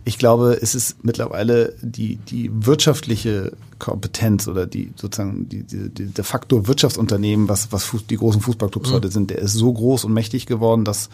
Ich 0.06 0.18
glaube, 0.18 0.58
es 0.60 0.74
ist 0.74 1.02
mittlerweile 1.02 1.74
die, 1.80 2.16
die 2.16 2.50
wirtschaftliche 2.52 3.52
Kompetenz 3.78 4.46
oder 4.46 4.66
die 4.66 4.92
sozusagen 4.96 5.48
die, 5.48 5.62
die, 5.62 5.88
die, 5.88 6.06
der 6.06 6.24
Faktor 6.24 6.66
Wirtschaftsunternehmen, 6.66 7.48
was, 7.48 7.72
was 7.72 7.90
die 8.08 8.16
großen 8.16 8.42
Fußballclubs 8.42 8.90
mhm. 8.90 8.94
heute 8.94 9.10
sind, 9.10 9.30
der 9.30 9.38
ist 9.38 9.54
so 9.54 9.72
groß 9.72 10.04
und 10.04 10.12
mächtig 10.12 10.46
geworden, 10.46 10.84
dass 10.84 11.08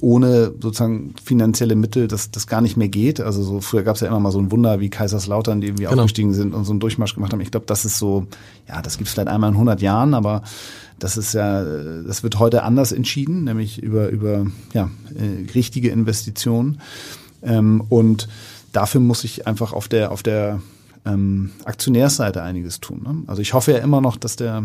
ohne 0.00 0.52
sozusagen 0.60 1.14
finanzielle 1.22 1.74
Mittel 1.74 2.06
das, 2.06 2.30
das 2.30 2.46
gar 2.46 2.60
nicht 2.60 2.76
mehr 2.76 2.88
geht. 2.88 3.20
Also 3.20 3.42
so 3.42 3.60
früher 3.60 3.82
gab 3.82 3.96
es 3.96 4.00
ja 4.00 4.08
immer 4.08 4.20
mal 4.20 4.30
so 4.30 4.38
ein 4.38 4.52
Wunder 4.52 4.78
wie 4.80 4.90
Kaiserslautern, 4.90 5.60
die 5.60 5.68
irgendwie 5.68 5.84
genau. 5.84 5.96
aufgestiegen 5.96 6.34
sind 6.34 6.54
und 6.54 6.64
so 6.64 6.72
einen 6.72 6.80
Durchmarsch 6.80 7.14
gemacht 7.14 7.32
haben. 7.32 7.40
Ich 7.40 7.50
glaube, 7.50 7.66
das 7.66 7.84
ist 7.84 7.98
so, 7.98 8.26
ja, 8.68 8.80
das 8.82 8.96
gibt 8.98 9.08
es 9.08 9.14
vielleicht 9.14 9.28
einmal 9.28 9.50
in 9.50 9.54
100 9.54 9.82
Jahren, 9.82 10.14
aber 10.14 10.42
das 10.98 11.16
ist 11.16 11.34
ja, 11.34 11.64
das 12.02 12.22
wird 12.22 12.38
heute 12.38 12.62
anders 12.62 12.92
entschieden, 12.92 13.44
nämlich 13.44 13.82
über 13.82 14.08
über 14.08 14.46
ja 14.72 14.90
äh, 15.14 15.50
richtige 15.52 15.90
Investitionen. 15.90 16.80
Ähm, 17.42 17.82
und 17.88 18.28
dafür 18.72 19.00
muss 19.00 19.24
ich 19.24 19.46
einfach 19.46 19.72
auf 19.72 19.88
der 19.88 20.10
auf 20.12 20.22
der 20.22 20.60
ähm, 21.04 21.50
Aktionärsseite 21.64 22.42
einiges 22.42 22.80
tun. 22.80 23.02
Ne? 23.04 23.22
Also 23.26 23.42
ich 23.42 23.52
hoffe 23.52 23.72
ja 23.72 23.78
immer 23.78 24.00
noch, 24.00 24.16
dass 24.16 24.36
der 24.36 24.64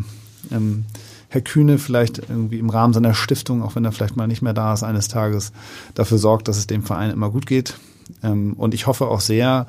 ähm, 0.52 0.86
Herr 1.34 1.40
Kühne 1.40 1.78
vielleicht 1.78 2.20
irgendwie 2.20 2.60
im 2.60 2.70
Rahmen 2.70 2.94
seiner 2.94 3.14
Stiftung, 3.14 3.64
auch 3.64 3.76
wenn 3.76 3.86
er 3.86 3.94
vielleicht 3.94 4.18
mal 4.18 4.28
nicht 4.28 4.42
mehr 4.42 4.54
da 4.54 4.74
ist, 4.74 4.84
eines 4.84 5.08
Tages 5.08 5.54
dafür 5.96 6.18
sorgt, 6.18 6.50
dass 6.50 6.58
es 6.58 6.68
dem 6.68 6.84
Verein 6.84 7.10
immer 7.10 7.30
gut 7.30 7.46
geht. 7.46 7.76
Ähm, 8.22 8.52
und 8.58 8.74
ich 8.74 8.86
hoffe 8.86 9.08
auch 9.08 9.22
sehr, 9.22 9.66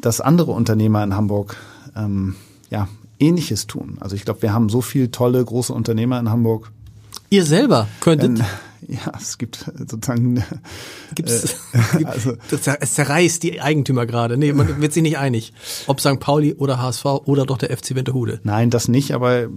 dass 0.00 0.20
andere 0.20 0.52
Unternehmer 0.52 1.02
in 1.02 1.16
Hamburg 1.16 1.56
ähm, 1.96 2.36
ja, 2.70 2.86
Ähnliches 3.18 3.66
tun. 3.66 3.96
Also 3.98 4.14
ich 4.14 4.24
glaube, 4.24 4.42
wir 4.42 4.52
haben 4.52 4.68
so 4.68 4.80
viele 4.80 5.10
tolle 5.10 5.44
große 5.44 5.72
Unternehmer 5.72 6.20
in 6.20 6.30
Hamburg. 6.30 6.70
Ihr 7.30 7.44
selber 7.46 7.88
könntet. 7.98 8.38
Ähm, 8.38 8.44
Ja, 8.88 9.12
es 9.16 9.38
gibt 9.38 9.70
sozusagen. 9.76 10.42
Gibt's, 11.14 11.56
äh, 11.72 12.04
also, 12.04 12.34
es 12.50 12.94
zerreißt 12.94 13.42
die 13.42 13.60
Eigentümer 13.60 14.06
gerade. 14.06 14.36
Nee, 14.36 14.52
man 14.52 14.80
wird 14.80 14.92
sich 14.92 15.02
nicht 15.02 15.18
einig. 15.18 15.52
Ob 15.86 16.00
St. 16.00 16.18
Pauli 16.18 16.54
oder 16.54 16.80
HSV 16.80 17.04
oder 17.24 17.46
doch 17.46 17.58
der 17.58 17.76
FC 17.76 17.94
Winterhude. 17.94 18.40
Nein, 18.42 18.70
das 18.70 18.88
nicht, 18.88 19.12
aber 19.12 19.42
äh, 19.42 19.48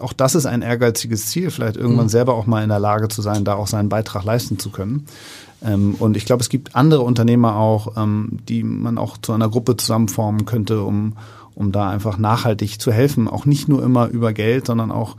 auch 0.00 0.12
das 0.12 0.34
ist 0.34 0.46
ein 0.46 0.62
ehrgeiziges 0.62 1.26
Ziel, 1.26 1.50
vielleicht 1.50 1.76
irgendwann 1.76 2.06
mhm. 2.06 2.10
selber 2.10 2.34
auch 2.34 2.46
mal 2.46 2.62
in 2.62 2.68
der 2.68 2.80
Lage 2.80 3.08
zu 3.08 3.22
sein, 3.22 3.44
da 3.44 3.54
auch 3.54 3.66
seinen 3.66 3.88
Beitrag 3.88 4.24
leisten 4.24 4.58
zu 4.58 4.70
können. 4.70 5.06
Ähm, 5.64 5.94
und 5.98 6.16
ich 6.16 6.24
glaube, 6.24 6.42
es 6.42 6.48
gibt 6.48 6.74
andere 6.74 7.02
Unternehmer 7.02 7.56
auch, 7.56 7.96
ähm, 7.96 8.38
die 8.48 8.62
man 8.62 8.98
auch 8.98 9.16
zu 9.18 9.32
einer 9.32 9.48
Gruppe 9.48 9.76
zusammenformen 9.76 10.44
könnte, 10.44 10.82
um, 10.82 11.14
um 11.54 11.72
da 11.72 11.88
einfach 11.88 12.18
nachhaltig 12.18 12.80
zu 12.80 12.92
helfen. 12.92 13.28
Auch 13.28 13.46
nicht 13.46 13.68
nur 13.68 13.82
immer 13.82 14.08
über 14.08 14.32
Geld, 14.32 14.66
sondern 14.66 14.90
auch 14.90 15.16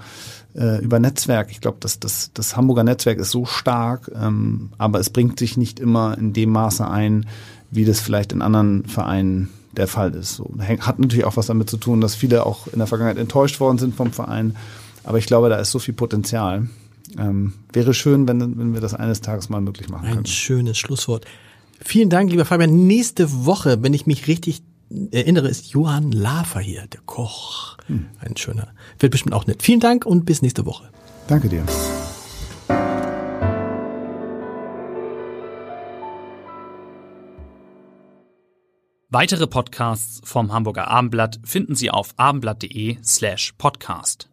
äh, 0.55 0.83
über 0.83 0.99
Netzwerk. 0.99 1.51
Ich 1.51 1.61
glaube, 1.61 1.77
das, 1.79 1.99
das, 1.99 2.31
das 2.33 2.55
Hamburger 2.55 2.83
Netzwerk 2.83 3.19
ist 3.19 3.31
so 3.31 3.45
stark, 3.45 4.11
ähm, 4.15 4.71
aber 4.77 4.99
es 4.99 5.09
bringt 5.09 5.39
sich 5.39 5.57
nicht 5.57 5.79
immer 5.79 6.17
in 6.17 6.33
dem 6.33 6.51
Maße 6.51 6.87
ein, 6.87 7.25
wie 7.71 7.85
das 7.85 7.99
vielleicht 7.99 8.31
in 8.31 8.41
anderen 8.41 8.85
Vereinen 8.85 9.49
der 9.71 9.87
Fall 9.87 10.13
ist. 10.13 10.35
So, 10.35 10.51
hat 10.59 10.99
natürlich 10.99 11.25
auch 11.25 11.37
was 11.37 11.47
damit 11.47 11.69
zu 11.69 11.77
tun, 11.77 12.01
dass 12.01 12.15
viele 12.15 12.45
auch 12.45 12.67
in 12.67 12.77
der 12.77 12.87
Vergangenheit 12.87 13.17
enttäuscht 13.17 13.59
worden 13.59 13.79
sind 13.79 13.95
vom 13.95 14.11
Verein. 14.11 14.55
Aber 15.03 15.17
ich 15.17 15.25
glaube, 15.25 15.49
da 15.49 15.57
ist 15.57 15.71
so 15.71 15.79
viel 15.79 15.93
Potenzial. 15.93 16.67
Ähm, 17.17 17.53
wäre 17.71 17.93
schön, 17.93 18.27
wenn, 18.27 18.39
wenn 18.57 18.73
wir 18.73 18.81
das 18.81 18.93
eines 18.93 19.21
Tages 19.21 19.49
mal 19.49 19.61
möglich 19.61 19.89
machen 19.89 20.05
können. 20.05 20.19
Ein 20.19 20.25
schönes 20.25 20.77
Schlusswort. 20.77 21.25
Vielen 21.79 22.09
Dank, 22.09 22.31
lieber 22.31 22.45
Fabian. 22.45 22.87
Nächste 22.87 23.45
Woche, 23.45 23.81
wenn 23.81 23.93
ich 23.93 24.05
mich 24.05 24.27
richtig 24.27 24.61
erinnere, 25.11 25.47
ist 25.47 25.67
Johann 25.67 26.11
Lafer 26.11 26.59
hier, 26.59 26.87
der 26.87 27.01
Koch. 27.05 27.77
Hm. 27.87 28.07
Ein 28.19 28.37
schöner. 28.37 28.69
Wird 28.99 29.11
bestimmt 29.11 29.33
auch 29.33 29.47
nett. 29.47 29.63
Vielen 29.63 29.79
Dank 29.79 30.05
und 30.05 30.25
bis 30.25 30.41
nächste 30.41 30.65
Woche. 30.65 30.89
Danke 31.27 31.49
dir. 31.49 31.63
Weitere 39.09 39.45
Podcasts 39.45 40.21
vom 40.23 40.51
Hamburger 40.51 40.87
Abendblatt 40.87 41.39
finden 41.43 41.75
Sie 41.75 41.91
auf 41.91 42.15
abendblatt.de 42.17 42.97
slash 43.03 43.53
podcast. 43.59 44.32